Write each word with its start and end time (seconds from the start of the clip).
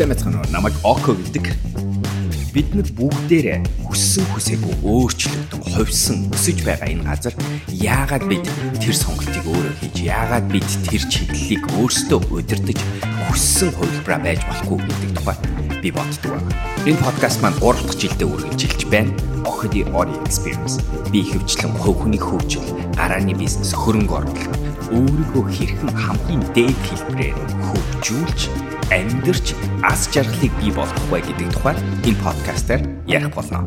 Сэмэцхан 0.00 0.32
намайг 0.48 0.72
Око 0.80 1.12
гэдэг. 1.12 1.52
Биднэр 2.56 2.88
бүгдээрээ 2.96 3.84
хүссэн 3.84 4.24
хүсээгүй 4.32 4.80
өөрчлөгдөн 4.80 5.60
хувьсан 5.60 6.32
өсөж 6.32 6.64
байгаа 6.64 6.88
энэ 6.88 7.04
газар 7.04 7.36
яагаад 7.68 8.24
бид 8.24 8.48
тэр 8.80 8.96
сонголтыг 8.96 9.44
өөрөө 9.44 9.76
хийж 9.76 9.96
яагаад 10.00 10.48
бид 10.48 10.64
тэр 10.88 11.04
чиглэлийг 11.04 11.68
өөрсдөө 11.76 12.32
удирдах 12.32 12.80
хүссэн 13.28 13.76
хувилбараа 13.76 14.24
байж 14.24 14.40
болохгүй 14.48 14.78
гэдэг 14.88 15.10
тухай 15.20 15.36
би 15.84 15.92
боддог 15.92 16.32
байна. 16.32 16.48
Энэ 16.88 17.02
подкаст 17.04 17.44
маань 17.44 17.60
3 17.60 17.84
дахь 17.84 18.00
жилдээ 18.00 18.28
үргэлжилж 18.32 18.80
байна. 18.88 19.12
Охиди 19.44 19.84
Ori 19.92 20.16
Experience. 20.24 20.80
Би 21.12 21.28
хөвчлэн 21.28 21.76
хувь 21.76 22.08
хүний 22.08 22.16
хөгжил, 22.16 22.64
гарааны 22.96 23.36
бизнес, 23.36 23.76
хөрөнгө 23.76 24.16
оруулалт, 24.16 24.64
өөрийгөө 24.96 25.44
хэрхэн 25.44 25.92
хамгийн 25.92 26.42
дээд 26.56 26.78
хэлбэрээр 26.88 27.36
хөгжүүлж 27.68 28.69
амьдрч 28.90 29.54
аз 29.86 30.10
жаргалыг 30.10 30.50
бий 30.58 30.74
болгох 30.74 31.06
вэ 31.14 31.22
гэдэг 31.22 31.48
тухай 31.54 31.78
энэ 32.02 32.22
подкастаар 32.26 32.82
ярих 33.06 33.30
болно. 33.30 33.62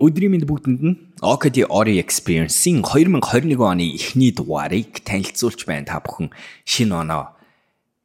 Өдрийн 0.00 0.32
мэнд 0.32 0.48
бүгдэнд 0.48 0.80
нь 0.80 0.96
OKD 1.20 1.68
Ori 1.68 2.00
Experience-ийн 2.00 2.80
2021 2.80 3.60
оны 3.60 3.84
эхний 3.92 4.32
дугаарыг 4.32 5.04
танилцуулж 5.04 5.68
байна 5.68 5.84
та 5.84 6.00
бүхэн 6.00 6.32
шинэ 6.64 7.04
оноо 7.04 7.36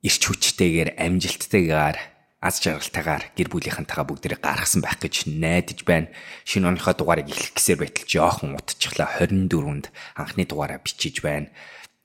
ирч 0.03 0.27
хүчтэйгээр 0.27 0.99
амжилттайгаар 0.99 1.95
аз 2.43 2.59
жаргалтайгаар 2.59 3.31
гэр 3.31 3.47
бүлийнхэнтэйгээ 3.47 4.07
бүгдээ 4.11 4.43
гаргасан 4.43 4.83
байх 4.83 4.99
гэж 4.99 5.31
найдаж 5.31 5.87
байна. 5.87 6.11
Шинэ 6.43 6.67
оныхоо 6.67 6.99
дугаарыг 6.99 7.31
эхлэх 7.31 7.55
гэсээр 7.55 7.79
байтал 7.79 8.07
жоохон 8.11 8.59
утчихлаа 8.59 9.07
24-нд 9.23 9.87
анхны 10.19 10.43
дугаараа 10.43 10.83
бичиж 10.83 11.23
байна. 11.23 11.47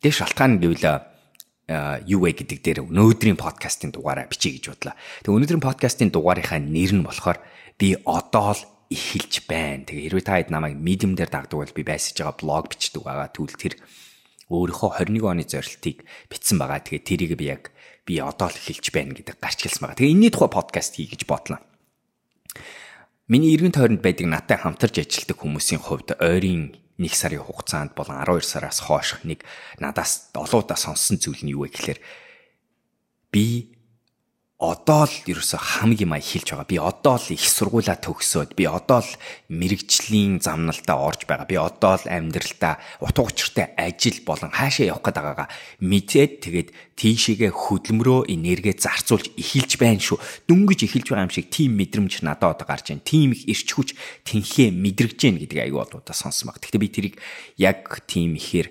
Тэгээ 0.03 0.23
шалтгаан 0.23 0.63
гэвэл 0.63 1.14
юу 1.65 2.21
вэ 2.29 2.37
гэдэг 2.37 2.61
дээр 2.61 2.79
өнөөдрийн 2.85 3.41
подкастын 3.41 3.89
дугаараа 3.89 4.29
бичиж 4.29 4.61
гэж 4.61 4.65
бодлоо. 4.69 4.95
Тэгээ 5.25 5.37
өнөөдрийн 5.41 5.65
подкастын 5.65 6.13
дугаарынхаа 6.13 6.61
нэр 6.61 6.93
нь 6.93 7.07
болохоор 7.07 7.41
би 7.81 7.97
одоо 8.05 8.53
л 8.53 8.63
эхэлж 8.93 9.49
байна. 9.49 9.89
Тэгээ 9.89 10.13
хэрвээ 10.13 10.25
та 10.29 10.37
хэд 10.37 10.53
намайг 10.53 10.77
Medium 10.77 11.17
дээр 11.17 11.33
дагдаг 11.33 11.57
бол 11.57 11.73
би 11.73 11.83
байсаж 11.83 12.21
байгаа 12.21 12.37
блог 12.37 12.69
бичдэг 12.69 13.01
байгаа. 13.01 13.33
Тэгвэл 13.33 13.57
тэр 13.57 13.75
өөрийнхөө 14.53 14.91
21 15.09 15.25
оны 15.25 15.45
зорилтыг 15.49 16.05
бичсэн 16.29 16.61
байгаа. 16.61 16.85
Тэгээ 16.85 17.03
тэрийг 17.09 17.33
би 17.41 17.49
яг 17.49 17.73
би 18.05 18.21
одоо 18.21 18.53
л 18.53 18.61
эхэлж 18.61 18.93
байна 18.93 19.17
гэдэг 19.17 19.41
гарч 19.41 19.65
хэлсэн 19.65 19.81
байгаа. 19.89 19.99
Тэгээ 19.99 20.13
энэний 20.13 20.33
тухай 20.33 20.51
подкаст 20.53 21.01
хий 21.01 21.09
гэж 21.09 21.25
бодлоо. 21.25 21.65
Миний 23.25 23.57
эргэн 23.57 23.73
тойронд 23.73 24.05
байдаг 24.05 24.29
надтай 24.29 24.61
хамтарч 24.61 25.01
ажилладаг 25.01 25.41
хүмүүсийн 25.41 25.81
хувьд 25.81 26.13
ойрын 26.21 26.77
1 26.99 27.11
сарын 27.11 27.43
хугацаанд 27.43 27.95
болон 27.95 28.23
12 28.23 28.47
сараас 28.47 28.79
хойш 28.81 29.19
нэг 29.27 29.43
надаас 29.83 30.31
олоодаа 30.35 30.79
сонссон 30.79 31.19
зүйл 31.19 31.43
нь 31.43 31.55
юу 31.55 31.67
вэ 31.67 31.75
гэхээр 31.75 31.99
би 33.35 33.75
одоо 34.73 35.05
л 35.05 35.17
ерөөсө 35.29 35.61
хамгийн 35.61 36.09
мая 36.09 36.25
хэлж 36.25 36.57
байгаа. 36.57 36.69
Би 36.71 36.79
одоо 36.81 37.21
л 37.21 37.29
их 37.37 37.45
сургуулаа 37.45 38.01
төгсөөд 38.01 38.57
би 38.57 38.65
одоо 38.65 39.05
л 39.05 39.13
мэрэгжлийн 39.53 40.41
замналтаа 40.41 40.97
орж 40.97 41.29
байгаа. 41.29 41.45
Би 41.45 41.61
одоо 41.61 42.01
л 42.01 42.09
амьдралдаа 42.09 42.81
утга 43.05 43.21
учиртай 43.27 43.77
ажил 43.77 44.25
болон 44.25 44.49
хаашаа 44.49 44.89
явах 44.89 45.05
гээд 45.05 45.19
байгаагаа 45.21 45.49
мэдээд 45.85 46.33
тэгээд 46.41 46.69
тийшээгээ 46.97 47.53
хөдөлмөрөө 47.53 48.31
энергээ 48.31 48.75
зарцуулж 48.79 49.35
эхэлж 49.35 49.73
байна 49.77 50.01
шүү. 50.01 50.19
Дөнгөж 50.47 50.81
эхэлж 50.87 51.07
байгаа 51.11 51.27
юм 51.27 51.35
шиг 51.35 51.51
тийм 51.51 51.75
мэдрэмж 51.75 52.23
надад 52.23 52.57
одоо 52.57 52.67
гарч 52.71 52.95
байна. 52.95 53.03
Тийм 53.03 53.35
их 53.35 53.45
ирч 53.51 53.69
хүч 53.75 53.89
тэнхээ 54.25 54.71
мэдрэгж 54.71 55.19
гэн 55.19 55.37
гэдэг 55.43 55.59
аюу 55.69 55.83
болоодаа 55.83 56.15
сонсон 56.15 56.55
баг. 56.55 56.63
Гэхдээ 56.63 56.81
би 56.81 56.89
тэрийг 56.89 57.15
яг 57.59 57.91
тийм 58.07 58.39
ихээр 58.39 58.71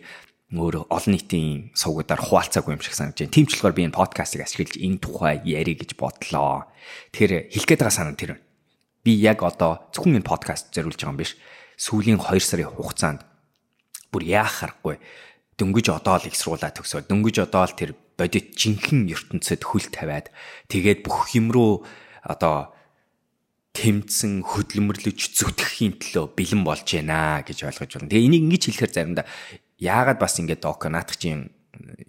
өөр 0.53 0.85
олон 0.89 1.11
нийтийн 1.13 1.73
сувгуудаар 1.73 2.21
хуваалцаагүй 2.21 2.77
юм 2.77 2.83
шиг 2.85 2.93
санагдаж 2.93 3.25
байна. 3.25 3.33
Тийм 3.33 3.45
ч 3.49 3.57
болохоор 3.57 3.73
би 3.73 3.85
энэ 3.89 3.97
подкастыг 3.97 4.41
ашиглаж 4.45 4.77
энэ 4.77 5.01
тухай 5.01 5.35
ярих 5.43 5.81
гэж 5.81 5.91
бодлоо. 5.97 6.69
Тэгэхээр 7.13 7.49
хэлэх 7.49 7.67
гээд 7.69 7.81
байгаа 7.81 7.97
санаа 7.97 8.13
тэр. 8.13 8.37
Би 9.01 9.17
яг 9.17 9.41
одоо 9.41 9.89
зөвхөн 9.91 10.21
энэ 10.21 10.29
подкаст 10.29 10.69
зориулж 10.69 11.01
байгаа 11.01 11.13
юм 11.13 11.21
биш. 11.21 11.33
Сүүлийн 11.81 12.21
2 12.21 12.37
сарын 12.37 12.69
хугацаанд 12.69 13.25
бүр 14.13 14.23
яах 14.29 14.61
харахгүй 14.61 15.01
дөнгөж 15.57 15.89
одоо 15.89 16.21
л 16.21 16.29
их 16.29 16.37
сургуулаа 16.37 16.69
төгсөөд 16.69 17.09
дөнгөж 17.09 17.37
одоо 17.49 17.65
л 17.65 17.73
тэр 17.73 17.97
бодит 18.13 18.53
жинхэнэ 18.53 19.09
ертөнцид 19.09 19.65
хөл 19.65 19.89
тавиад 19.89 20.29
тэгээд 20.69 21.01
бүх 21.01 21.33
юм 21.33 21.49
руу 21.49 21.81
одоо 22.21 22.73
тэмцэн 23.73 24.45
хөдөлмөрлөж 24.45 25.33
зүтгэхийн 25.33 25.97
төлөө 25.97 26.37
бэлэн 26.37 26.61
болж 26.61 26.85
байна 26.85 27.41
гэж 27.41 27.65
ойлгож 27.65 27.91
байна. 27.97 28.09
Тэгээ 28.13 28.27
энийг 28.29 28.43
ингэж 28.45 28.63
хэлэхээр 28.69 28.93
заримдаа 28.93 29.25
яагаад 29.79 30.19
бас 30.19 30.37
ингээд 30.39 30.61
док 30.61 30.85
наадах 30.89 31.17
чинь 31.17 31.49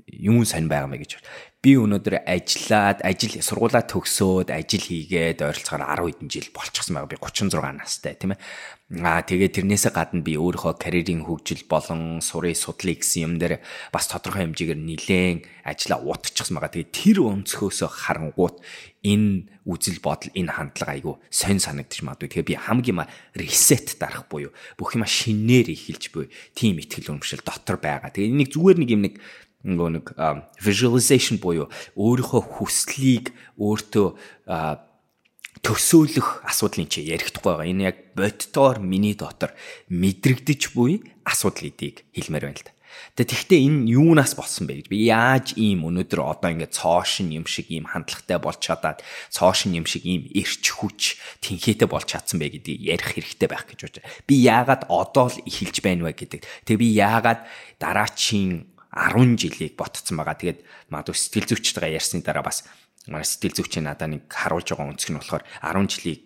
юм 0.08 0.44
сонь 0.44 0.68
байгаа 0.68 0.88
мэй 0.88 1.02
гэж. 1.02 1.20
Би 1.64 1.76
өнөөдөр 1.80 2.28
ажиллаад, 2.28 3.00
ажил 3.00 3.40
сургуулаа 3.40 3.84
төгсөөд, 3.88 4.52
ажил 4.52 4.84
хийгээд 4.84 5.40
ойролцоогоор 5.40 6.12
10 6.12 6.28
хэдэн 6.28 6.28
жил 6.28 6.48
болчихсон 6.52 7.00
байгаа. 7.00 7.12
Би 7.12 7.18
36 7.20 7.72
настай 7.80 8.14
тийм 8.16 8.36
ээ. 8.36 8.40
Аа 9.00 9.24
тэгээд 9.24 9.64
тэрнээсээ 9.64 9.92
гадна 9.96 10.20
би 10.20 10.36
өөрийнхөө 10.36 10.76
карьерийн 10.76 11.24
хөгжил 11.24 11.64
болон 11.64 12.20
сурын 12.20 12.52
судлыг 12.52 13.00
гэсэн 13.00 13.24
юм 13.24 13.34
дээр 13.40 13.64
бас 13.88 14.12
тодорхой 14.12 14.44
хэмжээгээр 14.44 14.80
нилээн 14.80 15.38
ажиллаа 15.64 16.04
утчихсан 16.04 16.60
байгаа. 16.60 16.76
Тэгээд 16.76 16.92
тэр 16.92 17.18
өнцгөөсөө 17.24 17.88
харангуут 17.88 18.60
энэ 19.04 19.52
үзэл 19.68 20.00
бодол 20.00 20.32
энэ 20.32 20.50
хандлага 20.50 20.92
айгу 20.96 21.12
сонь 21.28 21.60
санагдчих 21.60 22.08
магадгүй. 22.08 22.40
Тэгээ 22.40 22.48
би 22.48 22.56
хамгийн 22.56 23.04
ресет 23.36 24.00
дарах 24.00 24.26
буюу 24.32 24.56
бүх 24.80 24.96
юма 24.96 25.04
шинээр 25.04 25.76
эхэлж 25.76 26.04
буй 26.10 26.32
тийм 26.56 26.80
ихтгэл 26.80 27.12
өмшил 27.12 27.44
дотор 27.44 27.76
байгаа. 27.76 28.08
Тэгээ 28.08 28.32
энийг 28.32 28.50
зүгээр 28.56 28.78
нэг 28.80 28.90
юм 28.90 29.02
нэг 29.04 29.14
нөгөө 29.64 29.90
нэг 30.00 30.06
visualization 30.60 31.36
буюу 31.40 31.68
өөрийнхөө 31.96 32.42
хүслийг 32.60 33.36
өөртөө 33.60 34.08
төсөөлөх 35.64 36.44
асуудлын 36.44 36.88
чи 36.88 37.04
ярихдаггүй 37.08 37.48
байгаа. 37.48 37.68
Энэ 37.72 37.84
яг 37.88 37.96
бодтоор 38.16 38.80
миний 38.84 39.16
дотор 39.16 39.56
мэдрэгдэж 39.88 40.76
буй 40.76 41.00
асуудал 41.24 41.72
гэдгийг 41.72 42.04
хэлмээр 42.12 42.44
байна 42.44 42.60
л 42.60 42.66
да. 42.68 42.73
Тэгээ 43.14 43.30
тэгвэл 43.30 43.58
энэ 43.64 43.80
юунаас 43.94 44.34
болсон 44.34 44.66
бэ 44.66 44.82
гэж 44.82 44.86
би 44.90 44.98
яаж 45.08 45.54
ийм 45.54 45.86
өнөөдөр 45.86 46.20
одоо 46.22 46.50
ингээд 46.50 46.74
цоошин 46.74 47.30
юм 47.30 47.46
шиг 47.46 47.70
ийм 47.70 47.86
хандлагатай 47.86 48.38
болж 48.42 48.58
чадаад 48.58 49.02
цоошин 49.30 49.78
юм 49.78 49.86
шиг 49.86 50.02
ийм 50.02 50.26
эрч 50.34 50.64
хүч 50.74 51.18
тэнхээтэй 51.42 51.86
болж 51.86 52.10
чадсан 52.10 52.42
бэ 52.42 52.58
гэдгийг 52.58 52.80
ярих 52.82 53.08
хэрэгтэй 53.14 53.48
байх 53.48 53.64
гэж 53.70 53.80
бодож. 53.86 54.04
Би 54.26 54.34
яагаад 54.42 54.90
одоо 54.90 55.30
л 55.30 55.38
эхэлж 55.46 55.76
байна 55.80 56.10
вэ 56.10 56.12
гэдэг. 56.18 56.42
Тэгээ 56.66 56.82
би 56.82 56.88
яагаад 56.98 57.40
дараачийн 57.78 58.74
10 58.94 59.38
жилийг 59.38 59.74
ботцсон 59.78 60.18
байгаа. 60.18 60.38
Тэгээд 60.38 60.60
магадгүй 60.90 61.14
сэтгэл 61.14 61.50
зүйчтэйгээ 61.50 61.98
ярьсны 61.98 62.22
дараа 62.22 62.46
бас 62.46 62.66
манай 63.10 63.26
сэтгэл 63.26 63.58
зүйч 63.62 63.82
надад 63.82 64.10
нэг 64.10 64.22
харуулж 64.30 64.70
байгаа 64.70 64.90
өнцг 64.94 65.10
нь 65.10 65.18
болохоор 65.18 65.44
10 65.62 65.90
жилийг 65.90 66.20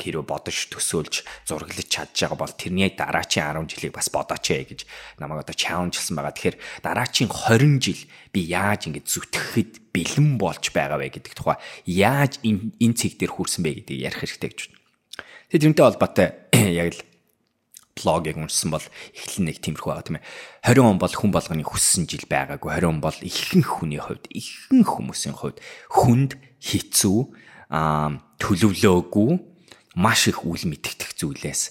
хэрэг 0.00 0.24
бодож 0.26 0.72
төсөөлж 0.72 1.22
зураглаж 1.46 1.86
чадж 1.86 2.16
байгаа 2.26 2.38
бол 2.38 2.54
тэрний 2.56 2.90
дараачийн 2.90 3.64
10 3.64 3.70
жилийг 3.70 3.92
бас 3.94 4.08
бодооч 4.08 4.46
ээ 4.50 4.64
гэж 4.72 4.80
намайг 5.20 5.44
одоо 5.44 5.54
чаленжлсан 5.54 6.16
байгаа. 6.16 6.34
Тэгэхээр 6.34 6.58
дараачийн 6.82 7.30
20 7.30 7.78
жил 7.78 8.00
би 8.32 8.40
яаж 8.48 8.88
ингэж 8.88 9.04
зүтгэхэд 9.06 9.72
бэлэн 9.92 10.40
болж 10.40 10.64
байгаа 10.72 10.98
вэ 10.98 11.12
гэдэг 11.12 11.34
тухай 11.36 11.60
яаж 11.86 12.40
энэ 12.42 12.96
цэг 12.96 13.20
дээр 13.20 13.32
хүрсэн 13.36 13.62
бэ 13.62 13.84
гэдгийг 13.84 14.06
ярих 14.08 14.20
хэрэгтэй 14.24 14.50
гэж 14.50 14.60
байна. 14.72 14.80
Тэгээд 15.52 15.62
тэрнтэй 15.68 15.84
холбоотой 15.84 16.28
яг 16.82 16.88
л 16.96 17.02
блогийг 17.92 18.40
уншсан 18.40 18.72
бол 18.72 18.86
эхлэн 19.12 19.52
нэг 19.52 19.60
тиймэрхүү 19.60 19.90
байгаа 19.92 20.06
тийм 20.08 20.18
ээ. 20.18 20.26
20 20.64 20.88
он 20.88 20.98
бол 20.98 21.12
хүн 21.12 21.30
болгоны 21.30 21.64
хүссэн 21.64 22.08
жил 22.08 22.24
байгаагүй. 22.24 22.72
20 22.72 22.88
он 22.88 23.00
бол 23.04 23.18
ихэнх 23.20 23.68
хүний 23.68 24.00
хувьд, 24.00 24.32
ихэнх 24.32 24.88
хүмүүсийн 24.88 25.36
хувьд 25.36 25.60
хүнд 25.92 26.40
хэцүү, 26.56 27.20
аа 27.68 28.16
төлөвлөөгүй, 28.40 29.51
маш 29.94 30.28
их 30.28 30.44
үл 30.44 30.64
мэдтгэх 30.68 31.16
зүйлээс 31.18 31.62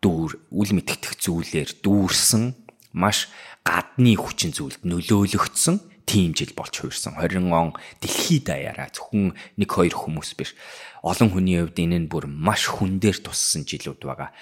дүүр 0.00 0.30
үл 0.50 0.70
мэдтгэх 0.74 1.14
зүйлээр 1.20 1.70
дүүрсэн, 1.84 2.54
маш 2.96 3.28
гадны 3.62 4.16
хүчин 4.16 4.54
зүйлд 4.56 4.82
нөлөөлөгдсөн 4.82 5.76
тийм 6.10 6.34
жил 6.34 6.50
болж 6.58 6.74
хуурсан. 6.74 7.14
20 7.14 7.54
он 7.54 7.70
дэлхийд 8.02 8.50
даяараа 8.50 8.90
зөвхөн 8.90 9.36
нэг 9.60 9.70
хоёр 9.70 9.94
хүмүүс 9.94 10.34
биш. 10.34 10.58
Олон 11.06 11.30
хүний 11.30 11.60
хувьд 11.62 11.78
энэ 11.78 11.98
нь 12.02 12.10
бүр 12.10 12.26
маш 12.26 12.66
хүн 12.66 12.98
дээр 12.98 13.22
туссан 13.22 13.62
жилүүд 13.62 14.02
байгаа. 14.02 14.34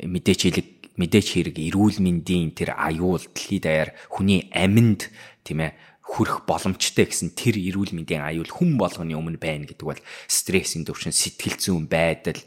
Мэдээч 0.00 0.40
хэлэг 0.48 0.68
мэдээч 0.96 1.26
хэрэг 1.36 1.56
эрүүл 1.60 2.00
мэндийн 2.00 2.56
тэр 2.56 2.72
аюул 2.80 3.20
дэлхийд 3.20 3.64
даяар 3.68 3.90
хүний 4.08 4.48
аминд 4.56 5.12
тийм 5.44 5.68
ээ 5.68 5.76
хүрэх 6.02 6.44
боломжтой 6.44 7.06
гэсэн 7.08 7.32
тэр 7.38 7.56
эрүүл 7.56 7.94
мэндийн 7.94 8.22
аюул 8.22 8.50
хүн 8.50 8.76
болгоны 8.76 9.16
өмнө 9.16 9.38
байна 9.38 9.64
гэдэг 9.70 9.86
бол 9.86 10.00
стрессийн 10.28 10.84
төвшин 10.84 11.14
сэтгэл 11.14 11.56
зүйн 11.56 11.86
байдал 11.88 12.38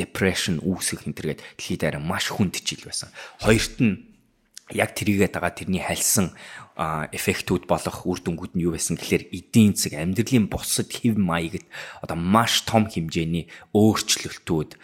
depression 0.00 0.62
үүсгэх 0.64 1.04
энэ 1.04 1.16
төргээд 1.18 1.40
дэлхийд 1.60 1.80
даяар 1.84 2.00
маш 2.00 2.32
хүнд 2.32 2.64
жил 2.64 2.80
байсан. 2.86 3.12
Хоёрт 3.44 3.76
нь 3.78 4.09
яг 4.74 4.94
тэрийгээд 4.94 5.34
байгаа 5.36 5.54
тэрний 5.54 5.82
хальсан 5.82 6.34
эффектүүд 6.80 7.68
болох 7.68 8.08
үр 8.08 8.24
дүнгууд 8.24 8.56
нь 8.56 8.64
юу 8.64 8.72
байсан 8.72 8.96
гэхээр 8.96 9.28
эдийн 9.36 9.76
засаг 9.76 10.00
амьдралын 10.00 10.48
бусад 10.48 10.88
хэв 10.88 11.20
маягт 11.20 11.68
одоо 12.00 12.16
маш 12.16 12.64
том 12.64 12.88
хэмжээний 12.88 13.52
өөрчлөлтүүд 13.76 14.80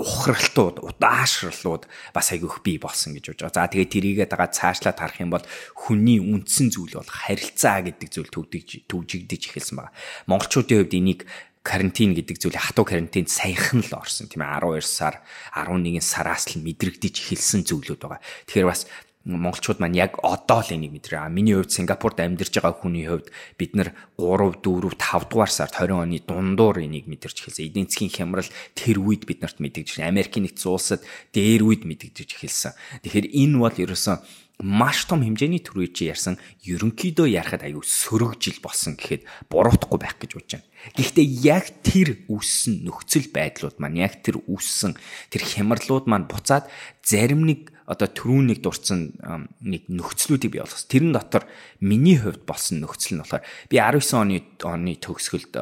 ухралтууд 0.00 0.80
удаашрлууд 0.80 1.84
бас 2.16 2.26
айгүйх 2.32 2.64
бий 2.64 2.80
болсон 2.80 3.12
гэж 3.12 3.36
бодож 3.36 3.52
байгаа. 3.52 3.68
За 3.68 3.68
тэгээ 3.68 3.92
тэрийгээд 3.92 4.32
байгаа 4.32 4.48
цаашлаад 4.48 4.96
харах 4.96 5.20
юм 5.20 5.34
бол 5.36 5.44
хүний 5.76 6.24
үндсэн 6.24 6.72
зүйл 6.72 6.96
бол 6.96 7.12
харилцаа 7.12 7.84
гэдэг 7.84 8.08
зүйл 8.08 8.32
төвдөгж 8.32 8.88
төвжигдэж 8.88 9.42
эхэлсэн 9.52 9.76
байна. 9.76 9.92
Монголчуудын 10.24 10.88
хувьд 10.88 10.96
энийг 10.96 11.28
карантин 11.60 12.16
гэдэг 12.16 12.40
зүйлийг 12.40 12.64
хатуу 12.64 12.88
карантинд 12.88 13.28
саяхан 13.28 13.84
л 13.84 13.92
орсон 13.92 14.32
тийм 14.32 14.42
ээ 14.44 14.64
12 14.64 14.80
сар 14.80 15.20
11 15.52 16.00
сараас 16.00 16.48
л 16.48 16.64
мэдрэгдэж 16.64 17.14
эхэлсэн 17.20 17.68
зүйлүүд 17.68 18.00
байгаа. 18.00 18.20
Тэгэхээр 18.48 18.70
бас 18.70 18.88
монголчууд 19.28 19.84
маань 19.84 20.00
яг 20.00 20.16
одоо 20.24 20.64
л 20.64 20.72
энийг 20.72 20.96
мэдрээ. 20.96 21.28
Миний 21.28 21.52
хувьд 21.52 21.68
Сингапурт 21.68 22.16
амьдарч 22.24 22.56
байгаа 22.56 22.72
хүний 22.72 23.04
хувьд 23.04 23.28
бид 23.60 23.76
нар 23.76 23.92
3, 24.16 24.64
4, 24.64 24.96
5 24.96 25.28
дугаар 25.28 25.52
сард 25.52 25.76
20 25.76 25.92
оны 25.92 26.18
дундуур 26.24 26.80
энийг 26.80 27.04
мэдэрч 27.04 27.44
эхэлсэн. 27.44 27.68
Эдийн 27.68 27.88
засгийн 27.92 28.08
хямрал 28.08 28.48
тэр 28.72 28.96
үед 28.96 29.28
бид 29.28 29.44
нарт 29.44 29.60
мэдэгдэж, 29.60 30.00
Америкийн 30.00 30.48
нэгдсэн 30.48 30.72
улсад 30.72 31.04
дээр 31.36 31.60
үед 31.68 31.84
мэдэгдэж 31.84 32.28
эхэлсэн. 32.40 32.72
Тэгэхээр 33.04 33.28
энэ 33.28 33.56
бол 33.60 33.76
ерөөсөн 33.76 34.16
маш 34.60 35.08
том 35.08 35.24
хэмжээний 35.24 35.64
төрөй 35.64 35.88
чи 35.92 36.12
ярьсан 36.12 36.36
ерөнхийдөө 36.64 37.26
ярахад 37.32 37.64
аюу 37.64 37.80
сөрөгжил 37.80 38.60
болсон 38.60 38.94
гэхэд 39.00 39.24
буруутахгүй 39.48 39.98
байх 40.00 40.20
гэж 40.20 40.30
бодож 40.36 40.52
байна. 40.60 40.68
Гэхдээ 40.96 41.26
яг 41.44 41.64
тэр 41.80 42.08
үүссэн 42.28 42.84
нөхцөл 42.84 43.28
байдлууд 43.32 43.80
маань 43.80 44.00
яг 44.04 44.20
тэр 44.20 44.40
үүссэн 44.44 44.96
тэр 45.32 45.42
хямралууд 45.44 46.04
маань 46.08 46.28
буцаад 46.28 46.68
зарим 47.00 47.48
нэг 47.48 47.72
одоо 47.90 48.06
түрүүнийг 48.06 48.60
дурдсан 48.62 49.18
нэг 49.64 49.90
нөхцлүүдийг 49.90 50.54
бий 50.54 50.62
болгосон. 50.62 50.92
Тэрэн 50.92 51.12
дотор 51.16 51.44
миний 51.82 52.20
хувьд 52.20 52.46
болсон 52.46 52.84
нөхцөл 52.84 53.18
нь 53.18 53.22
болохоор 53.24 53.42
би 53.66 53.76
19 53.82 54.14
оны 54.14 54.36
оны 54.62 54.94
төгсгөлд 55.00 55.58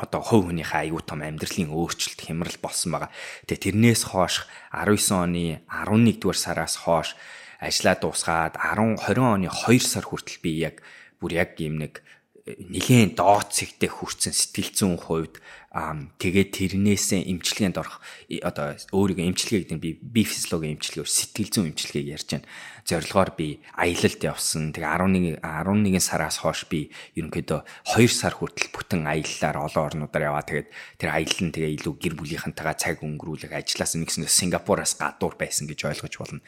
одоо 0.00 0.20
хувь 0.24 0.48
хүнийхээ 0.48 0.90
аюу 0.90 1.04
тум 1.04 1.20
амьдралын 1.20 1.70
өөрчлөлт 1.70 2.20
хямрал 2.24 2.58
болсон 2.58 2.96
байгаа. 2.96 3.10
Тэгээ 3.46 3.64
тэрнээс 3.70 4.02
хойш 4.10 4.48
19 4.72 5.12
оны 5.12 5.62
11 5.68 6.18
дугаар 6.18 6.38
сараас 6.40 6.74
хойш 6.80 7.14
ажлаа 7.60 7.96
дуусгаад 8.00 8.56
10 8.56 8.96
20 9.04 9.20
оны 9.20 9.48
2 9.52 9.78
сар 9.84 10.04
хүртэл 10.08 10.40
би 10.40 10.64
яг 10.64 10.80
бүр 11.20 11.36
яг 11.36 11.60
юм 11.60 11.76
нэг 11.84 12.00
э, 12.48 12.56
нэгэн 12.56 13.12
доод 13.14 13.52
цэгтээ 13.52 13.92
хүрсэн 13.92 14.32
сэтгэл 14.32 14.72
зүйн 14.72 14.96
хувьд 14.96 15.36
тэгээд 15.70 16.50
тэрнээсээ 16.50 17.30
эмчилгээнд 17.30 17.78
орох 17.78 18.02
одоо 18.42 18.74
өөрийгөө 18.90 19.22
эмчилгээ 19.30 19.70
гэдэг 19.70 19.76
нь 19.78 19.84
би 19.86 19.90
би 20.02 20.26
физиологийн 20.26 20.74
эмчилгээ 20.74 21.06
сэтгэл 21.06 21.54
зүйн 21.54 21.70
эмчилгээг 21.70 22.10
ярьж 22.10 22.28
байна. 22.34 22.50
Зорилгоор 22.90 23.30
би 23.38 23.62
аялалд 23.78 24.18
явсан. 24.18 24.74
Тэгээ 24.74 25.38
11 25.38 25.38
11 25.38 26.02
сараас 26.02 26.42
хойш 26.42 26.66
би 26.66 26.90
ерөнхийдөө 27.14 27.62
2 27.86 28.10
сар 28.10 28.34
хүртэл 28.34 28.74
бүтэн 28.74 29.06
аяллаар 29.06 29.62
олон 29.62 30.10
орнуудаар 30.10 30.26
яваа. 30.34 30.42
Тэгээд 30.42 30.68
тэр 30.98 31.10
аялал 31.14 31.38
нь 31.46 31.54
тэгээ 31.54 31.74
илүү 31.78 31.94
гэр 32.02 32.14
бүлийнхэнтэйгээ 32.18 32.74
цаг 32.74 32.98
өнгөрүүлэх 33.06 33.54
ажлаас 33.54 33.94
нэгсэн 33.94 34.26
Сингапураас 34.26 34.98
гадуур 34.98 35.38
байсан 35.38 35.70
гэж 35.70 35.86
ойлгож 35.86 36.14
болно. 36.18 36.42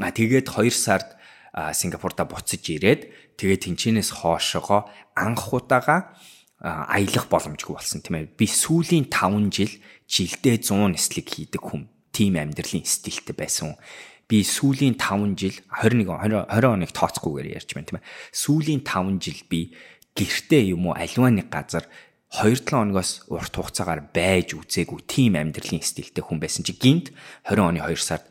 А 0.00 0.08
тэгээд 0.14 0.48
2 0.48 0.70
сард 0.72 1.18
Сингапурда 1.52 2.24
буцаж 2.24 2.64
ирээд 2.64 3.36
тэгээд 3.36 3.68
тэнчэнээс 3.68 4.24
хоошогоо 4.24 4.88
анх 5.12 5.52
удаага 5.52 6.16
аялах 6.62 7.28
боломжгүй 7.28 7.76
болсон 7.76 8.00
тийм 8.00 8.22
ээ. 8.22 8.32
Би 8.38 8.46
сүүлийн 8.48 9.10
5 9.12 9.52
жил 9.52 9.72
жилдээ 10.08 10.64
100 10.64 10.96
нислэг 10.96 11.26
хийдэг 11.28 11.60
хүн. 11.60 11.90
Тим 12.08 12.40
амьдралын 12.40 12.88
стилтэй 12.88 13.36
байсан. 13.36 13.76
Би 14.24 14.40
сүүлийн 14.40 14.96
5 14.96 15.36
жил 15.36 15.56
21 15.68 16.08
20 16.08 16.48
20 16.48 16.72
оныг 16.72 16.90
тооцохгүйгээр 16.96 17.52
ярьж 17.60 17.68
байна 17.76 17.88
тийм 17.90 17.98
ээ. 18.00 18.08
Сүүлийн 18.32 18.80
5 18.80 19.20
жил 19.20 19.40
би 19.50 19.76
гэртээ 20.16 20.72
юм 20.72 20.88
уу 20.88 20.96
аливаа 20.96 21.32
нэг 21.34 21.52
газар 21.52 21.84
2-7 22.32 22.64
хоногоос 22.72 23.28
урт 23.28 23.52
хугацаагаар 23.52 24.08
байж 24.08 24.56
үзээгүй 24.56 25.04
тим 25.04 25.36
амьдралын 25.36 25.84
стилтэй 25.84 26.24
хүн 26.24 26.40
байсан 26.40 26.64
чи 26.64 26.72
гинт 26.72 27.12
20 27.44 27.60
оны 27.60 27.84
2 27.84 28.00
сард 28.00 28.24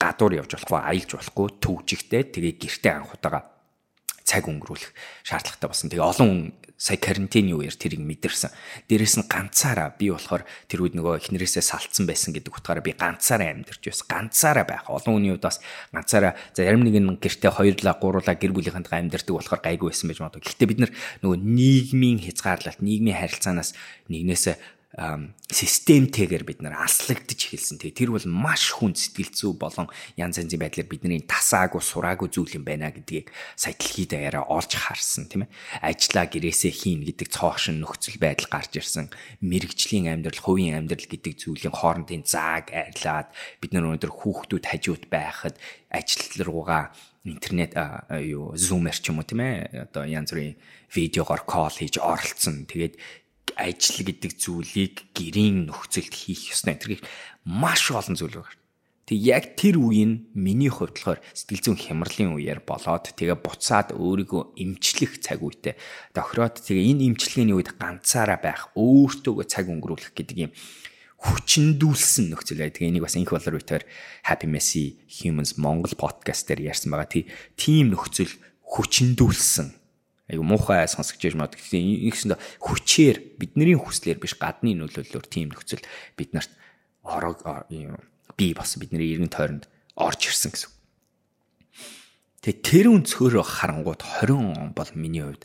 гадуур 0.00 0.32
явж 0.40 0.56
болохгүй, 0.56 0.80
аялж 0.80 1.10
болохгүй, 1.16 1.48
төвжигтэй 1.62 2.22
тэгээ 2.28 2.54
гэртээ 2.60 2.92
анх 2.92 3.14
удаага 3.14 3.54
цаг 4.24 4.48
өнгөрүүлэх 4.48 4.92
шаардлагатай 5.22 5.68
болсон. 5.68 5.88
Тэгээ 5.92 6.08
олон 6.08 6.28
хүн 6.28 6.42
сая 6.80 6.98
карантины 6.98 7.54
үеэр 7.54 7.76
тэрийг 7.76 8.02
мэдэрсэн. 8.02 8.50
Дээрэс 8.88 9.20
нь 9.20 9.28
ганцаараа 9.30 9.94
би 9.94 10.10
болохоор 10.10 10.42
тэр 10.66 10.82
үед 10.82 10.98
нөгөө 10.98 11.22
эхнэрээсээ 11.22 11.62
салтсан 11.62 12.08
байсан 12.08 12.34
гэдэг 12.34 12.50
утгаараа 12.50 12.82
би 12.82 12.96
ганцаараа 12.96 13.52
амьдарч 13.52 13.84
байсан. 13.84 14.08
Ганцаараа 14.10 14.66
байх. 14.66 14.84
Олон 14.90 15.22
хүний 15.22 15.32
хувьд 15.32 15.44
бас 15.44 15.62
ганцаараа 15.94 16.34
зарим 16.56 16.82
нэг 16.82 16.98
нь 16.98 17.20
гэртээ 17.20 17.52
хоёрлаа, 17.52 17.94
гуруулаа 18.00 18.34
гэр 18.34 18.52
бүлийнхэнтэйгээ 18.56 19.00
амьдардаг 19.06 19.34
болохоор 19.38 19.62
гайгүй 19.62 19.88
байсан 19.92 20.08
байж 20.10 20.18
магадгүй. 20.18 20.44
Гэхдээ 20.50 20.68
бид 20.72 20.80
нөгөө 21.22 21.38
нийгмийн 21.40 22.18
хязгаарлалт, 22.26 22.80
нийгмийн 22.82 23.16
харилцаанаас 23.22 23.70
нэгнээсээ 24.10 24.56
системтэйгээр 24.94 26.44
бид 26.46 26.62
нар 26.62 26.86
аслагдж 26.86 27.34
эхэлсэн. 27.34 27.82
Тэгээ 27.82 27.98
тэр 27.98 28.10
бол 28.14 28.26
маш 28.30 28.70
хүн 28.78 28.94
сэтгэл 28.94 29.34
зүй 29.34 29.52
болон 29.58 29.90
янз 30.14 30.38
янзын 30.38 30.62
байдлаар 30.62 30.86
бидний 30.86 31.18
тасаагүй 31.26 31.82
сураагүй 31.82 32.30
зүйл 32.30 32.62
юм 32.62 32.64
байна 32.64 32.94
гэдгийг 32.94 33.34
сая 33.58 33.74
дэлхийд 33.74 34.14
даяараа 34.14 34.46
олж 34.46 34.70
харсан 34.78 35.26
тийм 35.26 35.50
ээ. 35.50 35.52
Ажлаа 35.82 36.30
гэрээсээ 36.30 36.70
хийн 36.70 37.02
гэдэг 37.10 37.26
цоошин 37.26 37.82
нөхцөл 37.82 38.22
байдал 38.22 38.46
гарч 38.46 38.78
ирсэн. 38.78 39.10
Мэргэжлийн 39.42 40.14
амьдрал, 40.14 40.38
хувийн 40.38 40.78
амьдрал 40.78 41.10
гэдэг 41.10 41.42
зүйлийн 41.42 41.74
хоорондын 41.74 42.22
зааг 42.22 42.70
арилаад 42.70 43.34
бид 43.58 43.74
нар 43.74 43.90
өнөөдөр 43.90 44.14
хүүхдүүд 44.14 44.62
хажууд 44.62 45.04
байхад 45.10 45.58
ажил 45.90 46.22
руугаа 46.46 46.94
интернет 47.24 47.72
юу 48.20 48.52
зумер 48.54 48.94
ч 48.94 49.10
юм 49.10 49.18
уу 49.18 49.26
тийм 49.26 49.40
ээ 49.42 49.90
одоо 49.90 50.04
янз 50.04 50.30
бүрийн 50.30 50.60
видеогоор 50.92 51.42
кол 51.48 51.72
хийж 51.72 51.96
оролцсон. 51.98 52.68
Тэгээд 52.68 53.00
ажил 53.56 54.06
гэдэг 54.06 54.32
зүйлийг 54.40 54.94
гэрийн 55.12 55.68
нөхцөлд 55.68 56.14
хийх 56.14 56.56
ёстой. 56.56 56.76
Тэр 56.80 57.00
маш 57.44 57.92
олон 57.92 58.16
зүйл 58.16 58.40
байна. 58.40 58.62
Тэг 59.04 59.20
яг 59.20 59.44
тэр 59.60 59.76
үеийн 59.84 60.32
миний 60.32 60.72
хувьд 60.72 60.96
болохоор 60.96 61.20
сэтгэл 61.36 61.76
зүйн 61.76 61.76
хямралын 61.76 62.40
үеэр 62.40 62.64
болоод 62.64 63.12
тэгээ 63.12 63.36
буцаад 63.36 63.92
өөрийгөө 63.92 64.56
эмчлэх 64.56 65.20
цаг 65.20 65.44
үедээ 65.44 65.76
тохироод 66.16 66.64
тэгээ 66.64 66.88
энэ 66.88 67.12
эмчилгээний 67.12 67.52
үед 67.52 67.76
ганцаараа 67.76 68.40
байх, 68.40 68.72
өөртөөгөө 68.72 69.44
цаг 69.44 69.68
өнгөрүүлэх 69.68 70.16
гэдэг 70.16 70.38
юм 70.48 70.52
хүчндүүлсэн 71.20 72.32
нөхцөл 72.32 72.64
бай. 72.64 72.72
Тэгээ 72.72 72.96
энийг 72.96 73.04
бас 73.04 73.16
инх 73.20 73.28
болор 73.28 73.60
үеэр 73.60 73.84
Happy 74.24 74.48
Messy 74.48 74.96
Humans 75.20 75.60
Монгол 75.60 75.92
подкаст 76.00 76.48
дээр 76.48 76.72
ярьсан 76.72 76.88
байгаа. 76.88 77.28
Тийм 77.60 77.92
нөхцөл 77.92 78.32
хүчндүүлсэн 78.64 79.83
айгу 80.30 80.44
муухай 80.44 80.88
сонсогч 80.88 81.20
яж 81.28 81.34
мод 81.36 81.52
гэхдээ 81.52 82.08
ингэсэндээ 82.08 82.40
хүчээр 82.64 83.16
бидний 83.36 83.76
хүслээр 83.76 84.18
биш 84.20 84.34
гадны 84.40 84.72
нөлөөллөөр 84.78 85.26
тийм 85.28 85.52
нөхцөл 85.52 85.84
бид 86.16 86.32
нарт 86.32 86.52
орог 87.04 87.44
бий 88.36 88.52
болсон 88.56 88.80
бидний 88.80 89.04
иргэн 89.12 89.28
тойронд 89.28 89.68
орж 89.94 90.32
ирсэн 90.32 90.50
гэсэн. 90.56 90.70
Тэгээ 92.40 92.60
тэр 92.64 92.86
өнцгөрөө 92.92 93.44
харангууд 93.44 94.00
20 94.00 94.32
он 94.32 94.72
бол 94.72 94.90
миний 94.96 95.24
хувьд 95.24 95.44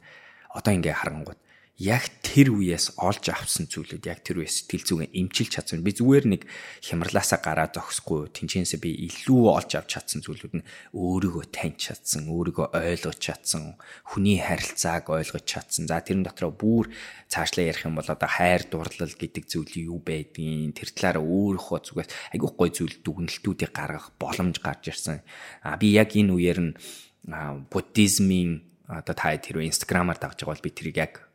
одоо 0.51 0.71
ингээ 0.73 0.95
харангууд 0.95 1.39
яг 1.79 2.11
тэр 2.19 2.51
үеэс 2.51 2.99
олж 2.99 3.31
авсан 3.31 3.63
зүйлүүд 3.71 4.03
яг 4.11 4.19
тэр 4.19 4.43
үеэс 4.43 4.67
сэтгэл 4.67 5.07
зүгээ 5.07 5.15
эмчилж 5.15 5.51
чадсан. 5.55 5.79
Би 5.79 5.95
зүгээр 5.95 6.25
нэг 6.27 6.43
хямрлаасаа 6.83 7.39
гараад 7.39 7.79
зогсохгүй 7.79 8.35
тэнцэнсээ 8.35 8.83
би 8.83 8.91
илүү 9.07 9.47
олж 9.47 9.79
авч 9.79 9.95
чадсан 9.95 10.19
зүйлүүд 10.19 10.59
нь 10.59 10.67
өөрийгөө 10.91 11.45
таньж 11.55 11.79
чадсан, 11.87 12.27
өөрийгөө 12.27 12.75
ойлгож 12.75 13.19
чадсан, 13.23 13.79
хүний 14.11 14.43
харилцааг 14.43 15.07
ойлгож 15.07 15.45
чадсан. 15.47 15.87
За 15.87 16.03
тэрэн 16.03 16.27
дотроо 16.27 16.51
бүр 16.51 16.91
цаашлаа 17.31 17.71
ярих 17.71 17.87
юм 17.87 17.95
бол 17.95 18.11
одоо 18.11 18.27
хайр 18.27 18.67
дурлал 18.67 19.15
гэдэг 19.15 19.47
зүйл 19.47 19.95
юу 19.95 20.03
байдгийг 20.03 20.75
тэр 20.75 20.91
талаараа 20.91 21.23
өөрийнхөө 21.23 21.79
зүгээс 21.79 22.35
айгүй 22.35 22.51
гой 22.59 22.69
зүйл 22.75 22.95
дүгнэлтүүдийг 23.07 23.71
гаргах 23.71 24.11
боломж 24.19 24.59
гарч 24.59 24.91
ирсэн. 24.91 25.23
А 25.63 25.79
би 25.79 25.95
яг 25.95 26.11
энэ 26.11 26.35
үеэр 26.35 26.59
нь 26.59 26.75
буддизмын 27.71 28.67
одоо 28.91 29.15
та 29.15 29.31
тэр 29.39 29.63
инстаграмаар 29.63 30.19
давж 30.19 30.43
байгаа 30.43 30.59
бол 30.59 30.65
би 30.67 30.75
тэрийг 30.75 30.97
яг 30.99 31.28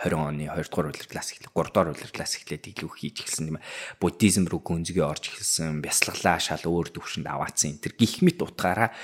20 0.00 0.16
оны 0.16 0.48
2 0.48 0.72
дугаар 0.72 0.88
улирлаас 0.88 1.36
эхлэх 1.36 1.52
3 1.52 1.70
дугаар 1.70 1.92
улирлаас 1.92 2.32
эхлээд 2.40 2.72
илүү 2.72 2.90
хийж 2.90 3.16
эхэлсэн 3.20 3.52
юм. 3.52 3.58
Буддизм 4.00 4.48
руу 4.48 4.64
гүнзгий 4.64 5.04
орж 5.04 5.28
эхэлсэн, 5.28 5.84
бясалгалаа 5.84 6.40
шал 6.40 6.64
өөр 6.64 6.88
төвшөнд 6.88 7.28
аваацсан. 7.28 7.76
Тэр 7.84 7.92
гих 8.00 8.24
мэт 8.24 8.40
утгаараа 8.40 8.96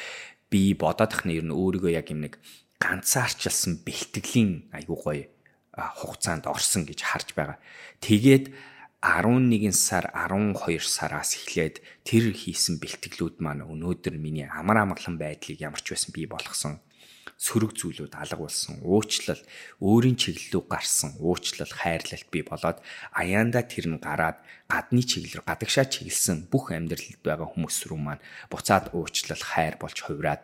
би 0.48 0.72
бодоод 0.72 1.12
нь 1.28 1.36
ер 1.36 1.44
нь 1.44 1.52
өөрийгөө 1.52 1.92
яг 1.92 2.08
юм 2.08 2.24
нэг 2.24 2.40
ганцаарчилсан 2.80 3.84
бэлтгэлийн 3.84 4.72
айгуу 4.72 4.96
гоё 4.96 5.28
хугацаанд 5.76 6.48
орсон 6.48 6.88
гэж 6.88 7.00
харж 7.04 7.36
байгаа. 7.36 7.60
Тэгээд 8.00 8.56
11 9.04 9.76
сар 9.76 10.08
12 10.16 10.80
сараас 10.80 11.36
эхлээд 11.36 11.84
тэр 12.08 12.32
хийсэн 12.32 12.80
бэлтгэлүүд 12.80 13.44
маань 13.44 13.68
өнөөдөр 13.68 14.16
миний 14.16 14.48
амар 14.48 14.82
амгалан 14.82 15.20
байдлыг 15.20 15.60
ямар 15.60 15.84
ч 15.84 15.92
байсан 15.92 16.16
бий 16.16 16.24
болгосон 16.24 16.80
сөрөг 17.34 17.74
зүйлүүд 17.74 18.14
алга 18.14 18.46
болсон, 18.46 18.78
уучлал, 18.86 19.42
өөрийн 19.82 20.14
чиглэлөө 20.14 20.62
гарсан, 20.70 21.18
уучлал, 21.18 21.68
хайрлалт 21.68 22.28
бий 22.30 22.46
болоод 22.46 22.78
аяанда 23.10 23.66
тэр 23.66 23.90
нь 23.90 23.98
гараад 23.98 24.38
гадны 24.70 25.02
чиглэл, 25.02 25.42
гадагшаа 25.42 25.90
чиглэсэн 25.90 26.46
бүх 26.46 26.70
амьдралд 26.70 27.20
байгаа 27.26 27.50
хүмүүс 27.50 27.90
рүү 27.90 28.00
маань 28.00 28.24
буцаад 28.50 28.94
уучлал, 28.94 29.42
хайр 29.42 29.76
болж 29.78 29.98
хувраад 30.06 30.42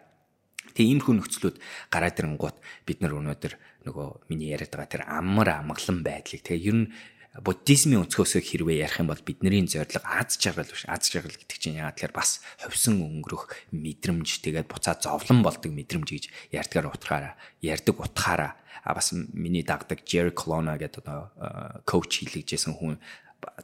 Тэгээ 0.72 0.88
иймэрхүү 0.96 1.14
нөхцлүүд 1.20 1.56
гараад 1.92 2.16
ирэнгуут 2.16 2.56
бид 2.88 2.98
нар 3.04 3.12
өнөөдөр 3.18 3.54
нөгөө 3.84 4.08
миний 4.32 4.54
яриад 4.54 4.72
байгаа 4.72 4.88
тэр 4.88 5.04
амар 5.04 5.48
амгалан 5.60 6.00
байдлыг 6.00 6.40
тэгээ 6.40 6.64
ер 6.70 6.76
нь 6.80 6.86
буддизмын 7.32 8.04
өнцгөөсөө 8.04 8.44
хэрвээ 8.44 8.84
ярих 8.84 9.00
юм 9.00 9.08
бол 9.08 9.22
бидний 9.24 9.64
зорилго 9.64 10.04
аз 10.04 10.36
жаргал 10.36 10.68
биш. 10.68 10.84
Аз 10.84 11.08
жаргал 11.08 11.32
гэдэг 11.32 11.56
чинь 11.56 11.80
яагаад 11.80 11.96
тэгэхээр 11.96 12.12
бас 12.12 12.44
ховсон 12.60 13.00
өнгөрөх 13.00 13.72
мэдрэмж. 13.72 14.28
Тэгээд 14.44 14.68
буцаа 14.68 15.00
зовлон 15.00 15.40
болдог 15.40 15.72
мэдрэмж 15.72 16.08
гэж 16.12 16.24
ярьдгаар 16.52 16.92
утгаараа 16.92 17.40
ярьдаг 17.64 17.96
утгаараа. 17.96 18.52
А 18.84 18.92
бас 18.92 19.16
миний 19.16 19.64
дагдаг 19.64 20.04
Jerry 20.04 20.36
Colonna 20.36 20.76
гэдэг 20.76 21.08
одоо 21.08 21.32
коуч 21.88 22.20
хийлгэжсэн 22.20 22.76
хүн 22.76 23.00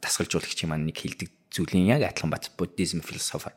дасгалжуулагч 0.01 0.65
маань 0.65 0.89
нэг 0.89 0.97
хилдэг 0.97 1.29
зүйлийн 1.53 1.93
яг 1.93 2.09
адилхан 2.09 2.33
бат 2.33 2.49
буддизм 2.57 3.05
философи. 3.05 3.53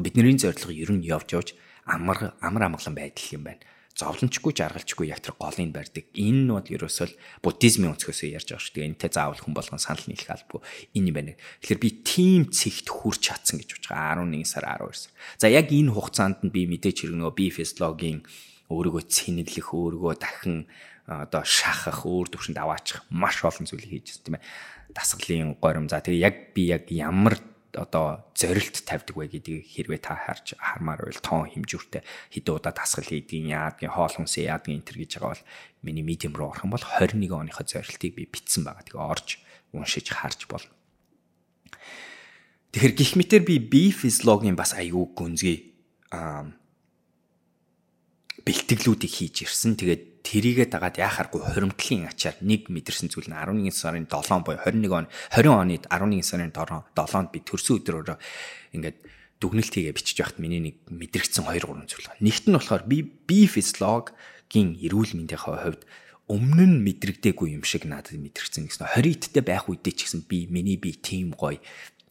Бидний 0.00 0.40
зорилго 0.40 0.72
ер 0.72 0.88
нь 0.88 1.04
явж 1.04 1.36
явж 1.36 1.48
амар 1.84 2.32
амар 2.40 2.72
амгалан 2.72 2.96
байдал 2.96 3.28
юм 3.36 3.44
байна 3.44 3.60
зовлончгүй 4.00 4.52
жаргалчгүй 4.56 5.12
яг 5.12 5.20
тэр 5.20 5.36
голыг 5.36 5.70
барьдаг. 5.76 6.08
Энэ 6.16 6.48
нь 6.48 6.52
бол 6.52 6.64
ерөөсөө 6.64 7.44
буддизмын 7.44 7.92
өнцгөөсөө 7.92 8.28
ярьж 8.32 8.48
байгаа 8.48 8.64
шүү. 8.64 8.74
Тэгээ 8.80 8.88
энэтэй 8.96 9.10
заавал 9.12 9.40
хүн 9.44 9.52
болгон 9.52 9.80
санал 9.80 10.06
нийлэх 10.08 10.32
албагүй 10.32 10.64
энэ 10.96 11.08
юм 11.12 11.16
байна. 11.20 11.32
Тэгэхээр 11.60 11.84
би 11.84 11.90
тим 12.00 12.40
цэгт 12.48 12.88
хүрч 12.88 13.20
чадсан 13.20 13.60
гэж 13.60 13.68
бодож 13.76 13.88
байгаа 13.92 14.24
11 14.24 14.48
сар 14.48 14.64
12 14.64 14.96
сар. 14.96 15.12
За 15.36 15.46
яг 15.52 15.68
энэ 15.68 15.92
хугацаанд 15.92 16.40
нь 16.40 16.54
би 16.54 16.64
мэдээж 16.64 16.96
хэрэг 17.04 17.16
нөгөө 17.20 17.36
би 17.36 17.46
физиологийн 17.52 18.18
өөрийгөө 18.72 19.02
цэнэглэх, 19.04 19.68
өөрийгөө 19.74 20.14
дахин 20.16 20.70
одоо 21.10 21.42
шахах, 21.42 22.06
өөр 22.06 22.30
төвшөнд 22.30 22.58
аваачих 22.62 23.02
маш 23.10 23.42
олон 23.42 23.66
зүйлийг 23.66 24.06
хийжсэн 24.06 24.22
тийм 24.22 24.36
ээ. 24.38 24.46
Дасгалын 24.94 25.58
горим. 25.58 25.90
За 25.90 25.98
тэгээ 25.98 26.22
яг 26.22 26.36
би 26.54 26.70
яг 26.70 26.86
ямар 26.94 27.34
одоо 27.74 28.26
зорилт 28.34 28.82
тавьдаг 28.82 29.14
вэ 29.14 29.30
гэдгийг 29.30 29.66
хэрвээ 29.66 30.00
та 30.02 30.18
харж 30.18 30.58
хармаар 30.58 31.06
байвал 31.06 31.22
тоон 31.22 31.46
хэмжүүртэй 31.50 32.02
хэдэн 32.34 32.54
удаа 32.56 32.74
дасгал 32.74 33.06
хийдгийг 33.06 33.50
яадгийн 33.50 33.94
хоол 33.94 34.10
хүнсээ 34.10 34.50
яадгийн 34.50 34.82
энэ 34.82 34.86
төр 34.90 34.98
гэж 35.02 35.10
байгаа 35.18 35.32
бол 35.34 35.46
миний 35.86 36.04
медиум 36.06 36.34
руу 36.34 36.50
орох 36.50 36.66
юм 36.66 36.74
бол 36.74 36.82
21 36.82 37.30
оныхоо 37.30 37.66
зорилтыг 37.66 38.12
би 38.14 38.26
битсэн 38.26 38.66
байгаа. 38.66 38.82
Тэгээ 38.82 39.06
орж 39.06 39.28
уншиж 39.70 40.06
харж 40.10 40.50
болно. 40.50 40.74
Тэгэхээр 42.74 42.94
гих 42.94 43.12
мэтэр 43.18 43.42
би 43.46 43.58
би 43.58 43.90
физиологийн 43.90 44.54
бас 44.58 44.74
аюу 44.74 45.10
гүнзгий 45.14 45.74
аа 46.10 46.50
бэлтгэлүүдийг 48.44 49.12
хийж 49.12 49.36
ирсэн. 49.46 49.76
Тэгээд 49.76 50.24
тэрийгэ 50.24 50.68
дагаад 50.68 51.00
яхааргүй 51.00 51.40
хоримтлын 51.40 52.08
ачаар 52.12 52.36
нэг 52.44 52.68
мэдэрсэн 52.68 53.08
зүйл 53.08 53.32
нь 53.32 53.36
11 53.36 53.72
сарын 53.72 54.06
7 54.06 54.44
буюу 54.44 54.60
21 54.60 54.92
он 54.92 55.06
20 55.32 55.48
оны 55.48 55.76
11 55.80 56.22
сарын 56.24 56.52
7-нд 56.52 57.28
би 57.32 57.40
төрсөн 57.40 57.80
өдрөөрөө 57.80 58.18
ингээд 58.76 58.98
дүгнэлт 59.40 59.72
хийгээ 59.72 59.96
бичиж 59.96 60.16
байхад 60.20 60.38
миний 60.38 60.60
нэг 60.60 60.76
мэдрэгдсэн 60.92 61.48
2 61.48 61.64
3 61.64 61.88
зүйл 61.88 62.06
байна. 62.12 62.20
Нэгт 62.20 62.44
нь 62.52 62.56
болохоор 62.60 62.84
би 62.84 62.98
би 63.00 63.48
физиологийн 63.48 64.76
эрүүл 64.84 65.16
мэндийнхээ 65.16 65.56
хувьд 65.64 65.82
өмнө 66.28 66.64
нь 66.68 66.76
мэдрэгдээгүй 66.84 67.56
юм 67.56 67.64
шиг 67.64 67.88
надад 67.88 68.20
мэдрэгдсэн 68.20 68.68
гэсэн. 68.68 68.92
20 69.00 69.32
идтэй 69.32 69.42
байх 69.42 69.66
үедээ 69.72 69.96
ч 69.96 70.00
гэсэн 70.04 70.28
би 70.28 70.44
миний 70.52 70.76
би 70.76 70.92
тийм 70.92 71.32
гоё 71.32 71.58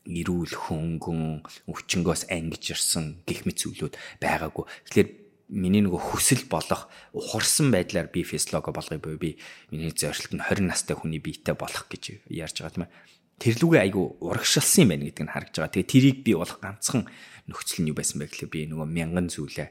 эрүүл 0.10 0.54
хөнгөн 0.58 1.46
өвчнгөөс 1.70 2.34
ангиж 2.34 2.74
ирсэн 2.74 3.22
гих 3.30 3.46
мэт 3.46 3.62
зүйлүүд 3.62 3.94
байгаагүй. 4.18 4.66
Тэгэхээр 4.90 5.10
миний 5.50 5.82
нөгөө 5.82 6.14
хүсэл 6.14 6.46
болох 6.46 6.88
ухарсан 7.12 7.74
байдлаар 7.74 8.14
би 8.14 8.22
физиолого 8.22 8.70
болгоё 8.70 9.02
буюу 9.02 9.18
би 9.18 9.42
миний 9.74 9.90
зорилт 9.90 10.30
нь 10.30 10.46
20 10.46 10.70
настай 10.70 10.94
хүний 10.94 11.18
биетэй 11.18 11.58
болох 11.58 11.90
гэж 11.90 12.22
ярьж 12.30 12.62
байгаа 12.62 12.74
тийм 12.78 12.86
ээ. 12.86 12.94
Тэрлүүгээ 13.42 13.82
айгу 13.82 14.20
урагшилсан 14.22 14.86
юм 14.86 14.90
байна 14.94 15.10
гэдэг 15.10 15.26
нь 15.26 15.34
харагдж 15.34 15.56
байгаа. 15.58 15.74
Тэгээ 15.74 15.90
тэрийг 15.90 16.18
би 16.22 16.32
болох 16.38 16.60
ганцхан 16.62 17.10
нөхцөл 17.50 17.82
нь 17.82 17.90
юу 17.90 17.98
байсан 17.98 18.22
бэ 18.22 18.30
гэхлээр 18.30 18.54
би 18.54 18.60
нөгөө 18.70 18.88
мянган 18.94 19.28
зүйлээ 19.34 19.70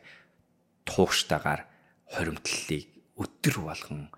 тууштайгаар 0.82 1.62
хоримтлалыг 2.10 2.84
өдөр 3.14 3.56
болгон 3.62 4.10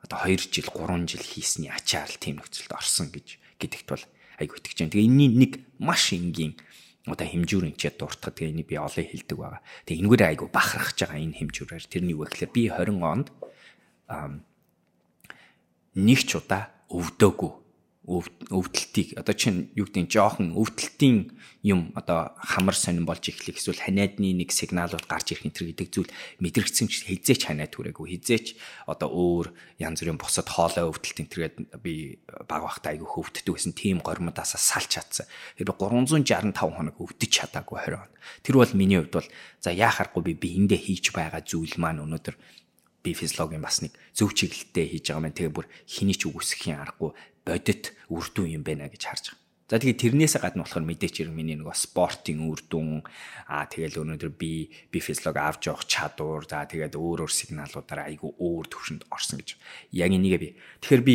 одоо 0.00 0.18
2 0.24 0.48
жил 0.48 0.68
3 0.70 1.04
жил 1.10 1.24
хийсний 1.24 1.68
ачаар 1.68 2.08
л 2.08 2.22
тийм 2.22 2.40
нөхцөлд 2.40 2.72
орсон 2.72 3.12
гэж 3.12 3.36
гэдэгт 3.60 3.88
бол 3.90 4.04
айгу 4.40 4.56
итгэж 4.56 4.78
байна. 4.80 4.92
Тэгээ 4.96 5.08
энэний 5.10 5.30
нэг 5.34 5.52
маш 5.76 6.14
энгийн 6.16 6.56
одоо 7.06 7.26
хэмжүүр 7.26 7.74
инчээ 7.74 7.98
дуртахад 7.98 8.38
тэгээ 8.38 8.66
би 8.66 8.76
олон 8.78 9.06
хилдэг 9.06 9.38
байгаа. 9.38 9.62
Тэгээ 9.86 10.00
энэгээр 10.06 10.22
айгу 10.22 10.46
бахархаж 10.52 10.98
байгаа 11.02 11.18
энэ 11.18 11.38
хэмжүүрээр 11.42 11.84
тэрний 11.90 12.14
юу 12.14 12.26
гэхээр 12.26 12.52
би 12.54 12.62
20 12.70 13.02
онд 13.02 13.28
нэг 15.98 16.20
ч 16.22 16.30
удаа 16.38 16.70
өвдөөгүй 16.88 17.61
өвдөлтийг 18.02 19.14
одоо 19.14 19.30
чинь 19.30 19.70
юу 19.78 19.86
гэдэг 19.86 20.02
нь 20.02 20.10
жоохон 20.10 20.58
өвдөлтийн 20.58 21.30
юм 21.62 21.94
одоо 21.94 22.34
хамар 22.34 22.74
сонирн 22.74 23.06
болж 23.06 23.22
эхлэх 23.30 23.62
эсвэл 23.62 23.78
ханиадны 23.78 24.34
нэг 24.34 24.50
сигналууд 24.50 25.06
гарч 25.06 25.30
ирэх 25.38 25.46
энэ 25.46 25.70
гэдэг 25.70 25.88
зүйл 25.94 26.10
мэдрэгдсэн 26.42 26.90
ч 26.90 27.06
хизээч 27.06 27.46
ханиад 27.46 27.70
түрээгүй 27.70 28.18
хизээч 28.18 28.58
одоо 28.90 29.06
өөр 29.06 29.54
янз 29.78 30.02
бүрийн 30.02 30.18
бусад 30.18 30.50
хоолой 30.50 30.90
өвдөлт 30.90 31.22
энэ 31.22 31.30
төргээд 31.30 31.56
би 31.78 32.18
баг 32.50 32.66
багтаа 32.66 32.90
айгүй 32.90 33.06
хөвддөг 33.06 33.54
гэсэн 33.54 33.78
тийм 33.78 34.02
гормодоос 34.02 34.58
салж 34.58 34.98
чадсан. 34.98 35.30
Тэр 35.54 35.70
365 35.70 36.58
хоног 36.58 36.98
өвдөж 36.98 37.30
чадаагүй 37.30 37.86
20 37.86 38.02
хоног. 38.02 38.18
Тэр 38.42 38.54
бол 38.58 38.74
миний 38.74 38.98
хувьд 38.98 39.14
бол 39.14 39.28
за 39.62 39.70
яахааргүй 39.70 40.22
би 40.26 40.34
биендээ 40.34 40.90
хийж 40.90 41.14
байгаа 41.14 41.46
зүйл 41.46 41.78
маань 41.78 42.02
өнөөдөр 42.02 42.34
би 43.02 43.14
физиологийн 43.14 43.62
бас 43.62 43.82
нэг 43.82 43.94
зөв 44.14 44.30
чиглэлтэй 44.30 44.86
хийж 44.86 45.10
байгаа 45.10 45.22
маань 45.22 45.34
тэгээ 45.34 45.54
бүр 45.54 45.66
хэний 45.90 46.14
ч 46.14 46.30
үгүйсэхийн 46.30 46.78
аргагүй 46.78 47.10
бодит 47.46 47.92
үр 48.08 48.26
дүн 48.34 48.60
юм 48.60 48.62
байна 48.66 48.88
гэж 48.88 49.02
харж 49.06 49.24
байгаа. 49.32 49.40
За 49.72 49.80
тэгээ 49.80 50.04
тэрнээс 50.04 50.36
гадна 50.36 50.68
болохоор 50.68 50.84
мэдээч 50.84 51.24
хэрэг 51.24 51.32
миний 51.32 51.56
нөгөө 51.56 51.72
спортын 51.72 52.44
үр 52.44 52.60
дүн 52.68 53.00
аа 53.48 53.64
тэгэл 53.72 54.04
өнөөдөр 54.04 54.32
би 54.36 54.68
би 54.68 54.98
физиолог 55.00 55.40
авч 55.40 55.72
явах 55.72 55.88
чадвар 55.88 56.44
за 56.44 56.68
тэгээд 56.68 56.92
өөр 56.92 57.24
өөр 57.24 57.32
сигналуудаараа 57.32 58.12
айгүй 58.12 58.36
өөр 58.36 58.66
төвшөнд 58.68 59.08
орсон 59.08 59.40
гэж. 59.40 59.56
Яг 59.96 60.12
энийгээ 60.12 60.40
би. 60.44 60.50
Тэгэхээр 60.84 61.04
би 61.08 61.14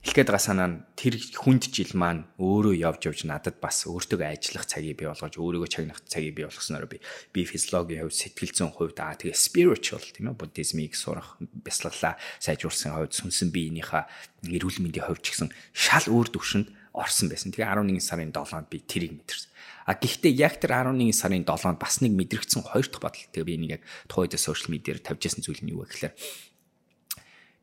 Хэлгээд 0.00 0.32
байгаа 0.32 0.40
санаа 0.40 0.68
нь 0.72 0.80
тэр 0.96 1.20
хүнд 1.20 1.68
жил 1.68 1.92
маань 1.92 2.24
өөрөө 2.40 2.72
явж 2.72 3.12
явж 3.12 3.20
надад 3.28 3.60
бас 3.60 3.84
өөртөө 3.84 4.24
ажиллах 4.24 4.64
цагийг 4.64 4.96
бий 4.96 5.04
болгож 5.04 5.36
өөрийгөө 5.36 5.68
чагнах 5.68 6.00
цагийг 6.08 6.40
бий 6.40 6.48
болгосноор 6.48 6.88
би 6.88 7.04
би 7.36 7.44
физиологийн 7.44 8.08
хувьд 8.08 8.16
сэтгэл 8.16 8.56
зүйн 8.56 8.72
хувьд 8.72 8.96
аа 8.96 9.20
тэгээ 9.20 9.36
spiritual 9.36 10.00
тийм 10.00 10.32
ээ 10.32 10.40
буддизмыг 10.40 10.96
сурах 10.96 11.36
бясалгалаа 11.36 12.16
сайжруулсан 12.40 12.96
хувьд 12.96 13.12
сүнсэн 13.12 13.52
биенийхээ 13.52 14.48
эрүүл 14.56 14.80
мэндийн 14.80 15.04
хувьд 15.04 15.20
ч 15.20 15.36
гэсэн 15.36 15.52
шал 15.76 16.08
өөр 16.08 16.32
төвшөнд 16.32 16.68
орсон 16.96 17.28
байсан. 17.30 17.52
Тэгээ 17.54 17.70
11 17.70 18.02
сарын 18.02 18.32
7-нд 18.34 18.66
би 18.66 18.82
тэрийг 18.82 19.14
мэдэрсэн. 19.14 19.50
А 19.86 19.94
гэхдээ 19.94 20.32
яг 20.34 20.58
тэр 20.58 20.74
11 20.82 21.14
сарын 21.14 21.46
7-нд 21.46 21.78
бас 21.78 22.02
нэг 22.02 22.12
мэдрэгдсэн 22.18 22.66
хоёр 22.66 22.86
дахь 22.90 23.04
бодол. 23.04 23.30
Тэгээ 23.30 23.46
би 23.46 23.54
энийг 23.54 23.72
яг 23.78 23.82
тухайд 24.10 24.34
сошиал 24.34 24.74
медиаар 24.74 24.98
тавьжсэн 24.98 25.46
зүйл 25.46 25.62
нь 25.62 25.70
юу 25.70 25.86
вэ 25.86 25.92
гэхээр 25.92 26.14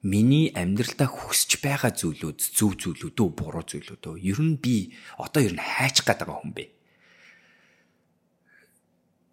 миний 0.06 0.54
амьдралдаа 0.54 1.10
хүсэж 1.10 1.58
байгаа 1.64 1.92
зүйлүүд 1.96 2.38
зөв 2.38 2.78
зүйлүүд 2.78 3.18
үү 3.18 3.30
буруу 3.34 3.66
зүйлүүд 3.66 4.04
үү 4.06 4.18
ер 4.30 4.40
нь 4.46 4.62
би 4.62 4.94
одоо 5.18 5.42
ер 5.42 5.58
нь 5.58 5.62
хайчих 5.62 6.06
гээд 6.06 6.22
байгаа 6.22 6.38
хүн 6.42 6.54
бэ? 6.54 6.66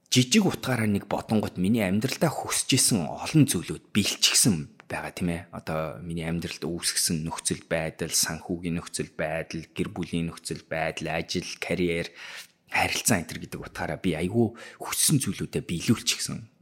Жижиг 0.08 0.46
утгаараа 0.46 0.86
нэг 0.88 1.10
бодонгот 1.10 1.58
миний 1.58 1.84
амьдралдаа 1.84 2.30
хүсэж 2.30 2.70
исэн 2.78 3.04
олон 3.04 3.44
зүйлүүд 3.50 3.90
биелчихсэн 3.92 4.72
байгаа 4.88 5.12
тийм 5.12 5.28
ээ. 5.34 5.42
Одоо 5.50 5.98
миний 6.00 6.24
амьдралд 6.24 6.62
үүсгэсэн 6.62 7.26
нөхцөл 7.26 7.66
байдал 7.66 8.14
санхүүгийн 8.14 8.78
нөхцөл 8.78 9.10
байдал 9.10 9.66
гэр 9.74 9.88
бүлийн 9.90 10.30
нөхцөл 10.30 10.62
байдал 10.70 11.18
ажил 11.18 11.50
карьер 11.58 12.14
харилцаа 12.70 13.26
энэ 13.26 13.42
гэдэг 13.42 13.60
утгаараа 13.60 13.98
би 13.98 14.14
айгүй 14.14 14.54
хүссэн 14.78 15.18
зүйлүүдэд 15.18 15.66
биелүүлчихсэн 15.66 16.53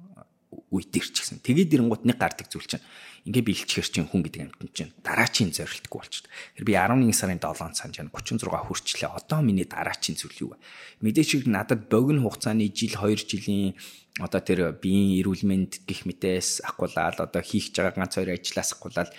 үед 0.72 0.90
ирчихсэн 0.90 1.44
тэгээд 1.44 1.76
ирэнгуут 1.76 2.08
нэг 2.08 2.16
гардаг 2.16 2.48
зүйл 2.48 2.64
чинь 2.64 2.82
ингээ 3.22 3.46
биелчихэр 3.46 3.86
чинь 3.86 4.08
хүн 4.10 4.26
гэдэг 4.26 4.42
амтэн 4.50 4.70
чинь 4.74 4.92
дараачийн 5.06 5.54
зорилтгүй 5.54 5.94
болчиход. 5.94 6.26
Тэр 6.58 6.64
би 6.66 6.74
11 6.74 7.14
сарын 7.14 7.38
7-нд 7.38 7.78
санаж 7.78 7.96
байна 8.02 8.10
36 8.10 8.50
хүрчлээ. 8.50 9.14
Одоо 9.14 9.40
миний 9.46 9.62
дараачийн 9.62 10.18
зүйл 10.18 10.42
юу 10.42 10.50
вэ? 10.58 10.58
Мэдээч 11.06 11.46
надад 11.46 11.86
богино 11.86 12.26
хугацааны 12.26 12.66
жил 12.74 12.98
2 12.98 13.14
жилийн 13.22 13.78
одоо 14.18 14.40
тэр 14.42 14.74
биеийн 14.74 15.22
эрүүл 15.22 15.46
мэнд 15.46 15.86
гих 15.86 16.02
мэтээс 16.02 16.66
ахгуулаад 16.66 17.22
одоо 17.22 17.42
хийх 17.46 17.70
байгаа 17.70 17.94
ганц 17.94 18.18
хоёр 18.18 18.34
ажлаас 18.34 18.74
ахгуулаад 18.74 19.10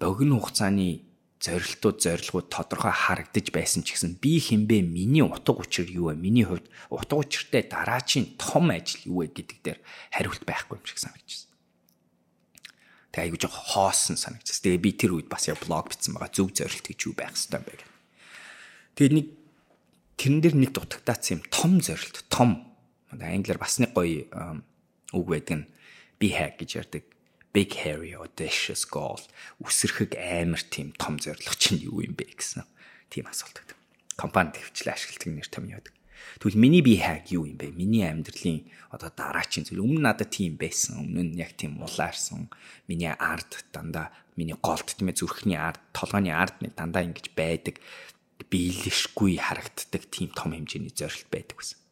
богино 0.00 0.40
хугацааны 0.40 1.05
зорилтууд 1.40 2.00
зорилгууд 2.00 2.48
тодорхой 2.48 2.92
харагдаж 2.92 3.52
байсан 3.52 3.84
ч 3.84 3.92
гэсэн 3.92 4.16
би 4.16 4.40
хинбэ 4.40 4.80
миний 4.80 5.20
утга 5.20 5.52
учир 5.52 5.84
юу 5.86 6.08
вэ? 6.08 6.16
Миний 6.16 6.48
хувьд 6.48 6.64
утга 6.88 7.20
учиртай 7.20 7.62
дараачийн 7.68 8.40
том 8.40 8.72
ажил 8.72 9.04
юу 9.04 9.18
вэ 9.20 9.32
гэдэг 9.36 9.58
дээр 9.60 9.78
хариулт 10.16 10.44
байхгүй 10.48 10.80
юм 10.80 10.86
шиг 10.88 10.96
санагдчихсан. 10.96 11.52
Тэг 13.12 13.20
айгуу 13.28 13.40
жоо 13.40 13.52
хоосон 13.52 14.16
санагдчихс. 14.16 14.64
Тэгээ 14.64 14.80
би 14.80 14.90
тэр 14.96 15.12
үед 15.16 15.28
бас 15.28 15.48
яг 15.48 15.60
блог 15.60 15.92
бичсэн 15.92 16.16
байгаа. 16.16 16.32
Зөв 16.32 16.52
зорилт 16.56 16.84
гэж 16.88 17.00
юу 17.04 17.14
байх 17.16 17.36
хэвээр 17.36 17.80
гэх. 17.84 17.92
Тэгээд 18.96 19.16
нэг 19.16 19.26
тэрэн 20.16 20.40
дээр 20.40 20.56
нэг 20.56 20.70
дутагдац 20.72 21.24
юм 21.36 21.44
том 21.52 21.80
зорилт, 21.84 22.24
том. 22.32 22.64
Англиар 23.12 23.60
бас 23.60 23.76
нэг 23.80 23.92
гоё 23.92 24.24
үг 25.12 25.26
байдаг 25.28 25.56
нь 25.64 25.68
be 26.20 26.32
hack 26.32 26.60
гэж 26.60 26.70
ярьдаг. 26.80 27.04
Big 27.56 27.72
hairy 27.72 28.12
audacious 28.12 28.84
goal. 28.84 29.16
Үсэрхэг 29.64 30.12
амар 30.20 30.60
тийм 30.60 30.92
том 31.00 31.16
зорилго 31.16 31.56
чинь 31.56 31.80
юу 31.80 32.04
юм 32.04 32.12
бэ 32.12 32.36
гэсэн. 32.36 32.68
Тийм 33.08 33.24
асуулт 33.32 33.56
байдаг. 33.56 33.80
Компанид 34.12 34.60
хвчлээ 34.60 34.92
ашигладаг 34.92 35.32
нэр 35.32 35.48
том 35.48 35.64
яадаг. 35.64 35.96
Тэгвэл 36.36 36.60
миний 36.60 36.84
би 36.84 37.00
hack 37.00 37.32
юу 37.32 37.48
юм 37.48 37.56
бэ? 37.56 37.72
Миний 37.72 38.04
амьдралын 38.04 38.68
одоо 38.92 39.08
дараачийн 39.08 39.64
зүйл 39.64 39.88
өмнө 39.88 40.04
надад 40.04 40.36
тийм 40.36 40.60
байсан. 40.60 41.00
Өмнө 41.00 41.32
нь 41.32 41.40
яг 41.40 41.56
тийм 41.56 41.80
улаарсан. 41.80 42.52
Миний 42.92 43.08
арт 43.08 43.64
дандаа 43.72 44.12
миний 44.36 44.56
голд 44.60 44.92
тийм 44.92 45.08
ээ 45.08 45.16
зүрхний 45.16 45.56
арт, 45.56 45.80
толгойн 45.96 46.28
арт 46.28 46.60
нэг 46.60 46.76
дандаа 46.76 47.08
ингэж 47.08 47.32
байдаг. 47.32 47.80
Биелэшгүй 48.36 49.40
харагддаг 49.40 50.02
тийм 50.12 50.28
том 50.36 50.52
хэмжээний 50.52 50.92
зорилт 50.92 51.32
байдаг 51.32 51.56
гэсэн. 51.56 51.85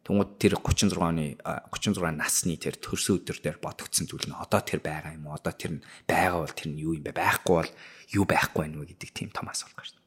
Тэнгууд 0.00 0.30
тэр 0.40 0.56
36 0.56 0.96
оны 0.96 1.36
36 1.44 2.00
насны 2.16 2.56
тэр 2.56 2.80
төрсөн 2.80 3.20
өдөр 3.20 3.38
дээр 3.40 3.58
бодогдсон 3.60 4.08
зүйл 4.08 4.28
нь 4.28 4.36
одоо 4.36 4.64
тэр 4.64 4.80
байгаа 4.80 5.12
юм 5.12 5.28
уу? 5.28 5.36
Одоо 5.36 5.52
тэр 5.52 5.76
нь 5.76 5.84
байгаа 6.08 6.44
бол 6.44 6.56
тэр 6.56 6.68
нь 6.72 6.80
юу 6.80 6.96
юм 6.96 7.04
бэ? 7.04 7.12
Байхгүй 7.12 7.54
бол 7.60 7.72
юу 8.16 8.24
байхгүй 8.24 8.64
байх 8.64 8.80
вэ 8.80 8.88
гэдэг 8.96 9.10
тийм 9.12 9.28
том 9.28 9.52
асуулт 9.52 9.76
гарч 9.76 10.00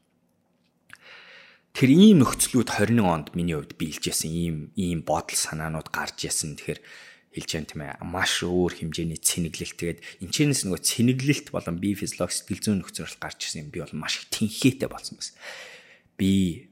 тэр 1.74 1.90
ийм 1.90 2.22
нөхцлүүд 2.22 2.70
21 2.70 3.02
онд 3.02 3.28
миний 3.34 3.58
хувьд 3.58 3.74
биелжсэн 3.74 4.30
ийм 4.30 4.58
ийм 4.78 5.02
бодол 5.02 5.34
санаанууд 5.34 5.90
гарч 5.90 6.22
ясан. 6.30 6.54
Тэгэхээр 6.54 6.80
хэлж 7.34 7.50
байгаа 7.50 7.66
тийм 7.66 7.82
ээ 7.82 7.94
маш 8.06 8.46
өөр 8.46 8.74
хэмжээний 8.78 9.18
цэнэглэлт 9.18 9.78
тэгээд 9.82 10.00
энэчнээс 10.22 10.70
нөгөө 10.70 10.82
цэнэглэлт 10.86 11.48
болон 11.50 11.82
бие 11.82 11.98
физиологи 11.98 12.30
сэтгэл 12.30 12.62
зүйн 12.62 12.80
нөхцөл 12.86 13.18
гарч 13.18 13.50
ирсэн 13.50 13.66
юм 13.66 13.70
би 13.74 13.82
бол 13.82 13.98
маш 13.98 14.22
их 14.22 14.30
тэнхээтэй 14.30 14.86
болсон 14.86 15.18
бас 15.18 15.34
би 16.14 16.70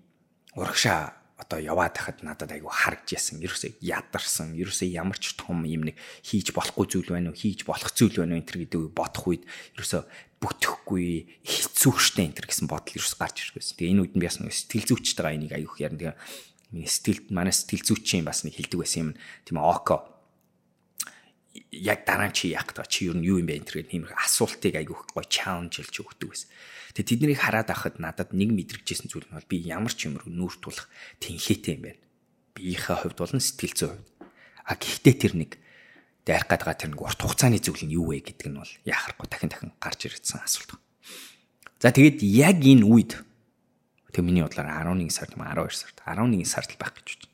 урагшаа 0.53 1.17
одоо 1.41 1.57
яваад 1.57 1.97
хахад 1.97 2.21
надад 2.21 2.53
айгүй 2.53 2.69
харагж 2.69 3.17
ясан. 3.17 3.41
Ерөөсөө 3.41 3.81
ядарсан. 3.81 4.53
Ерөөсөө 4.53 4.93
ямар 4.93 5.17
ч 5.17 5.33
том 5.33 5.65
юм 5.65 5.89
нэг 5.89 5.97
хийж 6.21 6.53
болохгүй 6.53 6.85
зүйл 6.85 7.09
байна 7.09 7.33
уу, 7.33 7.39
хийж 7.41 7.65
болох 7.65 7.89
зүйл 7.89 8.21
байна 8.21 8.37
уу 8.37 8.41
энэ 8.45 8.47
төр 8.47 8.59
гэдэг 8.61 8.93
бодох 8.93 9.25
үед 9.25 9.43
ерөөсөө 9.73 10.01
бүтэхгүй 10.37 11.05
хэцүүштэй 11.41 12.25
энэ 12.29 12.37
төр 12.37 12.47
гэсэн 12.49 12.69
бодол 12.69 12.93
ерөөс 12.93 13.15
гарч 13.17 13.35
ирэх 13.41 13.57
байсан. 13.57 13.73
Тэгээ 13.81 13.91
энэ 13.97 14.01
үед 14.05 14.13
нь 14.13 14.21
би 14.21 14.29
нэг 14.29 14.53
сэтгэл 14.53 14.89
зүйчтэйгээ 14.89 15.37
энийг 15.37 15.53
айгүйх 15.57 15.77
ярина. 15.81 15.99
Тэгээ 16.01 16.15
миний 16.77 16.89
сэтгэл 16.89 17.21
манай 17.33 17.53
сэтгэл 17.53 17.85
зүйчийн 17.89 18.25
бас 18.25 18.45
нэг 18.45 18.53
хэлдэг 18.57 18.77
байсан 18.77 19.01
юм. 19.01 19.09
Тийм 19.45 19.57
око 19.57 20.10
яг 21.71 22.07
дараа 22.07 22.31
нь 22.31 22.35
чи 22.35 22.51
яах 22.55 22.71
вэ? 22.71 22.87
Чи 22.87 23.11
юу 23.11 23.15
нь 23.19 23.27
юу 23.27 23.39
юм 23.43 23.47
бэ 23.47 23.59
энэ 23.59 23.67
төр 23.67 23.77
гэх 23.83 23.95
юм 23.95 24.07
асуултыг 24.15 24.73
айгүйх 24.75 25.11
гой 25.11 25.25
чаленж 25.27 25.75
хэлж 25.79 25.95
өгдөг 25.99 26.29
байсан. 26.31 26.49
Тэгээ 26.95 27.09
тэднийг 27.11 27.39
хараад 27.39 27.69
ахад 27.71 27.99
надад 27.99 28.31
нэг 28.31 28.51
мэдрэгжсэн 28.55 29.11
зүйл 29.11 29.27
нь 29.27 29.35
бол 29.35 29.51
би 29.51 29.59
ямар 29.63 29.91
ч 29.91 30.07
юм 30.07 30.19
руу 30.19 30.31
нүүр 30.31 30.55
тулах 30.63 30.87
тэнхээтэй 31.19 31.75
юм 31.75 31.83
байна. 31.91 32.01
Биеийнхээ 32.55 32.97
хувьд 33.03 33.19
болон 33.19 33.41
сэтгэл 33.43 33.75
зүйн 33.75 33.91
хувьд. 33.99 34.09
А 34.67 34.75
гэхдээ 34.79 35.15
тэр 35.19 35.33
нэг 35.35 35.51
дайрах 36.27 36.47
гэдэг 36.47 36.75
тэр 36.79 36.91
нэг 36.95 37.01
урт 37.01 37.19
хугацааны 37.19 37.59
зүйл 37.59 37.83
нь 37.87 37.95
юу 37.95 38.11
вэ 38.11 38.23
гэдэг 38.23 38.47
нь 38.51 38.59
бол 38.59 38.73
яхахгүй 38.87 39.27
дахин 39.27 39.51
дахин 39.51 39.71
гарч 39.79 39.99
ирсэн 40.07 40.43
асуулт. 40.43 40.79
За 41.81 41.89
тэгээд 41.89 42.21
яг 42.21 42.59
энэ 42.61 42.85
үед 42.85 43.19
тэг 44.11 44.23
миний 44.27 44.43
бодлоор 44.43 44.67
11 44.67 45.09
сард 45.09 45.33
юм 45.33 45.47
12 45.47 45.71
сард 45.71 45.97
11 46.03 46.45
сард 46.45 46.69
л 46.75 46.79
байх 46.79 46.93
гэж 46.93 47.07
байна. 47.17 47.30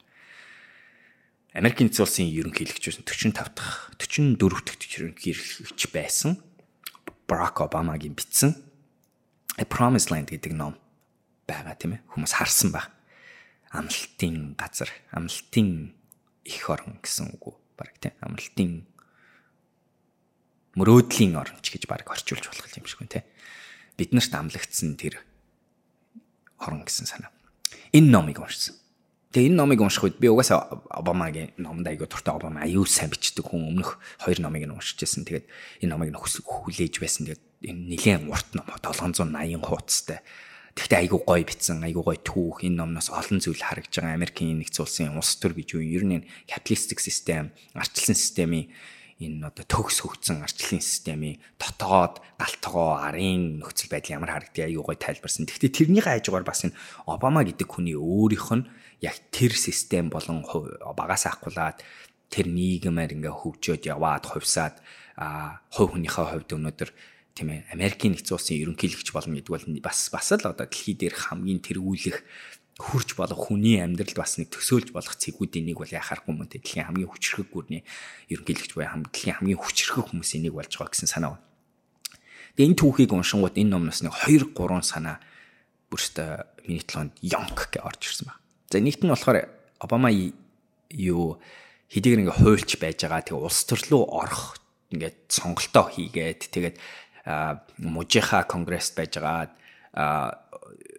Америкийн 1.58 1.90
эзэн 1.90 2.06
улсын 2.06 2.30
ерөнхийлөгч 2.30 2.86
байсан 2.86 3.34
45 3.34 3.58
дахь 3.58 3.90
44 3.98 4.38
дахь 4.38 4.94
ерөнхийлөгч 5.02 5.82
байсан 5.90 6.38
Барак 7.26 7.66
Обамагийн 7.66 8.14
бичсэн 8.14 8.54
A 9.58 9.66
Promised 9.66 10.14
Land 10.14 10.30
гэдэг 10.30 10.54
ном 10.54 10.78
байгаа 11.50 11.74
тийм 11.74 11.98
ээ. 11.98 12.06
Хүмүүс 12.14 12.38
харсан 12.38 12.70
баг. 12.70 12.94
Амлалтын 13.74 14.54
газар, 14.54 14.94
амлалтын 15.10 15.98
их 16.46 16.70
орон 16.70 17.02
гэсэн 17.02 17.34
үг 17.34 17.44
үү? 17.50 17.56
Бараг 17.74 17.98
тийм. 17.98 18.14
Амлалтын 18.22 18.86
мөрөөдлийн 20.78 21.42
оронч 21.42 21.74
гэж 21.74 21.90
баг 21.90 22.06
орчуулж 22.06 22.54
болох 22.54 22.70
юм 22.78 22.86
шиг 22.86 23.02
байна 23.02 23.18
тийм. 23.18 23.26
Бид 23.98 24.14
нарт 24.14 24.30
амлагдсан 24.30 24.94
тэр 24.94 25.26
орон 26.62 26.86
гэсэн 26.86 27.10
санаа. 27.10 27.34
Энэ 27.98 28.14
номыг 28.14 28.38
уншсан. 28.38 28.78
Тэгээ 29.36 29.52
энэ 29.52 29.60
номыг 29.60 29.84
унших 29.84 30.08
үед 30.08 30.18
би 30.24 30.32
угаасаа 30.32 30.88
Обамагийн 30.88 31.52
номд 31.60 31.84
аягүй 31.84 32.08
дуртай 32.08 32.32
Обама 32.32 32.64
аюу 32.64 32.88
сайн 32.88 33.12
бичдэг 33.12 33.44
хүн 33.44 33.76
өмнөх 33.76 34.00
хоёр 34.24 34.40
номыг 34.40 34.64
нь 34.64 34.72
уншиж 34.72 35.04
байсан. 35.04 35.28
Тэгээд 35.28 35.48
энэ 35.84 35.92
номыг 35.92 36.16
нь 36.16 36.20
хүлээж 36.20 36.96
байсан. 37.04 37.28
Тэгээд 37.28 37.44
энэ 37.68 37.82
нэлээд 37.92 38.24
урт 38.32 38.50
ном 38.56 38.68
780 38.72 39.60
хуудастай. 39.68 40.24
Тэгтээ 40.80 41.00
айгүй 41.04 41.20
гоё 41.28 41.44
бичсэн, 41.44 41.84
айгүй 41.84 42.04
гоё 42.08 42.20
түүх. 42.24 42.64
Энэ 42.64 42.80
номноос 42.88 43.12
олон 43.12 43.44
зүйл 43.44 43.60
харагдж 43.60 44.00
байгаа. 44.00 44.16
Америкийн 44.16 44.62
нэгдсэн 44.64 44.86
улсын 44.86 45.18
улс 45.18 45.36
төр 45.42 45.58
гэж 45.58 45.76
юу 45.76 45.84
ер 45.84 46.06
нь 46.06 46.24
капиталистик 46.48 47.04
систем, 47.04 47.52
арчлсан 47.74 48.14
системийн 48.16 48.72
энэ 49.18 49.50
одоо 49.50 49.66
төгс 49.66 50.06
хөгцсөн 50.06 50.46
арчлалын 50.46 50.86
системийн 50.86 51.42
дотоод 51.58 52.22
галтгоо 52.38 53.02
арын 53.02 53.58
нөхцөл 53.58 53.90
байдал 53.90 54.22
ямар 54.22 54.38
харагдгийг 54.38 54.70
аюу 54.70 54.86
гой 54.86 54.98
тайлбарсан. 55.02 55.50
Гэхдээ 55.50 55.74
тэрний 55.74 56.06
хажуугаар 56.06 56.46
бас 56.46 56.62
энэ 56.70 56.78
Обама 57.10 57.42
гэдэг 57.42 57.66
хүний 57.66 57.98
өөрийнх 57.98 58.54
нь 58.54 58.70
яг 59.02 59.16
тэр 59.32 59.54
систем 59.54 60.10
болон 60.10 60.44
багаас 60.98 61.30
ахгуулаад 61.30 61.84
тэр 62.30 62.46
нийгэмээр 62.52 63.16
ингээ 63.16 63.34
хөгжөөд 63.34 63.84
яваад 63.88 64.26
хувьсаад 64.26 64.76
хувь 65.72 65.92
хүнийхээ 65.96 66.26
хувьд 66.34 66.50
өнөөдөр 66.54 66.90
тийм 67.38 67.48
ээ 67.54 67.70
Америкийн 67.72 68.18
нэгдсэн 68.18 68.36
улсын 68.36 68.58
ерөнхийлөгч 68.58 69.14
болно 69.14 69.38
гэдэг 69.38 69.54
бол 69.54 69.66
бас 69.86 70.10
бас 70.10 70.28
л 70.34 70.42
одоо 70.42 70.66
дэлхий 70.66 70.98
дээр 70.98 71.14
хамгийн 71.14 71.62
тэргүүлэх 71.62 72.26
хурж 72.78 73.18
болох 73.18 73.50
хүний 73.50 73.82
амьдралд 73.82 74.18
бас 74.18 74.38
нэг 74.38 74.54
төсөөлж 74.54 74.94
болох 74.94 75.18
цэгүүдийн 75.18 75.66
нэг 75.66 75.78
бол 75.82 75.90
яхаарахгүй 75.90 76.34
мөн 76.34 76.50
дэлхийн 76.50 76.86
хамгийн 76.90 77.10
хүчрхэг 77.10 77.50
гүрний 77.50 77.82
ерөнхийлөгч 78.30 78.78
буюу 78.78 79.06
дэлхийн 79.10 79.38
хамгийн 79.42 79.62
хүчрхэг 79.62 80.14
хүмүүсийн 80.14 80.46
нэг 80.46 80.54
болж 80.54 80.74
байгаа 80.78 80.94
гэсэн 80.94 81.10
санаа 81.10 81.38
байна. 81.38 81.46
Тэгээ 82.54 82.70
энэ 82.70 82.78
түүхийг 82.78 83.12
уншингууд 83.14 83.58
энэ 83.58 83.72
номноос 83.74 84.02
нэг 84.06 84.14
2 84.14 84.54
3 84.54 84.82
санаа 84.86 85.18
бүрстэ 85.90 86.46
миний 86.70 86.86
толгойд 86.86 87.18
ёнк 87.22 87.58
гэж 87.74 87.82
орж 87.82 88.02
ирсэн 88.02 88.30
байна. 88.30 88.42
За 88.72 88.80
нэгт 88.80 89.04
нь 89.04 89.12
болохоор 89.12 89.48
Обама 89.80 90.10
юу 90.12 91.40
хэдийгээр 91.92 92.22
ингээ 92.28 92.40
хуульч 92.42 92.82
байж 92.82 93.06
байгаа. 93.06 93.24
Тэгээ 93.24 93.46
улс 93.46 93.62
төрлөө 93.70 94.04
орох 94.12 94.60
ингээд 94.92 95.32
сонголтоо 95.32 95.86
хийгээд 95.92 96.42
тэгээд 96.52 96.76
мужийнхаа 97.84 98.44
конгресс 98.48 98.96
байжгаад 98.96 99.52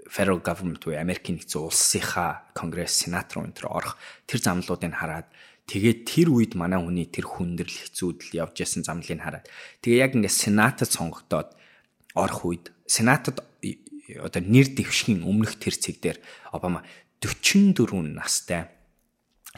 federal 0.08 0.40
government 0.40 0.80
буюу 0.84 1.00
Америкийн 1.00 1.40
нэгдсэн 1.40 1.60
улсынхаа 1.68 2.48
конгресс 2.56 3.04
сенат 3.04 3.32
руу 3.32 3.44
энэ 3.44 3.60
орох 3.68 3.96
тэр 4.24 4.40
замлуудыг 4.40 4.92
хараад 4.92 5.28
тэгээд 5.68 5.98
тэр 6.08 6.28
үед 6.32 6.52
манай 6.56 6.80
хүний 6.80 7.04
тэр 7.08 7.28
хүндрэл 7.28 7.68
хэцүүдэл 7.68 8.40
явж 8.40 8.64
ясан 8.64 8.84
замлыг 8.84 9.20
хараад 9.20 9.44
тэгээ 9.84 10.00
яг 10.00 10.12
ингээд 10.16 10.40
сенатад 10.40 10.88
сонгогдоод 10.88 11.52
орох 12.16 12.40
үед 12.48 12.72
сенатад 12.88 13.44
одоо 14.16 14.40
нэр 14.40 14.72
дэвшгийн 14.72 15.24
өмнөх 15.28 15.60
тэр 15.60 15.76
цэг 15.76 16.00
дээр 16.00 16.18
Обама 16.48 16.80
44 17.20 18.14
настай. 18.14 18.70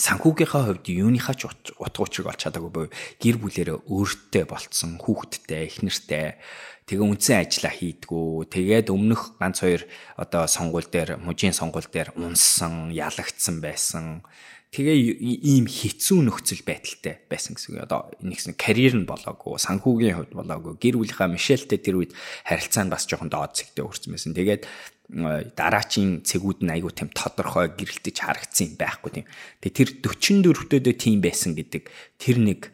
Санхүүгийнхаа 0.01 0.71
хувьд 0.71 0.87
юуныхаа 0.89 1.37
ч 1.37 1.45
утга 1.51 2.01
учирыг 2.01 2.33
олж 2.33 2.41
чадаагүй 2.41 2.73
буюу 2.73 2.91
гэр 3.21 3.37
бүлэрээ 3.37 3.79
өөртөө 3.85 4.45
болцсон 4.49 4.97
хүүхэдтэй 4.97 5.69
эхнэртэй. 5.69 6.41
Тэгээ 6.89 7.05
үндсэн 7.05 7.37
ажиллаа 7.45 7.75
хийдгүү. 7.75 8.49
Тэгээд 8.49 8.89
өмнөх 8.89 9.37
ганц 9.37 9.61
хоёр 9.61 9.85
одоо 10.17 10.49
сонгуул 10.49 10.89
дээр 10.89 11.21
мужийн 11.21 11.53
сонгуул 11.53 11.85
дээр 11.85 12.17
унссан 12.17 12.95
ялагдсан 12.97 13.61
байсан. 13.61 14.25
Тэгээ 14.71 15.19
ийм 15.51 15.67
хэцүү 15.67 16.23
нөхцөл 16.23 16.63
байдалтай 16.63 17.27
байсан 17.27 17.59
гэсэн 17.59 17.75
үг. 17.75 17.91
Одоо 17.91 18.15
нэгсэн 18.23 18.55
карьер 18.55 18.95
нь 18.95 19.05
болоогүй, 19.11 19.59
санхүүгийн 19.59 20.15
хувьд 20.15 20.33
болоогүй, 20.39 20.79
гэр 20.79 20.95
бүлийнхаа 21.03 21.27
Мишельтэй 21.27 21.83
тэр 21.83 21.99
үед 21.99 22.15
харилцаа 22.47 22.87
нь 22.87 22.93
бас 22.95 23.03
жоохон 23.11 23.35
доод 23.35 23.59
зэгтээ 23.59 23.83
хүрсэн 23.83 24.15
байсан. 24.15 24.31
Тэгээд 24.39 24.71
дараачийн 25.11 26.23
цэгүүд 26.23 26.63
нь 26.63 26.73
айгүй 26.79 26.93
тийм 26.95 27.11
тодорхой 27.11 27.75
гэрэлтэж 27.75 28.17
харагдсан 28.23 28.75
юм 28.75 28.77
байхгүй 28.79 29.11
тийм. 29.11 29.27
Тэгээ 29.59 29.75
тэр 29.75 29.91
44-төдөө 30.07 30.95
тийм 30.95 31.19
байсан 31.19 31.59
гэдэг 31.59 31.91
тэр 32.21 32.37
нэг 32.39 32.71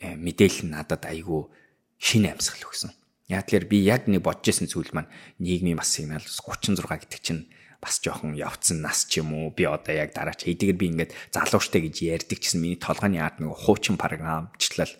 э, 0.00 0.16
мэдээлэл 0.16 0.72
надад 0.72 1.04
айгүй 1.04 1.52
шинэ 2.00 2.32
амьсгал 2.32 2.64
өгсөн. 2.64 2.96
Яг 3.28 3.44
тэр 3.44 3.68
би 3.68 3.84
яг 3.84 4.08
нэг 4.08 4.24
бодож 4.24 4.48
исэн 4.56 4.72
зүйл 4.72 4.88
маань 4.96 5.12
нийгмийн 5.36 5.76
бас 5.76 5.92
сигнал 5.92 6.24
36 6.24 6.80
гэдэг 6.80 7.20
чинь 7.20 7.44
бас 7.82 8.00
жоохон 8.00 8.32
явцсан 8.32 8.80
нас 8.80 9.04
ч 9.04 9.20
юм 9.20 9.36
уу 9.36 9.52
би 9.52 9.68
одоо 9.68 9.92
яг 9.92 10.16
дараач 10.16 10.48
хэдийгээр 10.48 10.80
би 10.80 10.86
ингээд 10.96 11.12
залуучтай 11.34 11.84
гэж 11.84 11.96
ярьдаг 12.08 12.38
гэсэн 12.40 12.62
миний 12.62 12.80
толгойн 12.80 13.20
ард 13.20 13.42
нэг 13.44 13.52
хуучин 13.52 14.00
програмчлал 14.00 14.92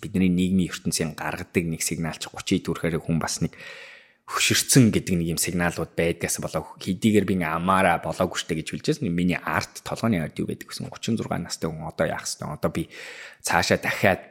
бидний 0.00 0.32
нийгмийн 0.32 0.72
ертөнцийн 0.72 1.12
гаргадаг 1.12 1.64
нэг 1.68 1.82
сигнал 1.84 2.16
чи 2.16 2.30
30 2.32 2.64
төрхөөр 2.64 2.96
хүн 3.02 3.18
бас 3.20 3.44
нэг 3.44 3.52
хөшөрцөн 4.24 4.88
гэдэг 4.88 5.14
нэг 5.20 5.28
юм 5.36 5.40
сигналууд 5.40 5.92
байдгаас 5.92 6.40
болоо 6.40 6.64
хэдийгээр 6.80 7.28
би 7.28 7.36
амаараа 7.44 8.00
болоогүй 8.00 8.40
штэ 8.40 8.56
гэж 8.56 8.72
хэлжсэн. 8.72 9.12
Миний 9.12 9.36
арт 9.36 9.84
толгойн 9.84 10.24
арт 10.24 10.40
юу 10.40 10.48
байдаг 10.48 10.72
гэсэн 10.72 10.88
36 10.88 11.28
настай 11.28 11.68
хүн 11.68 11.84
одоо 11.84 12.08
яах 12.08 12.24
вэ? 12.24 12.48
Одоо 12.48 12.70
би 12.72 12.88
цаашаа 13.44 13.76
дахиад 13.76 14.24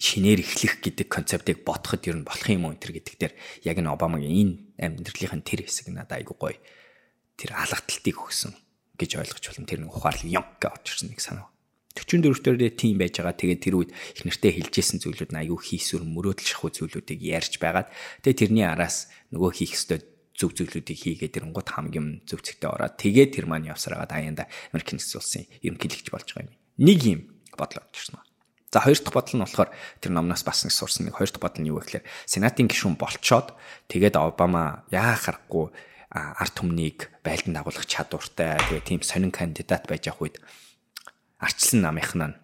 шинээр 0.00 0.40
эхлэх 0.40 0.80
гэдэг 0.80 1.08
концептыг 1.12 1.60
ботход 1.60 2.08
ер 2.08 2.20
нь 2.20 2.24
болох 2.24 2.48
юм 2.48 2.68
уу 2.68 2.72
энэ 2.72 2.80
төр 2.80 2.92
гэдэг 2.96 3.14
дээр 3.20 3.34
яг 3.68 3.76
энэ 3.80 3.92
Обамагийн 3.92 4.32
энэ 4.32 4.54
амьдралынхын 4.80 5.44
тэр 5.44 5.68
хэсэг 5.68 5.92
надад 5.92 6.20
айгу 6.20 6.36
гоё 6.36 6.56
тэр 7.36 7.52
алгадталтыг 7.52 8.16
өгсөн 8.16 8.52
гэж 8.96 9.10
ойлгож 9.20 9.44
болно. 9.44 9.68
Тэр 9.68 9.80
нэг 9.84 9.92
ухаарлаг 9.92 10.28
ёнк 10.28 10.56
гэж 10.60 10.72
орж 10.72 10.86
ирсэн 10.88 11.08
нэг 11.12 11.20
санаа. 11.20 11.48
44 11.96 12.60
дээрээ 12.60 12.76
тийм 12.76 13.00
байж 13.00 13.16
байгаа. 13.18 13.32
Тэгээд 13.32 13.64
тэр 13.64 13.74
үед 13.80 13.90
их 13.90 14.22
нэртэй 14.28 14.52
хэлжсэн 14.60 15.00
зүйлүүд 15.00 15.32
нь 15.32 15.40
аюу 15.48 15.56
хийсвэр 15.56 16.04
мөрөөдөл 16.04 16.44
шахуу 16.44 16.70
зүйлүүдийг 16.70 17.20
ярьж 17.24 17.56
байгаад 17.56 17.88
тэгээд 18.20 18.40
тэрний 18.44 18.68
араас 18.68 19.08
нөгөө 19.32 19.50
хийх 19.56 19.72
ёстой 19.74 20.04
зөв 20.36 20.52
зүйлүүдийг 20.52 20.98
хийгээд 21.00 21.36
ирэнгууд 21.40 21.68
хамгийн 21.72 22.28
зөв 22.28 22.44
зэгтээ 22.44 22.68
ороод 22.68 23.00
тэгээд 23.00 23.40
тэр 23.40 23.48
маань 23.48 23.72
явсараад 23.72 24.12
аяанда 24.12 24.44
Америк 24.70 24.92
нэгдсэн 24.92 25.16
улсын 25.16 25.48
ерөнхийлөгч 25.64 26.08
болж 26.12 26.28
байгаа 26.36 26.52
юм. 26.52 26.60
Нэг 26.76 27.00
юм 27.08 27.20
бодлоо 27.56 27.88
ирсэн 27.88 28.20
байна. 28.20 28.28
За 28.68 28.84
хоёр 28.84 29.00
дахь 29.00 29.16
бодол 29.16 29.36
нь 29.40 29.44
болохоор 29.48 29.70
тэр 30.04 30.12
номноос 30.12 30.44
бас 30.44 30.68
нэг 30.68 30.76
сурсан 30.76 31.08
нэг 31.08 31.16
хоёр 31.16 31.32
дахь 31.32 31.40
бодол 31.40 31.62
нь 31.64 31.70
юу 31.72 31.80
гэхээр 31.80 32.04
сенатын 32.28 32.68
гишүүн 32.68 33.00
болчоод 33.00 33.56
тэгээд 33.88 34.20
Обама 34.20 34.84
яа 34.92 35.16
харахгүй 35.16 35.72
арт 36.12 36.54
түмнийг 36.60 37.08
байлдан 37.24 37.56
дагуулах 37.56 37.88
чадвартай 37.88 38.60
тэгээ 38.60 38.84
тийм 38.84 39.00
сонин 39.00 39.32
кандидат 39.32 39.88
байж 39.88 40.12
авах 40.12 40.28
үед 40.28 40.36
арчлан 41.38 41.82
намынхнаа 41.84 42.34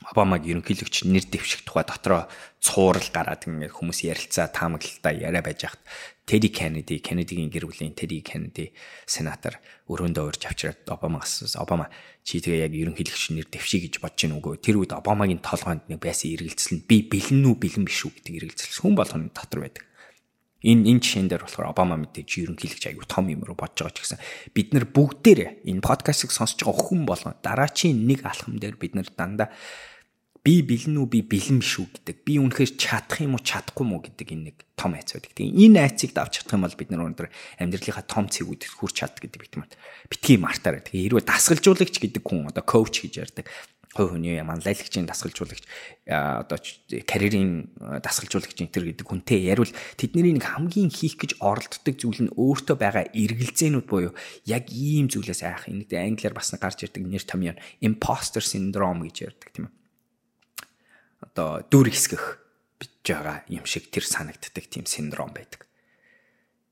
Обамаг 0.00 0.48
ерөнхийлөгч 0.48 1.04
нэр 1.04 1.28
дэвших 1.28 1.60
тухай 1.60 1.84
дотроо 1.84 2.24
цуурал 2.56 3.04
гараад 3.12 3.44
ингээд 3.44 3.76
хүмүүс 3.76 4.08
ярилцаа 4.08 4.48
таамаглалтаа 4.48 5.12
яриа 5.12 5.44
байж 5.44 5.68
хат 5.68 5.84
Теди 6.24 6.48
Кеннеди 6.48 7.04
Кеннедигийн 7.04 7.52
гэр 7.52 7.68
бүлийн 7.68 7.92
Теди 7.92 8.24
Кеннеди 8.24 8.72
сенатор 9.04 9.60
өрөөндөө 9.92 10.24
урьж 10.24 10.48
авчираад 10.48 10.88
Обамаас 10.88 11.52
Обама 11.52 11.92
чи 12.24 12.40
тэгээ 12.40 12.64
яг 12.64 12.72
ерөнхийлөгч 12.72 13.36
нэр 13.36 13.46
дэвших 13.52 13.82
гэж 13.84 13.94
бодож 14.00 14.24
гин 14.24 14.40
үгүй. 14.40 14.56
Тэр 14.56 14.80
үед 14.80 14.96
Обамагийн 14.96 15.44
толгойд 15.44 15.84
нэг 15.92 16.00
байсан 16.00 16.32
эргэлзэл 16.32 16.80
нь 16.80 16.84
би 16.88 17.04
бэлэн 17.04 17.44
үү 17.44 17.56
бэлэн 17.60 17.84
биш 17.84 18.00
үү 18.08 18.16
гэдэг 18.16 18.34
эргэлзэл 18.40 18.80
хүн 18.80 18.96
болгоны 18.96 19.28
дотор 19.36 19.68
байдаг 19.68 19.84
Энэ 20.60 20.92
энэ 20.92 21.00
жишээн 21.00 21.28
дээр 21.32 21.48
болохоор 21.48 21.72
Обама 21.72 21.96
мэдээж 21.96 22.44
ерөнхийлөгч 22.44 22.84
аягүй 22.92 23.06
том 23.08 23.32
юм 23.32 23.44
руу 23.48 23.56
бодож 23.56 23.88
байгаа 23.88 23.96
ч 23.96 24.04
гэсэн 24.04 24.20
бид 24.52 24.68
нар 24.76 24.84
бүгдээрээ 24.92 25.64
энэ 25.64 25.80
подкастыг 25.80 26.30
сонсож 26.30 26.68
байгаа 26.68 26.84
хүн 26.84 27.02
болгоо 27.08 27.32
дараачийн 27.40 28.04
нэг 28.04 28.28
алхам 28.28 28.60
дээр 28.60 28.76
бид 28.76 28.92
нар 28.92 29.08
дандаа 29.08 29.48
би 30.44 30.60
бэлэн 30.64 30.96
үү 31.00 31.08
би 31.08 31.20
бэлэн 31.24 31.60
биш 31.60 31.80
үү 31.80 31.88
гэдэг 32.00 32.16
би 32.24 32.40
үнэхээр 32.40 32.72
чадах 32.80 33.20
юм 33.20 33.36
уу 33.36 33.44
чадахгүй 33.44 33.84
юм 33.84 33.92
уу 33.96 34.04
гэдэг 34.04 34.28
энэ 34.32 34.44
нэг 34.52 34.56
том 34.72 34.96
айц 34.96 35.12
байдаг. 35.12 35.36
Тэгээ 35.36 35.52
энэ 35.68 35.78
айцыг 35.84 36.16
давж 36.16 36.32
чадах 36.40 36.56
юм 36.56 36.64
бол 36.64 36.80
бид 36.80 36.88
нар 36.88 37.04
өнөөдөр 37.04 37.28
амьдралынхаа 37.60 38.06
том 38.08 38.24
цэгүүд 38.32 38.62
хүрч 38.72 38.94
чаддаг 39.04 39.20
гэдэг 39.20 39.40
битмат 39.40 39.76
битгий 40.08 40.40
мартаарай. 40.40 40.80
Тэгээ 40.80 41.12
хэрвээ 41.12 41.28
дасгалжуулагч 41.28 41.96
гэдэг 42.00 42.24
хүн 42.24 42.48
одоо 42.48 42.64
коуч 42.64 43.04
гэж 43.04 43.12
ярьдаг 43.20 43.44
хувь 43.94 44.14
хүний 44.14 44.38
манлайлагчийн 44.42 45.10
дасгалжуулагч 45.10 45.66
одоо 46.06 46.58
карьерийн 47.10 47.74
дасгалжуулагч 47.78 48.58
энэ 48.62 48.70
төр 48.70 48.84
гэдэг 48.94 49.06
хүнтэй 49.06 49.50
яриул 49.50 49.72
тэдний 49.98 50.30
нэг 50.30 50.46
хамгийн 50.46 50.94
хийх 50.94 51.18
гэж 51.18 51.42
оролддог 51.42 51.94
зүйл 51.98 52.30
нь 52.30 52.34
өөртөө 52.38 52.76
байгаа 52.78 53.10
эргэлзээнүүд 53.10 53.86
буюу 53.90 54.14
яг 54.46 54.70
ийм 54.70 55.10
зүйлээс 55.10 55.42
айх 55.42 55.66
энэ 55.66 55.90
англиар 55.90 56.34
бас 56.38 56.54
гарч 56.54 56.86
ирдэг 56.86 57.02
нэр 57.02 57.24
том 57.26 57.42
юм 57.42 57.58
imposter 57.82 58.46
syndrome 58.46 59.10
гэж 59.10 59.16
ярьдаг 59.26 59.50
тийм 59.50 59.66
ээ 59.66 59.74
одоо 61.20 61.66
дүр 61.68 61.90
хэсгэх 61.92 62.24
бич 62.80 62.94
байгаа 63.04 63.44
юм 63.50 63.66
шиг 63.68 63.92
тэр 63.92 64.04
санагддаг 64.06 64.64
тийм 64.70 64.86
синдром 64.88 65.34
байдаг 65.36 65.69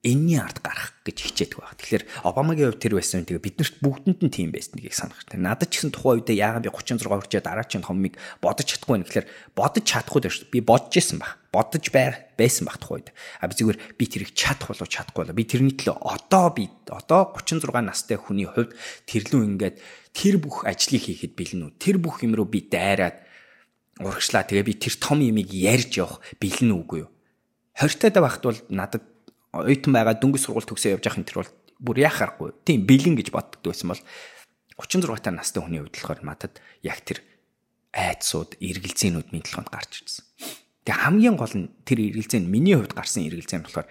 энэний 0.07 0.39
ард 0.39 0.63
гарах 0.63 0.95
гэж 1.03 1.27
хичээдэг 1.27 1.59
байна. 1.59 1.75
Тэгэхээр 1.75 2.05
Обамагийн 2.23 2.71
хувьд 2.71 2.83
тэр 2.87 2.95
байсан 2.95 3.27
тэгээ 3.27 3.43
биднэрт 3.43 3.77
бүгдэнд 3.83 4.21
нь 4.23 4.31
тийм 4.31 4.55
байсан 4.55 4.79
гэдгийг 4.79 4.95
санах 4.95 5.19
хэрэгтэй. 5.27 5.43
Надад 5.43 5.75
ч 5.75 5.83
гэсэн 5.83 5.91
тухайн 5.91 6.23
үедээ 6.23 6.39
яагаад 6.39 6.63
би 6.63 6.71
36 6.71 7.03
хүрчээ 7.03 7.43
дараачийн 7.43 7.83
хоммыг 7.83 8.15
бодож 8.39 8.67
чадахгүй 8.71 8.95
байна 8.95 9.07
гэхээр 9.11 9.27
бодож 9.59 9.85
чадахгүй 9.91 10.21
шүү. 10.31 10.55
Би 10.55 10.61
бодож 10.63 10.95
исэн 10.95 11.19
баг. 11.19 11.43
Бодож 11.51 11.85
бай 11.91 12.15
байсан 12.39 12.71
баг 12.71 12.79
тухайн 12.79 13.03
үед. 13.03 13.11
А 13.43 13.51
би 13.51 13.59
зүгээр 13.59 13.79
би 13.99 14.05
тэрийг 14.07 14.31
чадах 14.39 14.71
болов 14.71 14.87
чадахгүй 14.87 15.21
болов. 15.27 15.35
Би 15.35 15.43
тэрний 15.51 15.75
төлөө 15.75 15.99
одоо 15.99 16.47
би 16.55 16.71
одоо 16.87 17.35
36 17.35 17.67
настай 17.83 18.23
хүний 18.23 18.47
хувьд 18.47 18.79
тэрлүү 19.11 19.43
ингээд 19.51 19.77
тэр 20.15 20.39
бүх 20.39 20.63
ажлыг 20.63 21.11
хийхэд 21.11 21.35
бэлэн 21.35 21.75
үү? 21.75 21.79
Тэр 21.83 21.99
бүх 21.99 22.23
юм 22.23 22.39
руу 22.39 22.47
би 22.47 22.63
дайраад 22.63 23.19
урагшлаа. 23.99 24.47
Тэгээ 24.47 24.63
би 24.63 24.75
тэр 24.79 24.95
том 25.03 25.19
юмыг 25.27 25.51
ярьж 25.51 25.99
явах 25.99 26.23
бэлэн 26.39 26.71
үгүй 26.71 27.03
юу? 27.03 27.11
Хорьтойд 27.75 28.15
байхад 28.15 28.45
бол 28.47 28.61
надад 28.71 29.03
оюутан 29.53 29.93
байгаа 29.95 30.17
дөнгөж 30.19 30.43
сургууль 30.45 30.69
төгсөө 30.69 30.99
явж 30.99 31.05
явах 31.09 31.19
энэ 31.19 31.29
төр 31.29 31.39
бол 31.41 31.53
бүр 31.79 31.97
яхахгүй. 32.05 32.51
Тийм 32.67 32.85
бэлэн 32.85 33.15
гэж 33.17 33.29
боддог 33.33 33.63
байсан 33.63 33.95
бол 33.95 34.03
36 34.77 35.23
та 35.23 35.31
настай 35.31 35.63
хүний 35.63 35.81
хувьд 35.81 35.95
болохоор 35.95 36.21
матад 36.23 36.61
яг 36.83 37.01
тэр 37.03 37.23
айдсууд, 37.95 38.61
эргэлзээнүүд 38.61 39.29
минь 39.33 39.47
толгонд 39.47 39.71
гарч 39.73 40.05
ирсэн. 40.05 40.25
Тэгээ 40.85 41.03
хамгийн 41.03 41.37
гол 41.39 41.55
нь 41.57 41.73
тэр 41.83 41.99
эргэлзээ 42.05 42.41
нь 42.45 42.51
миний 42.51 42.77
хувьд 42.77 42.95
гарсан 42.95 43.27
эргэлзээ 43.27 43.59
нь 43.59 43.67
болохоор 43.67 43.89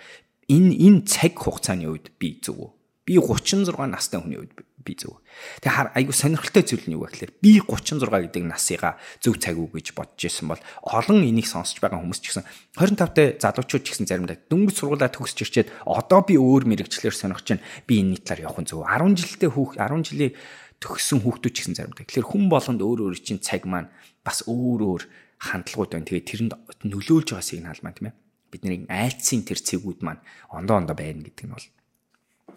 энэ 0.47 0.71
энэ 0.77 0.99
цаг 1.09 1.33
хугацааны 1.35 1.89
үед 1.91 2.15
би 2.15 2.39
зөв 2.39 2.55
үү? 2.55 2.69
Би 3.07 3.13
36 3.19 3.73
настай 3.87 4.19
хүний 4.21 4.39
үед 4.39 4.53
би 4.83 4.93
зөв. 4.93 5.17
Тэгээ 5.65 5.97
айгу 5.97 6.13
сонирхолтой 6.13 6.63
зүйл 6.63 6.85
нь 6.85 6.95
юу 6.95 7.05
вэ 7.05 7.13
гэхээр 7.13 7.33
би 7.41 7.51
36 7.59 8.07
гэдэг 8.07 8.43
насыгаа 8.45 9.01
зөв 9.17 9.41
цаг 9.41 9.57
уу 9.57 9.73
гэж 9.73 9.97
бодож 9.97 10.21
исэн 10.21 10.53
бол 10.53 10.61
олон 10.85 11.25
энийг 11.25 11.49
сонсож 11.49 11.81
байгаа 11.81 11.97
хүмүүс 11.97 12.21
ч 12.21 12.37
гэсэн 12.37 12.45
25-тай 12.77 13.41
залуучууд 13.41 13.83
ч 13.83 13.87
гэсэн 13.91 14.05
заримдаа 14.05 14.37
дөнгөж 14.47 14.75
сургуулаа 14.77 15.09
төгсч 15.09 15.37
ирчээд 15.43 15.73
одоо 15.83 16.21
би 16.21 16.37
өөр 16.37 16.69
мэрэгчлэр 16.69 17.15
сонирхож 17.15 17.57
байна. 17.57 17.65
Би 17.89 18.05
энэ 18.05 18.21
талаар 18.21 18.53
явах 18.53 18.61
нь 18.61 18.69
зөв. 18.69 18.85
10 18.85 19.17
жилдээ 19.17 19.49
хүүх 19.49 19.71
10 19.81 20.05
жилийн 20.05 20.33
төгссөн 20.77 21.19
хүүхдүүд 21.25 21.53
ч 21.53 21.57
гэсэн 21.65 21.75
заримдаа. 21.77 22.05
Тэгэхээр 22.05 22.29
хүн 22.29 22.43
болгонд 22.53 22.81
өөр 22.85 22.99
өөр 23.09 23.17
чинь 23.17 23.41
цаг 23.41 23.65
маань 23.65 23.89
бас 24.21 24.45
өөр 24.45 24.81
өөр 24.85 25.03
хандлагууд 25.41 25.91
байна. 25.97 26.05
Тэгээ 26.05 26.29
тэрэнд 26.29 26.53
нөлөөлж 26.85 27.33
байгаа 27.33 27.45
сигнал 27.45 27.81
маань 27.81 27.97
тийм 27.97 28.09
ээ. 28.13 28.15
Бидний 28.53 28.79
айцын 28.87 29.41
тэр 29.41 29.57
цэгүүд 29.57 30.05
маань 30.05 30.21
ондоо 30.53 30.77
ондоо 30.77 30.95
байна 30.95 31.25
гэдэг 31.25 31.45
нь 31.49 31.53
бол 31.53 31.67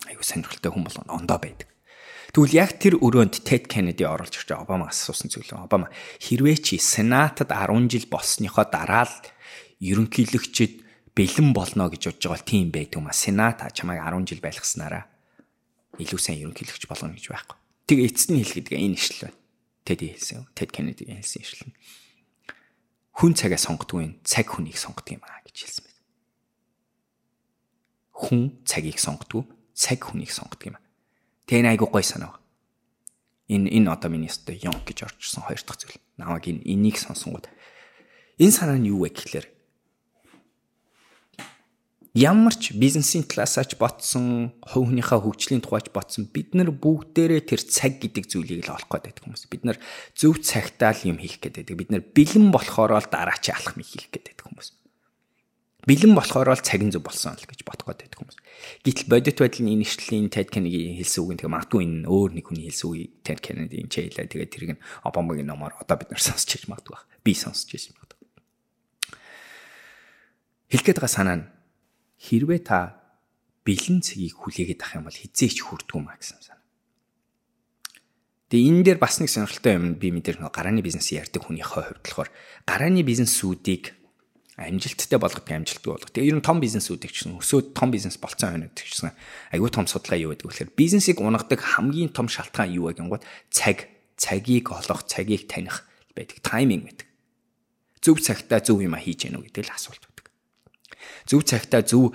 аюу 0.08 0.24
сонирхолтой 0.24 0.70
хүн 0.72 0.84
болгоно 0.84 1.16
ондоо 1.16 1.38
байдаг. 1.40 1.68
Тэгвэл 2.30 2.54
яг 2.54 2.78
тэр 2.78 2.94
өрөөнд 3.02 3.42
Тед 3.42 3.66
Кеннеди 3.66 4.06
оруулж 4.06 4.38
ирж 4.38 4.54
Обамаас 4.54 5.02
асуусан 5.02 5.34
зүйл. 5.34 5.50
Обама 5.58 5.90
хэрвээ 6.22 6.62
чи 6.62 6.78
Сенатад 6.78 7.50
10 7.50 7.90
жил 7.90 8.06
болсныхоо 8.06 8.70
дараа 8.70 9.10
л 9.10 9.16
ерөнхийлөгчд 9.82 10.86
бэлэн 11.18 11.50
болно 11.50 11.90
гэж 11.90 12.06
бодож 12.06 12.22
байгаа 12.22 12.38
бол 12.38 12.46
тийм 12.46 12.70
байдаг 12.70 13.02
юм 13.02 13.10
а. 13.10 13.16
Сенат 13.16 13.66
чамайг 13.74 13.98
10 14.06 14.30
жил 14.30 14.38
байлгаснараа 14.46 15.10
илүү 15.98 16.20
сайн 16.22 16.38
ерөнхийлөгч 16.46 16.86
болно 16.86 17.18
гэж 17.18 17.26
байхгүй. 17.34 17.58
Тэг 17.90 17.98
эцэст 18.06 18.30
нь 18.30 18.38
хэлэхэд 18.38 18.78
энэ 18.78 18.94
ишлэл 18.94 19.26
байна. 19.26 19.38
Тед 19.82 20.00
хэлсэн. 20.06 20.46
Тед 20.54 20.70
Кеннеди 20.70 21.10
хэлсэн 21.10 21.42
ишлэл. 21.42 21.74
Хүн 23.18 23.34
цагаа 23.34 23.58
сонгодгүй, 23.58 24.22
цаг 24.22 24.46
хүнийг 24.54 24.78
сонгодог 24.78 25.18
юм 25.18 25.24
а 25.26 25.42
гэж 25.42 25.66
хэлсэн 25.66 25.82
байна. 25.82 26.00
Хүн 28.14 28.42
цагийг 28.62 29.02
сонгодог, 29.02 29.50
цаг 29.74 29.98
хүнийг 29.98 30.30
сонгодог 30.30 30.70
юм 30.70 30.78
а. 30.78 30.84
Тэгээ 31.50 31.66
энэ 31.66 31.70
айгуу 31.74 31.90
гой 31.90 32.06
санаа. 32.06 32.38
Энэ 33.50 33.74
энэ 33.74 33.90
одоо 33.90 34.06
миний 34.06 34.30
өстө 34.30 34.54
юм 34.54 34.78
гэж 34.86 35.10
орчсон 35.10 35.42
хоёр 35.42 35.58
дахь 35.58 35.82
зүйл. 35.82 35.98
Намайг 36.14 36.46
энэ 36.46 36.62
энийг 36.62 36.94
сонсонгууд 36.94 37.50
энэ 38.38 38.54
санаа 38.54 38.78
нь 38.78 38.86
юу 38.86 39.02
вэ 39.02 39.10
гэхлээр 39.10 39.50
ямар 42.14 42.54
ч 42.54 42.70
бизнесийн 42.78 43.26
талаасаач 43.26 43.74
ботсон, 43.82 44.54
хувь 44.62 44.94
хүнийхээ 44.94 45.18
хөгжлийн 45.26 45.58
тухайч 45.66 45.90
ботсон 45.90 46.30
бид 46.30 46.54
нар 46.54 46.70
бүгдээрээ 46.70 47.42
тэр 47.42 47.66
цаг 47.66 47.98
гэдэг 47.98 48.30
зүйлийг 48.30 48.70
л 48.70 48.74
олох 48.78 48.86
гээд 48.86 49.10
байдаг 49.10 49.24
хүмүүс. 49.26 49.50
Бид 49.50 49.66
нар 49.66 49.78
зөв 50.14 50.38
цагтаа 50.38 50.94
л 50.94 51.02
юм 51.02 51.18
хийх 51.18 51.42
гээд 51.42 51.66
байдаг. 51.66 51.74
Бид 51.74 51.90
нар 51.90 52.02
бэлэн 52.06 52.54
болохоор 52.54 52.94
л 52.94 53.10
дараачийн 53.10 53.58
алхмыг 53.58 53.90
хийх 53.90 54.06
гээд 54.14 54.38
байдаг 54.38 54.46
хүмүүс. 54.46 54.79
Бэлэн 55.88 56.12
болохоор 56.12 56.52
л 56.52 56.60
цаг 56.60 56.84
нь 56.84 56.92
зөв 56.92 57.04
болсон 57.08 57.32
л 57.32 57.48
гэж 57.48 57.64
бодох 57.64 57.88
гээд 57.88 58.04
байдаг 58.04 58.18
хүмүүс. 58.20 58.38
Гэтэл 58.84 59.08
бодит 59.08 59.38
байдал 59.40 59.62
нь 59.64 59.72
энэ 59.80 59.84
ишлэлийн 59.88 60.28
Ted 60.28 60.52
Kennedy 60.52 60.92
хэлсэн 61.00 61.20
үг 61.24 61.30
нь 61.32 61.38
тэгээ 61.40 61.54
магадгүй 61.56 61.80
энэ 61.88 62.04
өөр 62.04 62.30
нэг 62.36 62.44
хүний 62.52 62.68
хэлсэн 62.68 62.88
үг 62.92 62.96
Ted 63.24 63.40
Kennedy-ийн 63.40 63.88
чэйлээ 63.88 64.28
тэгээ 64.28 64.52
тэрийг 64.52 64.70
нь 64.76 64.82
Обамагийн 65.08 65.48
номоор 65.48 65.80
одоо 65.80 65.96
бид 65.96 66.12
нар 66.12 66.20
сонсч 66.20 66.60
иж 66.60 66.68
магадгүй 66.68 66.92
баг. 66.92 67.08
Би 67.24 67.32
сонсч 67.32 67.72
иж 67.72 67.96
магадгүй. 67.96 68.28
Хэлгээд 70.68 70.98
байгаа 71.00 71.16
санаа 71.16 71.36
нь 71.40 71.48
хэрвээ 72.20 72.60
та 72.60 73.00
бэлэн 73.64 74.04
цэгийг 74.04 74.36
хүлээгээд 74.36 74.84
ах 74.84 75.00
юм 75.00 75.08
бол 75.08 75.16
хизээч 75.16 75.64
хүрдгүү 75.64 76.00
маа 76.04 76.20
гэсэн 76.20 76.40
санаа. 76.44 76.60
Тэгээ 78.50 78.68
энэ 78.68 78.82
дээр 78.84 78.98
бас 78.98 79.22
нэг 79.22 79.30
сонирхолтой 79.30 79.78
юм 79.78 79.94
би 79.96 80.10
мэдэр 80.10 80.42
нэг 80.42 80.50
гарааны 80.50 80.82
бизнес 80.82 81.08
ярьдаг 81.14 81.46
хүний 81.46 81.62
хувьд 81.62 82.02
болохоор 82.02 82.28
гарааны 82.66 83.06
бизнесүүдийг 83.06 83.99
амжилттай 84.60 85.16
болгох 85.16 85.48
амжилтгүй 85.48 85.90
болгох. 85.90 86.12
Тэгээ 86.12 86.30
ер 86.30 86.36
нь 86.36 86.44
том 86.44 86.60
бизнесүүд 86.60 87.08
гэсэн 87.08 87.40
өсөөд 87.40 87.72
том 87.72 87.88
бизнес 87.88 88.20
болцсон 88.20 88.52
байна 88.52 88.68
гэдэг 88.68 88.84
чинь 88.84 89.16
айгүй 89.56 89.70
том 89.72 89.88
судалгаа 89.88 90.20
юу 90.20 90.30
гэдэг 90.36 90.44
вэ 90.44 90.52
гэхээр 90.52 90.76
бизнесийг 90.76 91.16
унагадаг 91.24 91.60
хамгийн 91.64 92.12
том 92.12 92.28
шалтгаан 92.28 92.68
юу 92.76 92.92
вэ 92.92 93.00
гингууд 93.00 93.24
цаг, 93.48 93.88
цагийг 94.20 94.68
олох, 94.68 95.08
цагийг 95.08 95.48
таних 95.48 95.88
байдаг. 96.12 96.44
Тайминг 96.44 96.92
гэдэг. 96.92 97.08
Зөв 98.04 98.20
цагтаа 98.20 98.60
зөв 98.60 98.84
юм 98.84 98.92
а 98.92 99.00
хийж 99.00 99.24
яах 99.24 99.40
вэ 99.40 99.48
гэдэг 99.48 99.64
л 99.64 99.72
асуулт 99.72 100.04
байдаг. 100.04 100.26
Зөв 101.24 101.40
цагтаа 101.48 101.80
зөв 101.80 102.12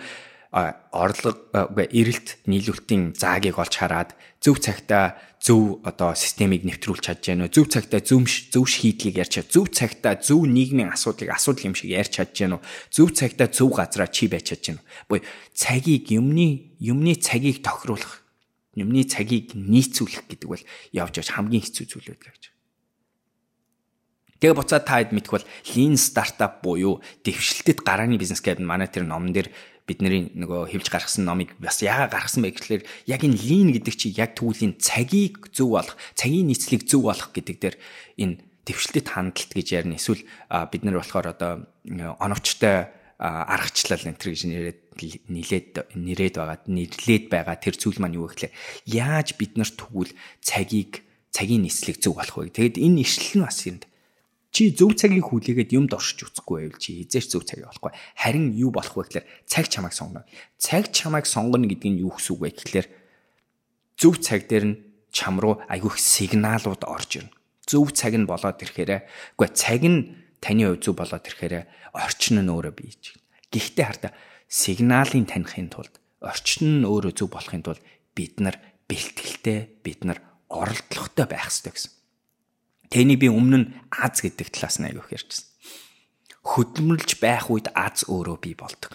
орлого 0.56 1.84
эрэлт 1.92 2.40
нийлүүлэлтийн 2.48 3.12
заагийг 3.20 3.60
олж 3.60 3.76
хараад 3.76 4.16
зөв 4.40 4.64
цагтаа 4.64 5.20
зөв 5.44 5.84
одоо 5.84 6.16
системийг 6.16 6.64
нэвтрүүлж 6.64 7.12
чадж 7.12 7.36
гэнэ 7.36 7.52
зөв 7.52 7.68
цагтаа 7.68 8.00
зөв 8.00 8.24
зөв 8.24 8.64
шийдлийг 8.64 9.20
ярьж 9.20 9.44
чад 9.44 9.52
зөв 9.52 9.68
цагтаа 9.76 10.16
зөв 10.16 10.48
нийгмийн 10.48 10.96
асуудлыг 10.96 11.36
асуудал 11.36 11.68
юм 11.70 11.76
шиг 11.76 11.92
ярьж 11.92 12.24
чадж 12.24 12.48
гэнэ 12.48 12.58
зөв 12.88 13.12
цагтаа 13.12 13.52
зөв 13.52 13.76
газараа 13.76 14.08
чи 14.08 14.32
байж 14.32 14.56
чадж 14.56 14.80
гэнэ 14.80 14.82
буюу 15.12 15.28
цагийг 15.52 16.08
юмны 16.16 16.80
юмны 16.80 17.20
цагийг 17.20 17.60
тохируулах 17.60 18.26
Юмны 18.76 19.08
цагийг 19.08 19.56
нийцүүлэх 19.56 20.28
гэдэг 20.28 20.50
бол 20.52 20.64
явж 20.92 21.24
явж 21.24 21.32
хамгийн 21.32 21.64
хэцүү 21.64 21.86
зүйл 21.88 22.12
байдаг 22.12 22.36
гэж. 22.36 22.44
Тэгээ 24.44 24.52
буцаад 24.60 24.84
та 24.84 25.00
хэд 25.00 25.16
мэдэх 25.16 25.32
бол 25.32 25.48
lean 25.72 25.96
startup 25.96 26.60
буюу 26.60 27.00
дэвшилтэд 27.24 27.88
гарааны 27.88 28.20
бизнес 28.20 28.44
гэдэг 28.44 28.68
манай 28.68 28.92
тэр 28.92 29.08
номон 29.08 29.32
дээр 29.32 29.48
бидний 29.86 30.34
нөгөө 30.34 30.74
хөвж 30.74 30.90
гаргасан 30.90 31.30
номыг 31.30 31.54
бас 31.62 31.82
яагаад 31.86 32.14
гаргасан 32.14 32.42
бэ 32.42 32.58
гэхлээр 32.58 32.84
яг 33.06 33.22
энэ 33.22 33.38
lean 33.38 33.70
гэдэг 33.70 33.96
чи 33.96 34.10
яг 34.18 34.34
түүлийн 34.34 34.82
цагийг 34.82 35.54
зөв 35.54 35.78
болох, 35.78 35.96
цагийн 36.18 36.50
нийцлийг 36.50 36.90
зөв 36.90 37.06
болох 37.06 37.30
гэдэг 37.30 37.58
дээр 37.62 37.76
энэ 38.18 38.42
дэвшилтэд 38.66 39.08
хандлт 39.14 39.52
гэж 39.54 39.68
ярина. 39.78 40.02
Эсвэл 40.02 40.26
бид 40.74 40.82
нар 40.82 40.98
болохоор 40.98 41.28
одоо 41.30 41.70
оновчтой 42.18 42.90
аргачлал 43.22 44.10
энэ 44.10 44.18
төр 44.18 44.34
гэж 44.34 44.42
нэрэд 44.50 44.80
нилээд 45.30 45.70
нэрэд 45.94 46.36
байгаа 46.36 46.60
нэрлээд 46.66 47.26
байгаа 47.30 47.56
тэр 47.62 47.76
зүйл 47.78 48.02
маань 48.02 48.18
юу 48.18 48.28
гэхлээр 48.28 48.54
яаж 48.90 49.38
бид 49.38 49.56
нар 49.56 49.70
тэгвэл 49.70 50.12
цагийг 50.42 51.06
цагийн 51.32 51.64
нийслэг 51.64 52.02
зөв 52.02 52.20
болох 52.20 52.36
вэ? 52.42 52.52
Тэгэд 52.52 52.82
энэ 52.82 53.06
ишлэл 53.06 53.40
нь 53.40 53.46
бас 53.46 53.60
юм. 53.70 53.80
Чи 54.56 54.72
зөв 54.72 54.96
цагийг 54.96 55.28
хүлээгээд 55.28 55.76
юмд 55.76 55.92
оршиж 55.92 56.32
үзэхгүй 56.32 56.72
байвал 56.72 56.80
чи 56.80 57.04
хизээч 57.04 57.28
зөв 57.28 57.44
цагийг 57.44 57.68
болохгүй. 57.68 57.92
Харин 58.16 58.56
юу 58.56 58.72
болох 58.72 58.96
вэ 58.96 59.04
гэхлээр 59.04 59.28
цаг 59.44 59.68
чамайг 59.68 59.92
сонгоно. 59.92 60.24
Цаг 60.56 60.96
чамайг 60.96 61.28
сонгоно 61.28 61.68
гэдэг 61.68 61.92
нь 61.92 62.00
юу 62.00 62.16
гэсэн 62.16 62.40
үг 62.40 62.40
вэ 62.40 62.50
гэхлээр 62.56 62.88
зөв 64.00 64.16
цаг 64.24 64.48
дээр 64.48 64.64
нь 64.72 64.76
чам 65.12 65.44
руу 65.44 65.60
айгүйх 65.68 66.00
сигналууд 66.00 66.88
орж 66.88 67.20
ирнэ. 67.20 67.36
Зөв 67.68 67.92
цаг 67.92 68.16
нь 68.16 68.24
болоод 68.24 68.56
ирэхээр 68.64 69.04
үгүй 69.36 69.50
цаг 69.52 69.84
нь 69.84 70.24
таны 70.40 70.72
хувь 70.72 70.80
зөв 70.80 70.96
болоод 70.96 71.28
ирэхээр 71.28 71.68
орчин 71.92 72.40
нь 72.40 72.48
өөрөө 72.48 72.74
бийж. 72.80 73.20
Гэхдээ 73.52 73.86
хардаа 73.92 74.12
сигналын 74.48 75.28
таних 75.28 75.52
тулд 75.68 76.00
орчин 76.24 76.80
нь 76.80 76.88
өөрөө 76.88 77.12
зөв 77.12 77.28
болохын 77.28 77.60
тулд 77.60 77.84
бид 78.16 78.40
нар 78.40 78.56
бэлтгэлтэй 78.88 79.84
бид 79.84 80.08
нар 80.08 80.24
оролдлоготой 80.48 81.28
байх 81.28 81.52
хэрэгтэй 81.52 81.76
гэсэн. 81.76 81.95
Тэний 82.90 83.18
би 83.18 83.28
өмнө 83.30 83.58
нь 83.58 83.72
аз 83.92 84.22
гэдэг 84.22 84.54
талаас 84.54 84.78
нь 84.80 84.88
аягүй 84.90 85.18
ярьжсэн. 85.18 85.46
Хөдөлмөрлж 86.46 87.18
байх 87.18 87.50
үед 87.50 87.74
аз 87.74 88.06
өөрөө 88.06 88.38
бий 88.42 88.54
болдог. 88.54 88.94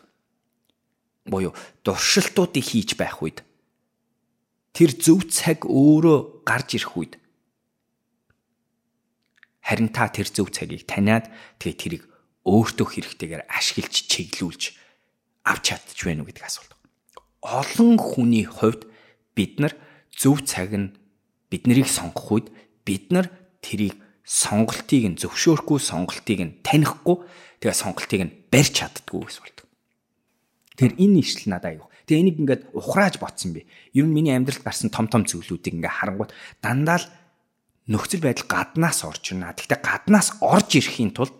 Боёо 1.26 1.53
дуршилтуудыг 1.83 2.62
хийж 2.62 2.94
байх 2.94 3.18
үед 3.22 3.42
тэр 4.72 4.94
зөв 4.94 5.26
цаг 5.26 5.66
өөрөө 5.66 6.46
гарч 6.46 6.79
ирэх 6.79 6.94
үед 6.94 7.12
харин 9.66 9.90
та 9.90 10.07
тэр 10.11 10.31
зөв 10.31 10.55
цагийг 10.55 10.87
таниад 10.87 11.26
тэгээ 11.59 11.79
тэрийг 11.79 12.05
өөртөө 12.46 12.87
хэрэгтэйгээр 12.87 13.42
ашиглаж 13.50 13.94
чиглүүлж 14.09 14.62
авч 15.44 15.62
чадчих 15.74 16.07
вэ 16.07 16.18
гэдэг 16.22 16.46
асуулт. 16.46 16.72
Олон 17.42 17.98
хүний 17.98 18.46
хувьд 18.46 18.87
бид 19.35 19.61
нар 19.61 19.74
зөв 20.14 20.42
цаг 20.46 20.74
нь 20.74 20.94
биднийг 21.50 21.88
сонгох 21.88 22.29
үед 22.31 22.46
бид 22.85 23.11
нар 23.14 23.26
тэрийг 23.64 23.96
сонголтыг 24.25 25.05
нь 25.14 25.18
зөвшөөрөхгүй 25.20 25.79
сонголтыг 25.81 26.40
нь 26.40 26.57
танихгүй 26.64 27.16
тэгээ 27.61 27.77
сонголтыг 27.77 28.20
нь 28.25 28.35
барьж 28.53 28.73
чаддгүй 28.81 29.20
гэсэн 29.29 29.42
үг. 29.44 29.61
Тэр 30.81 30.96
энэ 30.96 31.20
ишлэл 31.20 31.53
надад 31.53 31.77
аюу. 31.77 31.90
Тэгээ 32.09 32.23
энийг 32.25 32.37
ингээд 32.40 32.62
ухрааж 32.73 33.20
ботсон 33.20 33.53
би. 33.53 33.68
Ер 33.92 34.09
нь 34.09 34.16
миний 34.16 34.33
амьдралд 34.33 34.64
гарсан 34.64 34.88
том 34.88 35.12
том 35.12 35.29
зүйлүүдийг 35.29 35.77
ингээд 35.77 35.92
харангуут 35.92 36.33
дандаа 36.64 37.05
л 37.05 37.07
нөхцөл 37.90 38.25
байдал 38.25 38.49
гаднаас 38.49 39.05
орж 39.05 39.37
ирнэ. 39.37 39.53
Гэхдээ 39.53 39.81
гаднаас 39.85 40.40
орж 40.40 40.81
ирэхийн 40.81 41.12
тулд 41.12 41.37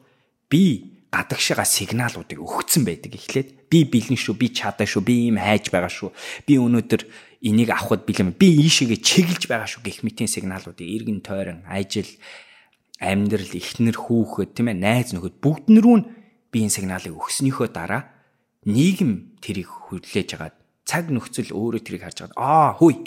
би 0.52 0.99
гадагшаага 1.11 1.66
сигналуудыг 1.66 2.38
өгцөн 2.38 2.87
байдаг. 2.87 3.18
Эхлээд 3.18 3.66
би 3.66 3.85
бэлэн 3.85 4.18
шүү, 4.18 4.35
би 4.38 4.49
чадаа 4.55 4.87
шүү, 4.87 5.03
би 5.03 5.14
ийм 5.31 5.42
хайж 5.42 5.75
байгаа 5.75 5.90
шүү. 5.90 6.14
Би 6.46 6.59
өнөөдөр 6.62 7.03
энийг 7.42 7.70
авахд 7.75 8.07
бэлэн. 8.07 8.35
Би 8.38 8.55
ийшээгээ 8.62 9.01
чиглэж 9.03 9.51
байгаа 9.51 9.66
шүү 9.66 9.83
гэх 9.83 10.07
мэтийн 10.07 10.31
сигналуудыг 10.31 10.87
эргэн 10.87 11.20
тойрон 11.20 11.66
ажил, 11.66 12.07
амьдрал, 13.03 13.51
эхнэр, 13.51 13.96
хүүхэд, 13.96 14.55
тийм 14.55 14.70
ээ, 14.70 14.79
найз 14.79 15.11
нөхөд 15.11 15.42
бүгднэрүү 15.42 15.96
нь 15.99 16.07
би 16.51 16.66
энэ 16.66 16.75
сигналыг 16.75 17.14
өгснөөхөө 17.14 17.68
дараа 17.70 18.11
нийгэм 18.66 19.40
тэрийг 19.40 19.70
хүлээж 19.70 20.37
агаад 20.37 20.55
цаг 20.85 21.09
нөхцөл 21.09 21.55
өөрөө 21.55 21.81
тэрийг 21.87 22.05
харж 22.05 22.18
агаад 22.27 22.37
аа 22.37 22.75
хүй 22.77 22.99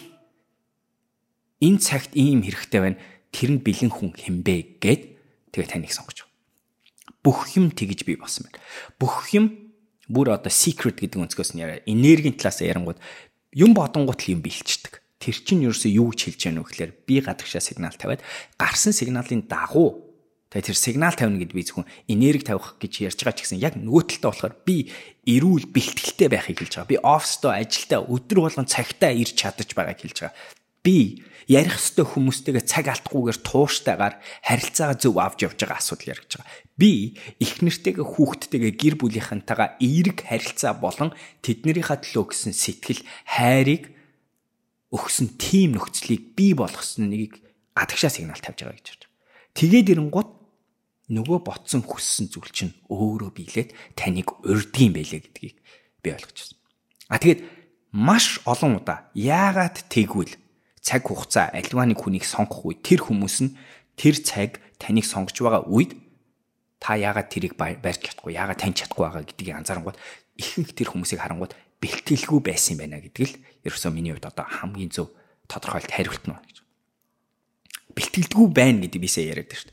энэ 1.62 1.80
цагт 1.84 2.16
ийм 2.16 2.42
хэрэгтэй 2.42 2.82
байна 2.82 3.00
тэр 3.36 3.50
нь 3.54 3.62
бэлэн 3.62 3.92
хүн 3.92 4.16
хэмбэ 4.16 4.80
гэд 4.80 5.02
тэгээ 5.52 5.70
таныг 5.70 5.92
сонгож. 5.92 6.26
Бүх 7.24 7.56
юм 7.56 7.72
тэгж 7.72 8.04
би 8.04 8.20
болсон 8.20 8.52
байна. 8.52 8.60
Бүх 9.00 9.32
юм 9.32 9.64
бүр 10.12 10.36
одоо 10.36 10.52
secret 10.52 11.00
гэдэг 11.00 11.24
өнцгөөс 11.24 11.56
нь 11.56 11.64
яриа 11.64 11.80
энергийн 11.88 12.36
талаас 12.36 12.60
ярангууд 12.60 13.00
юм 13.56 13.72
бодонгууд 13.72 14.20
л 14.20 14.34
юм 14.36 14.44
бэлчдэг. 14.44 15.00
Тэр 15.24 15.36
чинь 15.40 15.64
ерөөсөө 15.64 15.92
юу 15.96 16.12
гэж 16.12 16.36
хэлж 16.36 16.42
яах 16.52 16.68
вэ 16.68 16.68
гэхээр 16.68 16.92
би 17.08 17.16
гадагшаа 17.24 17.64
сигнал 17.64 17.96
тавиад 17.96 18.20
гарсан 18.60 18.92
сигналын 18.92 19.48
дагуу 19.48 20.12
тэгээ 20.52 20.68
тэр 20.68 20.76
сигнал 20.76 21.16
тавина 21.16 21.40
гэд 21.40 21.56
би 21.56 21.64
зөвхөн 21.64 21.88
энерги 22.12 22.44
тавих 22.44 22.76
гэж 22.76 23.08
ярьж 23.08 23.20
байгаа 23.24 23.40
ч 23.40 23.48
гэсэн 23.48 23.64
яг 23.64 23.80
нөгөө 23.80 24.20
талдаа 24.20 24.30
болохоор 24.36 24.56
би 24.68 24.92
эрүүл 25.24 25.72
бэлтгэлтэй 25.72 26.28
байхыг 26.28 26.60
хэлж 26.60 26.74
байгаа. 26.76 26.92
Би 26.92 27.00
оффстоо 27.00 27.56
ажилдаа 27.56 28.04
өдөр 28.04 28.38
болгон 28.44 28.68
цагтаа 28.68 29.16
ирж 29.16 29.32
чадаж 29.40 29.72
байгааг 29.72 30.04
хэлж 30.04 30.18
байгаа. 30.28 30.36
Би 30.84 31.24
ярих 31.48 31.80
хөстө 31.80 32.04
хүмүүстэйгээ 32.08 32.64
цаг 32.68 32.92
алдахгүйгээр 32.92 33.40
тууштайгаар 33.44 34.16
харилцаагаа 34.44 34.98
зөв 35.00 35.16
авч 35.20 35.40
явж 35.48 35.60
байгаа 35.64 35.80
асуудал 35.80 36.12
яригдж 36.16 36.34
байгаа. 36.40 36.52
Би 36.80 36.92
их 37.40 37.54
нэртэйгээ 37.64 38.04
хүүхдтэйгээ 38.04 38.74
гэр 38.80 38.96
бүлийнхэнтэйгээ 39.00 39.70
эерэг 39.80 40.18
харилцаа 40.28 40.74
болон 40.76 41.12
тэднэрийнхаа 41.44 42.00
төлөө 42.04 42.26
гэсэн 42.32 42.54
сэтгэл 42.56 43.02
хайрыг 43.28 43.92
өгсөн 44.92 45.40
тим 45.40 45.80
нөхцөлийг 45.80 46.36
бий 46.38 46.54
болгосныг 46.56 47.40
гадагшаа 47.76 48.12
сигнал 48.14 48.40
тавьж 48.40 48.64
байгаа 48.64 48.78
гэж 48.78 48.88
байна. 48.94 49.10
Тэгээд 49.58 49.92
ирэнгууд 49.98 50.30
нөгөө 51.12 51.40
ботсон 51.44 51.82
хүссэн 51.84 52.32
зүйл 52.32 52.52
чинь 52.54 52.74
өөрөө 52.88 53.32
биелээд 53.34 53.70
таныг 53.98 54.38
урдгийн 54.46 54.94
байлээ 54.94 55.22
гэдгийг 55.26 55.58
би 56.06 56.10
ойлгож 56.14 56.38
байна. 56.54 56.62
А 57.10 57.18
тэгээд 57.20 57.42
маш 57.92 58.40
олон 58.46 58.80
удаа 58.80 59.10
яагаад 59.14 59.90
тэгвэл 59.90 60.34
цаг 60.84 61.08
хугацаа 61.08 61.56
альва 61.56 61.88
нэг 61.88 62.04
хүнийг 62.04 62.28
сонгох 62.28 62.68
үед 62.68 62.84
тэр 62.84 63.00
хүмүүс 63.08 63.38
нь 63.48 63.56
тэр 63.96 64.20
цаг 64.20 64.60
таныг 64.78 65.08
сонгож 65.08 65.40
байгаа 65.40 65.64
үед 65.72 65.96
та 66.84 67.00
яагаад 67.00 67.32
тэрийг 67.32 67.56
барьж 67.56 68.04
чадахгүй 68.04 68.36
яагаад 68.36 68.60
таньж 68.60 68.84
чадахгүй 68.84 69.04
байгаа 69.08 69.24
гэдгийг 69.24 69.58
анзаарангууд 69.64 69.98
ихэнх 70.36 70.76
тэр 70.76 70.92
хүмүүсийг 70.92 71.24
харангууд 71.24 71.56
бэлтгэлгүй 71.80 72.40
байсан 72.44 72.76
юм 72.76 72.80
байна 72.84 73.00
гэдэг 73.00 73.24
л 73.24 73.36
ерөөсөө 73.64 73.92
миний 73.96 74.12
хувьд 74.12 74.28
одоо 74.28 74.44
хамгийн 74.44 74.92
зөв 74.92 75.08
тодорхойлт 75.48 75.92
хариулт 75.92 76.24
нь 76.28 76.36
байна 76.36 76.48
гэж. 76.48 76.58
Бэлтгэлгүй 77.96 78.48
байна 78.52 78.84
гэдэг 78.84 79.00
бисээ 79.00 79.32
яриад 79.32 79.48
байна 79.48 79.62
шүү 79.64 79.73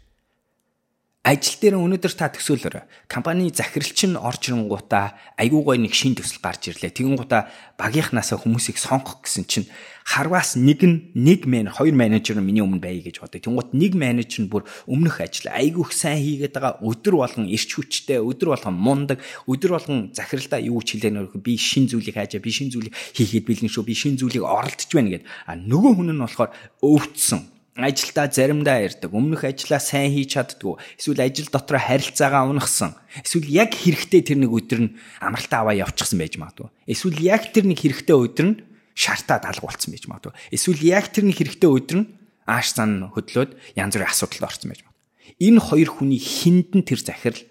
ажил 1.20 1.60
дээр 1.60 1.76
өнөөдөр 1.76 2.14
та 2.16 2.32
төсөөлөөр 2.32 2.88
компани 3.04 3.52
захиралч 3.52 4.08
нь 4.08 4.16
орж 4.16 4.48
ирэнгуудаа 4.48 5.12
айгүй 5.36 5.60
гой 5.60 5.76
нэг 5.76 5.92
шин 5.92 6.16
төсөл 6.16 6.40
гарч 6.40 6.72
ирлээ. 6.72 6.96
Тэгэнгүүтээ 6.96 7.76
багийнхнаасаа 7.76 8.40
хүмүүсийг 8.40 8.80
сонгох 8.80 9.20
гэсэн 9.28 9.44
чинь 9.44 9.68
харваас 10.00 10.56
нэг 10.56 10.80
нь 10.80 11.12
нэг 11.12 11.44
мен 11.44 11.68
хоёр 11.68 11.92
менежер 11.92 12.40
нь 12.40 12.48
миний 12.48 12.64
өмнө 12.64 12.80
байя 12.80 13.04
гэж 13.04 13.20
боддог. 13.20 13.36
Тэнгуут 13.36 13.76
нэг 13.76 13.92
менежер 14.00 14.48
нь 14.48 14.50
бүр 14.50 14.64
өмнөх 14.88 15.20
ажил 15.20 15.52
айгүйх 15.52 15.92
сайн 15.92 16.24
хийгээд 16.24 16.56
байгаа 16.56 16.80
өдөр 16.80 17.14
болгон 17.20 17.52
ирч 17.52 17.68
хүчтэй, 17.76 18.16
өдөр 18.16 18.56
болгон 18.56 18.80
мундаг, 18.80 19.20
өдөр 19.44 19.76
болгон 19.76 20.16
захиралдаа 20.16 20.64
юу 20.64 20.80
ч 20.80 20.96
хэлээ 20.96 21.20
нөрөх 21.20 21.36
би 21.36 21.60
шин 21.60 21.84
зүйлийг 21.84 22.16
хаажаа, 22.16 22.40
би 22.40 22.48
шин 22.48 22.72
зүйлийг 22.72 22.96
хийхэд 22.96 23.44
бэлэн 23.44 23.68
шүү, 23.68 23.84
би 23.84 23.92
шин 23.92 24.16
зүйлийг 24.16 24.40
оролдож 24.40 24.88
байна 24.88 25.20
гэд. 25.20 25.28
А 25.44 25.52
нөгөө 25.52 26.00
хүн 26.00 26.16
нь 26.16 26.24
болохоор 26.24 26.50
өвдсөн 26.80 27.59
ажилдаа 27.84 28.30
заримдаа 28.30 28.82
ярддаг. 28.84 29.10
Өмнөх 29.12 29.44
ажлаа 29.44 29.80
сайн 29.80 30.12
хийж 30.12 30.36
чаддгүй. 30.36 30.76
Эсвэл 30.98 31.24
ажил 31.24 31.48
дотор 31.50 31.78
харилцаагаа 31.78 32.48
унахсан. 32.48 32.96
Эсвэл 33.22 33.48
яг 33.48 33.74
хэрэгтэй 33.76 34.22
тэр 34.22 34.38
нэг 34.44 34.52
өдөр 34.52 34.80
нь 34.84 34.94
амралтаа 35.22 35.64
аваа 35.64 35.76
явчихсан 35.76 36.18
байж 36.18 36.36
магадгүй. 36.36 36.68
Эсвэл 36.90 37.18
яг 37.20 37.52
тэр 37.54 37.66
нэг 37.70 37.78
хэрэгтэй 37.80 38.16
өдөр 38.16 38.46
нь 38.50 38.60
шартаа 38.94 39.40
даалгуулсан 39.40 39.90
байж 39.94 40.04
магадгүй. 40.10 40.34
Эсвэл 40.52 40.82
яг 40.84 41.08
тэр 41.14 41.24
нэг 41.30 41.36
хэрэгтэй 41.40 41.70
өдөр 41.70 41.96
нь 42.04 42.10
ааш 42.44 42.76
зан 42.76 43.08
хөдлөөд 43.14 43.56
янз 43.78 43.94
бүрийн 43.94 44.10
асуудалд 44.10 44.46
орсон 44.50 44.68
байж 44.74 44.82
магадгүй. 44.84 44.98
Энэ 45.40 45.60
хоёр 45.62 45.88
хүний 45.94 46.20
хиндэн 46.20 46.82
тэр 46.84 47.00
захирал 47.00 47.42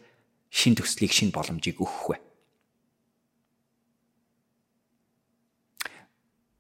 шин 0.52 0.76
төслийг 0.76 1.16
шин 1.16 1.32
боломжийг 1.32 1.80
өгөх 1.80 2.14
вэ? 2.14 2.18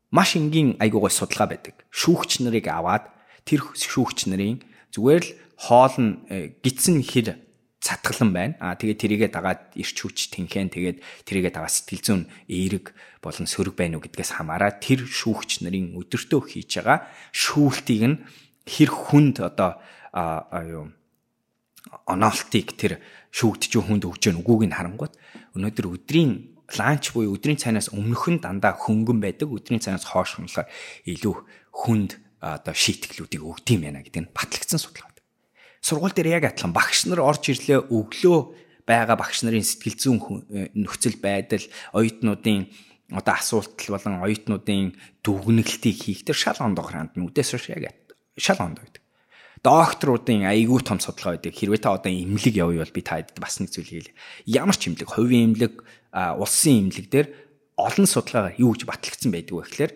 Маш 0.10 0.34
энгийн 0.34 0.74
айгуугай 0.82 1.14
судалгаа 1.14 1.54
байдаг. 1.54 1.86
Шүүгч 1.94 2.42
нарыг 2.42 2.66
аваад 2.66 3.14
тэр 3.50 3.66
шүүгч 3.74 4.30
нарын 4.30 4.62
зүгээр 4.94 5.26
л 5.26 5.32
хоол 5.58 5.96
нь 5.98 6.12
э, 6.30 6.54
гидсэн 6.62 7.02
хэр 7.02 7.42
цатгалан 7.82 8.32
байна. 8.36 8.54
Аа 8.62 8.76
тэгээд 8.76 9.02
тэрийгээ 9.02 9.32
дагаад 9.34 9.74
ирч 9.74 9.98
хүч 10.04 10.30
тэнхэн 10.36 10.70
тэгээд 10.70 10.98
тэрийгээ 11.26 11.54
дагаа 11.56 11.72
сэтгэл 11.72 12.06
зүйн 12.06 12.24
эерэг 12.46 12.94
болон 13.24 13.48
сөрөг 13.48 13.74
байна 13.74 13.98
уу 13.98 14.04
гэдгээс 14.04 14.36
хамаараа 14.38 14.78
тэр 14.78 15.08
шүүгч 15.08 15.64
нарын 15.64 15.96
өдөртөө 15.96 16.42
хийж 16.54 16.84
байгаа 16.84 17.08
шүүлтийг 17.32 18.04
нь 18.06 18.18
хэр 18.68 18.92
хүнд 18.92 19.42
одоо 19.42 19.80
аа 20.12 20.62
юу 20.68 20.92
оноолтыг 22.06 22.76
тэр 22.76 23.00
шүүгдч 23.32 23.80
хүнд 23.80 24.04
өгч 24.06 24.24
гэн 24.28 24.42
үгүйг 24.44 24.68
нь 24.68 24.76
харангуут 24.76 25.16
өнөөдөр 25.56 25.86
өдрийн 25.96 26.60
ланч 26.78 27.16
буюу 27.16 27.34
өдрийн 27.34 27.58
цайнаас 27.58 27.90
өмнөх 27.96 28.30
нь 28.30 28.44
дандаа 28.44 28.78
хөнгөн 28.78 29.18
байдаг. 29.24 29.50
Өдрийн 29.50 29.82
цайнаас 29.82 30.06
хойш 30.06 30.38
болохоор 30.38 30.70
илүү 31.10 31.36
хүнд 31.74 32.22
одоо 32.40 32.74
шийтгэлүүдийг 32.74 33.44
өгд 33.44 33.68
юм 33.76 33.82
байна 33.86 34.04
гэдэг 34.04 34.22
нь 34.24 34.34
батлагдсан 34.34 34.80
судалгаа. 34.80 35.10
Сургууль 35.80 36.16
дээр 36.16 36.40
яг 36.40 36.44
адилхан 36.52 36.76
багш 36.76 37.08
нар 37.08 37.24
орж 37.24 37.52
ирлээ 37.52 37.88
өглөө 37.88 38.40
байгаа 38.84 39.16
багш 39.16 39.48
нарын 39.48 39.64
сэтгэл 39.64 39.96
зүйн 39.96 40.20
нөхцөл 40.76 41.20
байдал, 41.24 41.64
оюутнуудын 41.96 42.68
одоо 43.16 43.34
асуултал 43.40 43.96
болон 43.96 44.20
оюутнуудын 44.24 44.96
дүгнэлтийг 45.24 45.98
хийх 46.04 46.22
тэр 46.28 46.36
шал 46.36 46.60
ондоо 46.60 46.84
хандна. 46.84 47.28
Үдээс 47.28 47.56
хойш 47.56 47.72
яг 47.72 47.96
шал 48.36 48.60
ондоо 48.60 48.84
байдаг 48.84 49.04
докторуудын 49.64 50.48
айгүй 50.48 50.80
том 50.88 51.00
судалгаа 51.04 51.36
байдаг. 51.36 51.52
Хэрвээ 51.52 51.84
та 51.84 52.00
одоо 52.00 52.12
имлэг 52.12 52.56
бол 52.56 52.96
би 52.96 53.02
та 53.04 53.20
хэд 53.20 53.36
бас 53.40 53.60
нэг 53.60 53.76
зүйл 53.76 54.08
хийлээ. 54.08 54.16
Ямар 54.48 54.76
ч 54.80 54.88
имлэг, 54.88 55.10
хувийн 55.12 55.52
имлэг, 55.52 55.84
улсын 56.16 56.88
имлэг 56.88 57.08
дээр 57.12 57.28
олон 57.76 58.08
судалгаагаар 58.08 58.56
юу 58.56 58.72
гэж 58.72 58.88
батлагдсан 58.88 59.32
байдаг 59.36 59.56
вэ 59.56 59.64
гэхээр 59.68 59.92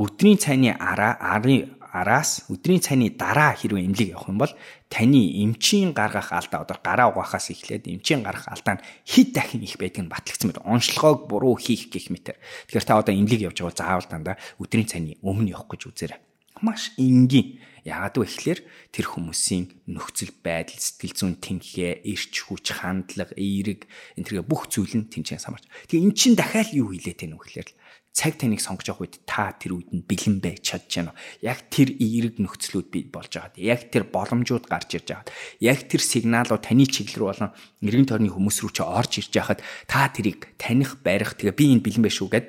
өдрийн 0.00 0.38
цайны 0.40 0.72
араа 0.72 1.20
арын 1.20 1.76
араас 1.92 2.46
өдрийн 2.48 2.80
цайны 2.80 3.10
дараа 3.12 3.52
хэрвээ 3.52 3.84
имлэг 3.84 4.08
явах 4.14 4.30
юм 4.30 4.38
бол 4.38 4.52
таны 4.88 5.20
эмчийн 5.44 5.92
гаргах 5.92 6.32
алдаа 6.32 6.64
одоо 6.64 6.78
гараа 6.80 7.10
угаахаас 7.10 7.50
эхлээд 7.50 7.90
эмчийн 7.90 8.22
гаргах 8.22 8.48
алдаа 8.48 8.78
нь 8.78 8.84
хэд 9.04 9.28
дахин 9.34 9.66
их 9.66 9.76
байдгийг 9.76 10.06
нь 10.06 10.12
батлагдсан 10.12 10.54
байна. 10.54 10.70
Онцлогоог 10.70 11.28
буруу 11.28 11.58
хийх 11.58 11.90
гэх 11.90 12.08
мэтэр. 12.08 12.38
Тэгэхээр 12.70 12.86
та 12.86 12.98
одоо 13.02 13.14
имлэг 13.14 13.40
явж 13.50 13.58
байгаа 13.60 13.76
заавал 13.76 14.08
дандаа 14.08 14.36
өдрийн 14.62 14.88
цайны 14.88 15.18
өмнө 15.20 15.52
явах 15.52 15.68
гэж 15.74 15.82
үзээрэй. 15.90 16.20
Маш 16.62 16.94
энгийн 16.96 17.58
Яагаад 17.80 18.20
вэ 18.20 18.28
гэхээр 18.28 18.60
тэр 18.92 19.06
хүмүүсийн 19.08 19.88
нөхцөл 19.88 20.36
байдал, 20.44 20.76
сэтгэл 20.76 21.16
зүйн 21.16 21.36
тэнхээ, 21.40 22.04
эрч 22.04 22.44
хүч, 22.44 22.76
хандлага, 22.76 23.32
эерэг 23.40 23.88
энэ 24.20 24.26
тэргээ 24.28 24.44
бүх 24.44 24.68
зүйл 24.68 25.00
нь 25.00 25.08
тэнцэн 25.08 25.40
самарч. 25.40 25.64
Тэгээ 25.88 26.04
эн 26.04 26.12
чинь 26.12 26.36
дахиад 26.36 26.76
юу 26.76 26.92
хилээд 26.92 27.24
тань 27.24 27.40
вэ 27.40 27.40
гэхээр 27.40 27.68
цаг 28.10 28.36
таныг 28.40 28.58
сонгож 28.58 28.90
явах 28.90 29.06
үед 29.06 29.22
та 29.28 29.54
тэр 29.54 29.78
үед 29.78 29.94
нь 29.94 30.02
бэлэн 30.02 30.42
байж 30.42 30.60
чадж 30.66 30.90
байна. 31.00 31.14
Яг 31.40 31.70
тэр 31.70 31.94
эерэг 31.94 32.42
нөхцлүүд 32.42 32.88
бий 32.90 33.04
болж 33.06 33.30
байгаад, 33.30 33.54
яг 33.56 33.90
тэр 33.90 34.04
боломжууд 34.10 34.66
гарч 34.66 34.98
ирж 34.98 35.08
байгаад, 35.14 35.30
яг 35.62 35.78
тэр 35.86 36.02
сигналууд 36.02 36.62
таны 36.62 36.84
чиглэл 36.90 37.22
рүү 37.22 37.28
болон 37.30 37.50
эргэн 37.86 38.08
тойрны 38.10 38.30
хүмүүс 38.34 38.58
рүү 38.66 38.72
чи 38.74 38.82
орж 38.82 39.12
ирж 39.22 39.32
байхад 39.32 39.60
та 39.86 40.10
тэрийг 40.10 40.50
таних, 40.58 40.98
барих 41.00 41.38
тэгээ 41.38 41.54
би 41.54 41.64
энэ 41.78 41.84
бэлэн 41.86 42.04
байх 42.04 42.16
шүү 42.18 42.28
гэд 42.34 42.46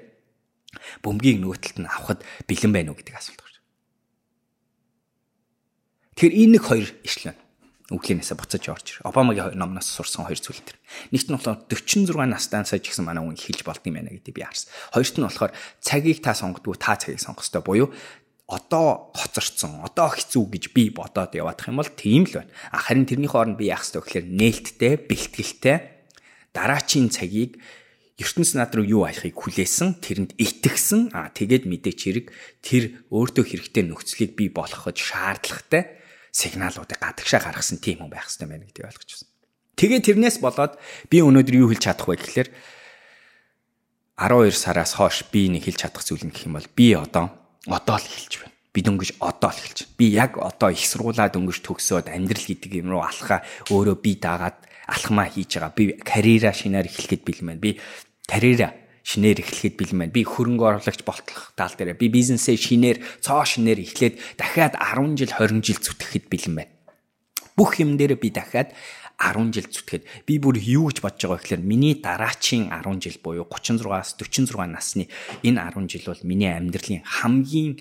бөмбөгийг 1.05 1.37
нөгөө 1.39 1.57
талд 1.61 1.77
нь 1.77 1.89
авахд 1.89 2.21
бэлэн 2.49 2.73
байна 2.73 2.91
уу 2.91 2.99
гэдэг 2.99 3.15
асуулт 3.15 3.41
Тэгэхээр 6.21 6.37
энэ 6.37 6.53
нэг 6.53 6.63
хоёр 6.69 6.89
ишлэн 7.01 7.33
үглэнээсээ 7.91 8.37
буцаж 8.39 8.63
орж 8.71 8.87
ир. 8.95 8.97
Обамагийн 9.03 9.59
номноос 9.59 9.91
сурсан 9.91 10.25
хоёр 10.25 10.39
зүйл 10.39 10.63
төр. 10.63 10.77
Нэгт 11.11 11.27
нь 11.27 11.35
болохоор 11.35 11.67
46 11.67 12.15
настай 12.25 12.63
сая 12.63 12.79
ч 12.79 12.95
гэсэн 12.95 13.05
манай 13.05 13.23
хүн 13.23 13.35
хэлж 13.35 13.67
болд 13.67 13.83
юм 13.83 13.99
байна 13.99 14.15
гэдэг 14.15 14.31
би 14.31 14.41
харсан. 14.41 14.71
Хоёрт 14.95 15.15
нь 15.19 15.27
болохоор 15.27 15.51
цагийг 15.83 16.19
та 16.23 16.31
сонгодгүй 16.31 16.75
та 16.79 16.95
цагийг 16.95 17.19
сонгох 17.19 17.43
ёстой 17.43 17.61
буюу 17.61 17.89
одоо 18.51 19.15
хоцорцсон, 19.15 19.79
одоо 19.79 20.11
хэцүү 20.11 20.43
гэж 20.51 20.63
би 20.75 20.91
бодоод 20.91 21.31
яваадах 21.31 21.71
юм 21.71 21.79
бол 21.79 21.87
тийм 21.87 22.27
л 22.27 22.43
байна. 22.43 22.51
Харин 22.75 23.07
тэрний 23.07 23.31
хооронд 23.31 23.55
би 23.55 23.71
яах 23.71 23.87
ёстой 23.87 24.03
гэхээр 24.03 24.27
нээлттэй, 24.27 24.93
бэлтгэлтэй 25.07 25.77
дараачийн 26.51 27.07
цагийг 27.07 27.63
ертөнц 28.19 28.59
над 28.59 28.75
руу 28.75 28.83
юу 28.83 29.01
аяхыг 29.07 29.39
хүлээсэн, 29.39 30.03
тэрэнд 30.03 30.35
итгэсэн, 30.35 31.15
аа 31.15 31.31
тэгээд 31.31 31.63
мэдээч 31.63 31.99
хэрэг 32.03 32.27
тэр 32.59 32.83
өөртөө 33.07 33.45
хэрэгтэй 33.47 33.83
нөхцөлийг 33.87 34.35
бий 34.35 34.49
болгоход 34.51 34.99
шаардлагатай 34.99 36.00
сигналуудыг 36.31 36.99
гадагшаа 36.99 37.43
гаргасан 37.43 37.83
тийм 37.83 38.03
хүн 38.03 38.11
байх 38.11 38.27
хэрэгтэй 38.27 38.47
байна 38.47 38.65
гэдгийг 38.67 38.87
ойлгож 38.87 39.11
байна. 39.11 39.31
Тэгээ 39.75 40.01
тэрнээс 40.07 40.37
болоод 40.39 40.73
би 41.11 41.17
өнөөдөр 41.19 41.55
юу 41.59 41.69
хэлж 41.71 41.83
чадах 41.83 42.07
вэ 42.07 42.15
гэхээр 42.19 42.49
12 44.15 44.55
сараас 44.55 44.95
хойш 44.95 45.27
би 45.31 45.51
нэг 45.51 45.67
хэлж 45.67 45.79
чадах 45.87 46.03
зүйл 46.03 46.23
нь 46.23 46.31
гэх 46.31 46.47
юм 46.47 46.55
бол 46.55 46.69
би 46.71 46.93
одоо 46.95 47.33
одоо 47.67 47.97
л 47.99 48.07
хэлж 48.07 48.33
байна. 48.45 48.55
Би 48.71 48.79
дөнгөж 48.85 49.19
одоо 49.19 49.51
л 49.51 49.59
хэлж 49.59 49.79
байна. 49.83 49.97
Би 49.99 50.05
яг 50.15 50.31
одоо 50.37 50.69
их 50.71 50.85
сургуулаа 50.87 51.27
дөнгөж 51.33 51.59
төгсөөд 51.65 52.07
амьдрал 52.07 52.45
гэдэг 52.47 52.71
юм 52.79 52.95
руу 52.95 53.03
алхаа 53.03 53.43
өөрөө 53.73 53.97
би 53.99 54.15
дагаад 54.15 54.57
алхмаа 54.87 55.27
хийж 55.27 55.59
байгаа. 55.59 55.75
Би 55.75 55.83
карьераа 55.99 56.53
шинээр 56.53 56.87
эхлэхэд 56.87 57.21
бэлэн 57.25 57.47
байна. 57.51 57.63
Би 57.63 57.71
карьераа 58.27 58.71
шинээр 59.03 59.41
эхлэхэд 59.41 59.75
бэлэн 59.77 59.99
байна. 60.05 60.15
Би 60.15 60.23
хөрөнгө 60.23 60.65
оруулагч 60.81 61.01
болтлох 61.05 61.53
тал 61.57 61.73
дээр 61.73 61.97
би 61.97 62.07
бизнесээ 62.09 62.57
шинээр 62.57 62.97
цоо 63.21 63.45
шинээр 63.45 63.79
эхлээд 63.81 64.15
дахиад 64.37 64.77
10 64.77 65.17
жил 65.17 65.31
20 65.33 65.65
жил 65.65 65.79
зүтгэхэд 65.81 66.25
бэлэн 66.29 66.55
байна. 66.61 66.73
Бүх 67.57 67.81
юм 67.81 67.97
дээр 67.97 68.15
би 68.15 68.29
дахиад 68.29 68.73
10 69.21 69.53
жил 69.53 69.67
зүтгэхэд 69.69 70.03
би 70.25 70.33
бүр 70.41 70.57
юу 70.57 70.89
гэж 70.89 71.05
бодож 71.05 71.21
байгаа 71.21 71.41
гэхээр 71.41 71.61
миний 71.61 71.93
дараачийн 71.97 72.73
10 72.73 73.01
жил 73.01 73.17
буюу 73.21 73.45
36-аас 73.45 74.17
46 74.17 74.57
насны 74.65 75.05
энэ 75.45 75.61
10 75.61 75.89
жил 75.89 76.05
бол 76.09 76.21
миний 76.25 76.49
амьдралын 76.49 77.05
хамгийн 77.05 77.77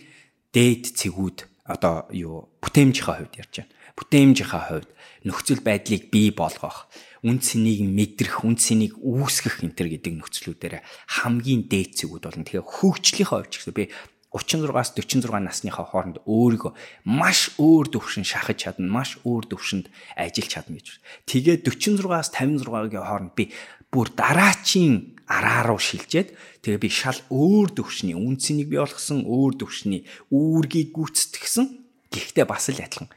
дээд 0.53 0.93
цэгүүд 1.01 1.39
одоо 1.65 2.11
юу 2.13 2.51
бүтээмжийнхаа 2.61 3.25
хувьд 3.25 3.41
ярьж 3.41 3.55
байна. 3.65 3.73
Бүтээмжийнхаа 3.97 4.63
хувьд 4.69 4.89
нөхцөл 5.25 5.63
байдлыг 5.65 6.11
бий 6.11 6.29
болгох 6.35 6.91
үн 7.21 7.39
цэнийг 7.41 7.85
мэдрэх, 7.85 8.45
үн 8.45 8.57
цэнийг 8.57 8.97
үүсгэх 9.01 9.65
энэ 9.65 9.77
төр 9.77 9.89
гэдэг 9.93 10.15
нөхцлүүдээр 10.21 10.75
хамгийн 11.21 11.69
дээд 11.69 12.01
зэгүүд 12.01 12.25
болно. 12.25 12.45
Тэгэхээр 12.49 12.65
хөгжлийнхөө 12.65 13.39
хувьд 13.45 13.53
гэсэн 13.53 13.75
би 13.77 13.85
36-аас 14.31 14.95
46 14.95 15.27
насныхаа 15.43 15.87
хооронд 15.91 16.23
өөрийгөө 16.23 16.73
маш 17.03 17.51
өөр 17.59 17.91
төвшин 17.91 18.23
шахаж 18.23 18.63
чадна, 18.63 18.87
маш 18.87 19.19
өөр 19.27 19.51
төвшөнд 19.51 19.91
ажиллаж 20.15 20.51
чадна 20.55 20.79
гэж. 20.79 21.03
Тэгээ 21.27 21.67
46-аас 21.67 22.31
56-гийн 22.31 23.03
хооронд 23.03 23.35
би 23.35 23.51
бүр 23.91 24.07
дараачийн 24.15 25.19
араа 25.27 25.67
руу 25.67 25.83
шилжээд 25.83 26.39
тэгээ 26.63 26.79
би 26.79 26.91
шал 26.95 27.19
өөр 27.27 27.75
төвшний 27.75 28.15
үнцнийг 28.15 28.71
бий 28.71 28.79
болгосон, 28.79 29.27
өөр 29.27 29.67
төвшний 29.67 30.07
үүргийг 30.31 30.95
гүйцэтгсэн. 30.95 31.67
Гэхдээ 32.15 32.47
бас 32.47 32.71
л 32.71 32.79
адилхан 32.79 33.11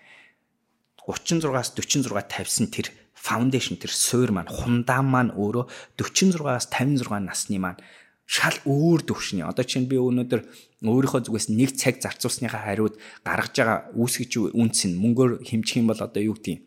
36-аас 1.06 1.78
46 1.78 2.10
тавьсан 2.26 2.74
тэр 2.74 2.89
foundation 3.24 3.80
тэр 3.80 3.96
суур 3.96 4.36
маань 4.36 4.52
хундаан 4.52 5.08
маань 5.08 5.32
өөрөө 5.32 5.96
46-аас 5.96 6.68
56 6.68 7.24
насны 7.24 7.58
маань 7.64 7.80
шал 8.28 8.56
өөр 8.68 9.08
төвшний. 9.08 9.48
Одоо 9.48 9.64
чинь 9.64 9.88
би 9.88 9.96
өнөөдөр 9.96 10.44
өөрийнхөө 10.84 11.32
зүгээс 11.32 11.48
нэг 11.56 11.72
цаг 11.80 12.04
зарцуулсныхаа 12.04 12.68
хариуд 12.68 13.00
гаргаж 13.24 13.56
байгаа 13.56 13.80
үүсгэж 13.96 14.52
үнц 14.52 14.92
нь 14.92 15.00
мөнгөөр 15.00 15.48
хэмжих 15.48 15.80
юм 15.80 15.88
бол 15.88 16.02
одоо 16.04 16.22
юу 16.24 16.36
гэдэг 16.36 16.60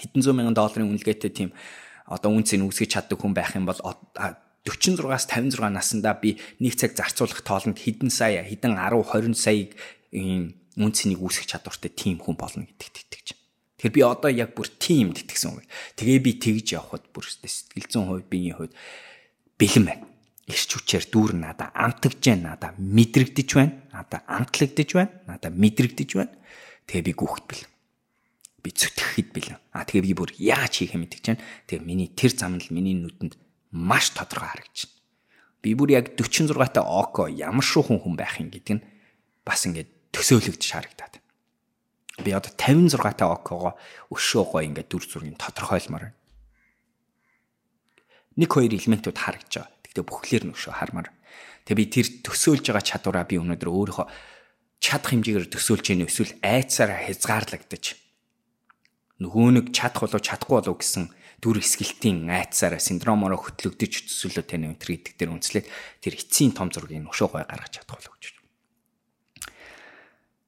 хэдэн 0.00 0.20
зуун 0.24 0.36
мянган 0.40 0.56
долларын 0.56 0.88
үнэлгээтэй 0.88 1.32
тийм 1.32 1.50
одоо 2.08 2.32
үнц 2.32 2.56
нь 2.56 2.64
үүсгэж 2.64 2.88
чаддаг 2.96 3.20
хүн 3.20 3.36
байх 3.36 3.52
юм 3.52 3.68
бол 3.68 3.76
46-аас 3.76 5.28
56 5.28 5.60
наснда 5.68 6.16
би 6.16 6.40
нэг 6.60 6.80
цаг 6.80 6.96
зарцуулах 6.96 7.44
тоолонд 7.44 7.76
хэдэн 7.76 8.08
сая 8.08 8.40
хэдэн 8.44 8.80
10 8.80 9.04
20 9.04 9.36
саяг 9.36 9.76
үнцнийг 10.80 11.20
үүсгэж 11.20 11.48
чадвартай 11.52 11.92
тийм 11.92 12.16
хүн 12.18 12.36
болно 12.36 12.64
гэдэгт 12.64 12.96
итгэж 13.04 13.26
байна. 13.36 13.43
Тэгэхээр 13.84 14.00
би 14.00 14.00
одоо 14.00 14.32
яг 14.32 14.56
бүр 14.56 14.72
тим 14.80 15.12
итгэсэн 15.12 15.60
үг. 15.60 15.68
Тэгээ 16.00 16.18
би 16.24 16.32
тэгж 16.40 16.72
явхад 16.72 17.04
бүр 17.12 17.28
сэтгэл 17.28 17.84
зүйн 17.84 18.08
хувьд 18.08 18.32
биеийн 18.32 18.56
хувьд 18.56 18.72
бэлэн 19.60 19.84
байна. 19.84 20.08
Ирч 20.48 20.72
хүчээр 20.72 21.04
дүүр 21.12 21.36
надаа 21.36 21.68
амтагж 21.76 22.16
байна, 22.24 22.56
надаа 22.56 22.72
мэдрэгдэж 22.80 23.50
байна, 23.52 23.76
надаа 23.92 24.24
амтлагдж 24.24 24.88
байна, 24.96 25.12
надаа 25.28 25.52
мэдрэгдэж 25.52 26.10
байна. 26.16 26.32
Тэгээ 26.88 27.04
би 27.04 27.12
гүөхт 27.12 27.44
бэлэн. 27.44 27.70
Би 28.64 28.70
зүтгэхэд 28.72 29.28
бэлэн. 29.36 29.60
А 29.76 29.84
тэгээ 29.84 30.04
би 30.08 30.12
бүр 30.16 30.32
яаж 30.40 30.80
хийх 30.80 30.96
юм 30.96 31.04
мэдэж 31.04 31.36
байна. 31.36 31.44
Тэгээ 31.68 31.84
миний 31.84 32.08
тэр 32.08 32.32
зам 32.32 32.56
нь 32.56 32.64
миний 32.72 32.96
нүдэнд 32.96 33.36
маш 33.68 34.16
тодорхой 34.16 34.64
харагдаж 34.64 34.88
байна. 34.88 34.96
Би 35.60 35.76
бүр 35.76 35.92
яг 35.92 36.16
46 36.16 36.56
та 36.72 36.80
око 36.80 37.28
ямар 37.28 37.60
шуухан 37.60 38.00
хүн 38.00 38.16
байх 38.16 38.40
юм 38.40 38.48
гэдэг 38.48 38.80
нь 38.80 38.84
бас 39.44 39.68
ингээд 39.68 39.92
төсөөлөгдөж 40.08 40.72
харагдаад. 40.72 41.23
Би 42.22 42.30
одоо 42.30 42.52
56 42.54 42.94
та 43.18 43.26
окого 43.26 43.74
өшөө 44.14 44.44
гоо 44.54 44.62
ингээд 44.62 44.86
дүр 44.86 45.02
зургийг 45.02 45.40
тодорхойлмоор 45.40 46.14
байна. 46.14 46.18
Нэг 48.38 48.50
хоёр 48.54 48.70
элементүүд 48.70 49.18
харагдж 49.18 49.52
байгаа. 49.58 49.74
Тэгтээ 49.82 50.04
бүхлээр 50.06 50.44
нь 50.46 50.54
өшөө 50.54 50.74
хармаар. 50.78 51.10
Тэгээ 51.66 51.78
би 51.80 51.86
тэр 51.90 52.06
төсөөлж 52.22 52.64
байгаа 52.70 52.84
чадвараа 52.86 53.24
би 53.26 53.38
өнөөдөр 53.42 53.70
өөрийнхөө 53.70 54.06
чадах 54.84 55.10
хэмжээгээр 55.16 55.48
төсөөлж 55.48 55.86
яах 55.90 56.12
эсвэл 56.12 56.36
айцаараа 56.44 57.00
хязгаарлагдаж 57.08 57.84
нөгөө 59.24 59.48
нэг 59.56 59.66
чадах 59.72 60.04
болов 60.04 60.20
чадахгүй 60.20 60.60
болов 60.60 60.76
гэсэн 60.76 61.08
дүр 61.40 61.62
эсгэлтийн 61.64 62.28
айцаараа 62.28 62.82
синдромороо 62.82 63.40
хөтлөгдөж 63.40 63.92
төсөөлөө 64.12 64.44
тань 64.44 64.68
өнтер 64.68 64.92
гэдэг 64.92 65.14
дээр 65.16 65.32
үнслээд 65.32 65.66
тэр 66.04 66.12
эцсийн 66.20 66.52
том 66.52 66.68
зургийг 66.68 67.08
өшөө 67.08 67.28
гой 67.32 67.44
гаргаж 67.48 67.80
чадах 67.80 67.96
болов 67.96 68.12
гэж 68.20 68.43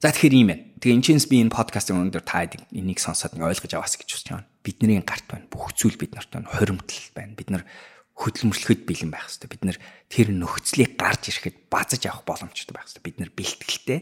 За 0.00 0.12
тэгэхээр 0.12 0.36
ийм 0.36 0.48
байна. 0.52 0.64
Тэгээ 0.76 0.96
энэчнээс 1.00 1.26
би 1.32 1.40
энэ 1.40 1.56
подкастын 1.56 1.96
өндөр 1.96 2.20
та 2.20 2.44
энийг 2.44 3.00
сонсоод 3.00 3.40
ойлгож 3.40 3.72
аваас 3.72 3.96
гэж 3.96 4.08
бодож 4.12 4.28
байна. 4.28 4.48
Бидний 4.60 5.00
гарт 5.00 5.24
байна. 5.24 5.48
Бүх 5.48 5.72
зүйл 5.72 5.96
бид 5.96 6.12
нарт 6.12 6.28
байна. 6.28 6.52
Хоримтл 6.52 7.16
байна. 7.16 7.32
Бид 7.32 7.48
нар 7.48 7.64
хөдөлмөрлөхөд 8.12 8.84
бэлэн 8.84 9.08
байх 9.08 9.24
хэрэгтэй. 9.24 9.48
Бид 9.48 9.64
нар 9.64 9.78
тэр 10.12 10.28
нөхцөлийг 10.36 11.00
гарч 11.00 11.32
ирэхэд 11.32 11.72
базаж 11.72 12.02
авах 12.04 12.28
боломжтой 12.28 12.76
байх 12.76 12.92
хэрэгтэй. 12.92 13.04
Бид 13.08 13.16
нар 13.24 13.30
бэлтгэлтэй 13.32 14.00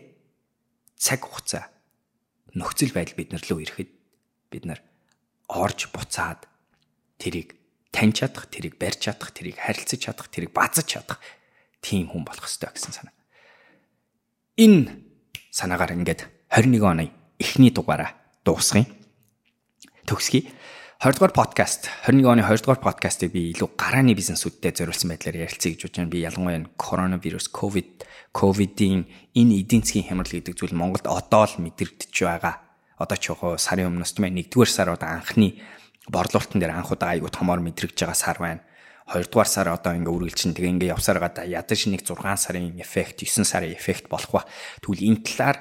цаг 0.99 1.21
хугацаа 1.23 1.71
нөхцөл 2.59 2.95
байдал 2.95 3.19
бид 3.19 3.31
нар 3.35 3.43
лөө 3.47 3.61
ирэхэд 3.63 3.91
бид 4.51 4.65
нар 4.67 4.81
орж 5.51 5.91
буцаад 5.91 6.47
тэрийг 7.19 7.59
таньж 7.91 8.23
чадах, 8.23 8.51
тэрийг 8.51 8.79
барьж 8.79 9.11
чадах, 9.11 9.31
тэрийг 9.35 9.59
харилцаж 9.59 10.01
чадах, 10.01 10.31
тэрийг 10.31 10.55
базаж 10.55 10.87
чадах 10.87 11.19
тийм 11.83 12.11
хүн 12.11 12.27
болох 12.27 12.47
ёстой 12.47 12.71
гэсэн 12.75 12.95
санаа. 12.95 13.15
Энэ 14.59 15.14
санаагаар 15.55 15.95
ингээд 15.95 16.51
21 16.51 16.83
оны 16.83 17.15
эхний 17.39 17.71
дугаараа 17.71 18.19
дуусгая. 18.43 18.91
Төгсгий. 20.03 20.51
20 20.99 21.15
дугаар 21.15 21.31
подкаст 21.31 21.87
21 22.11 22.27
оны 22.27 22.43
20 22.43 22.67
дугаар 22.67 22.83
подкастыг 22.83 23.31
би 23.31 23.55
илүү 23.55 23.79
гарааны 23.79 24.19
бизнесүүдтэй 24.19 24.75
зориулсан 24.75 25.15
байдлаар 25.15 25.47
ярилцъя 25.47 25.79
гэж 25.79 25.87
бодож 25.87 25.99
байна. 26.03 26.11
Би 26.11 26.27
ялангуяа 26.27 26.59
энэ 26.59 26.75
коронавирус, 26.75 27.47
ковид, 27.55 28.03
ковидын 28.35 29.07
энэ 29.31 29.55
эдийн 29.63 29.87
засгийн 29.87 30.11
хямрал 30.11 30.35
гэдэг 30.35 30.59
зүйл 30.59 30.75
Монголд 30.75 31.07
одоо 31.07 31.47
л 31.47 31.63
мэдрэгдэж 31.63 32.11
байгаа. 32.11 32.59
Одоо 32.99 33.15
ч 33.15 33.31
яг 33.31 33.39
сарын 33.55 33.95
өмнөөс 33.95 34.11
тийм 34.11 34.27
ээ 34.35 34.51
1-р 34.51 34.67
сар 34.67 34.91
одоо 34.91 35.07
анхны 35.07 35.63
борлуулалтын 36.11 36.59
дээр 36.59 36.75
анх 36.75 36.91
удаа 36.91 37.15
айгуу 37.15 37.31
томоор 37.31 37.63
мэдрэгж 37.63 37.95
байгаа 37.95 38.19
сар 38.19 38.39
байна. 38.43 38.67
2 39.05 39.29
дугаар 39.29 39.49
сар 39.49 39.69
одоо 39.69 39.93
ингээ 39.93 40.09
үргэлжлэн 40.09 40.57
тэгээ 40.57 40.73
ингээ 40.81 40.93
явсаар 40.97 41.21
гада 41.21 41.45
ядаж 41.45 41.81
нэг 41.93 42.09
6 42.09 42.25
сарын 42.41 42.73
эффект 42.81 43.21
9 43.21 43.45
сарын 43.45 43.77
эффект 43.77 44.09
болох 44.09 44.33
ба. 44.33 44.43
Тэгвэл 44.81 45.05
энэ 45.13 45.21
талаар 45.21 45.59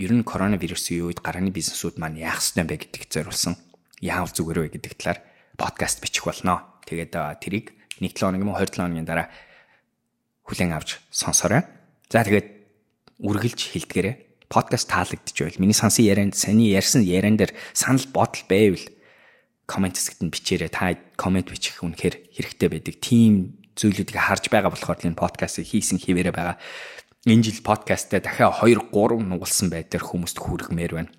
ер 0.00 0.12
нь 0.16 0.24
коронавирусын 0.24 1.04
үед 1.04 1.20
гарааны 1.20 1.52
бизнесүүд 1.52 2.00
маань 2.00 2.16
яах 2.16 2.40
ёстой 2.40 2.64
бэ 2.64 2.88
гэдэгт 2.88 3.10
зориулсан 3.12 3.60
яавал 4.00 4.32
зүгээр 4.32 4.58
вэ 4.64 4.68
гэдэг 4.80 4.94
талаар 4.96 5.20
подкаст 5.60 6.00
бичих 6.00 6.24
болно. 6.24 6.64
Тэгээд 6.88 7.12
тэрийг 7.44 7.76
1 8.00 8.16
7 8.16 8.16
хоног 8.16 8.40
юм 8.40 8.50
уу 8.54 8.56
27 8.56 8.80
хоногийн 8.80 9.04
дараа 9.04 9.28
хүлээн 10.48 10.72
авч 10.72 11.04
сонсоорой. 11.12 11.68
За 12.08 12.24
тэгээд 12.24 12.48
үргэлж 13.20 13.60
хилдгээрээ 13.76 14.48
подкаст 14.48 14.88
таалагдж 14.88 15.36
байвал 15.36 15.60
миний 15.60 15.76
сансан 15.76 16.08
ярианд 16.08 16.32
саний 16.32 16.72
ярьсан 16.72 17.04
яриан 17.04 17.36
дээр 17.36 17.52
санал 17.76 18.06
бодол 18.08 18.44
байвал 18.48 18.84
комент 19.68 20.00
хэсэгт 20.00 20.24
нь 20.24 20.32
бичээрэй. 20.32 20.72
Та 20.72 20.96
комент 21.20 21.52
бичих 21.52 21.84
үнэхээр 21.84 22.32
хэрэгтэй 22.32 22.68
байдаг. 22.72 22.94
Тим 23.04 23.60
зүйлүүдийг 23.76 24.16
харж 24.16 24.48
байгаа 24.48 24.72
болохоор 24.72 25.04
энэ 25.04 25.20
подкастыг 25.20 25.68
хийсэн 25.68 26.00
хിവэрэ 26.00 26.32
байгаа. 26.32 26.56
Энэ 27.28 27.44
жил 27.44 27.60
подкастаа 27.60 28.24
дахиад 28.24 28.64
2 28.64 28.88
3 28.88 29.20
нугалсан 29.28 29.68
байдлаар 29.68 30.04
хүмүүст 30.08 30.40
хүргэмээр 30.40 30.94
байна 30.96 31.12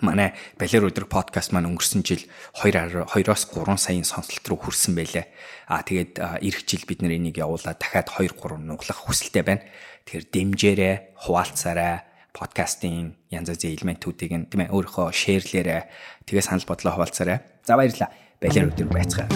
манай 0.00 0.32
Балер 0.56 0.88
өдрөг 0.88 1.12
подкаст 1.12 1.52
маань 1.52 1.68
өнгөрсөн 1.68 2.00
жил 2.00 2.24
2 2.56 3.04
2-оос 3.12 3.44
3 3.52 3.76
саяын 3.76 4.08
сонсолт 4.08 4.40
руу 4.48 4.56
хүрсэн 4.56 4.96
байлээ. 4.96 5.28
Аа 5.68 5.84
тэгээд 5.84 6.16
эх 6.40 6.64
жил 6.64 6.88
бид 6.88 7.04
нэр 7.04 7.20
энийг 7.20 7.36
явуулаад 7.36 7.76
дахиад 7.76 8.08
2 8.08 8.32
3 8.32 8.56
нуглах 8.64 9.04
хүсэлтэй 9.04 9.44
байна. 9.44 9.60
Тэгэхээр 10.08 10.26
дэмжээрэй, 10.32 10.94
хуваалцаарай, 11.20 12.08
подкастын 12.32 13.20
янз 13.28 13.52
бүрийн 13.52 13.76
элементүүдийг 13.76 14.32
нь 14.32 14.48
тийм 14.48 14.64
ээ 14.64 14.72
өөрийнхөө 14.72 15.12
шеэрлээрэй. 15.12 15.84
Тэгээ 16.24 16.40
санал 16.48 16.64
бодлоо 16.64 16.96
хуваалцаарай. 16.96 17.51
За 17.62 17.76
баярлалаа. 17.78 18.10
Балер 18.42 18.72
өдрөг 18.72 18.90
байцгаая. 18.90 19.28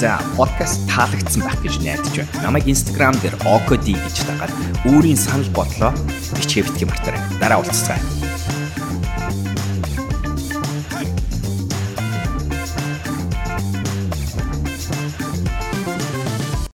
За 0.00 0.18
подкаст 0.34 0.82
таалагдсан 0.90 1.44
байх 1.46 1.60
гэж 1.62 1.78
найдаж 1.84 2.16
байна. 2.18 2.42
Намайг 2.42 2.66
Instagram 2.66 3.14
дээр 3.22 3.36
okd 3.46 3.94
гэж 3.94 4.16
дагаад 4.26 4.52
өөрийн 4.90 5.20
санал 5.20 5.46
бодлоо 5.54 5.94
бичгээ 6.34 6.66
битгий 6.66 6.90
мартаарай. 6.90 7.22
Дараа 7.38 7.62
уулзцгаая. 7.62 8.29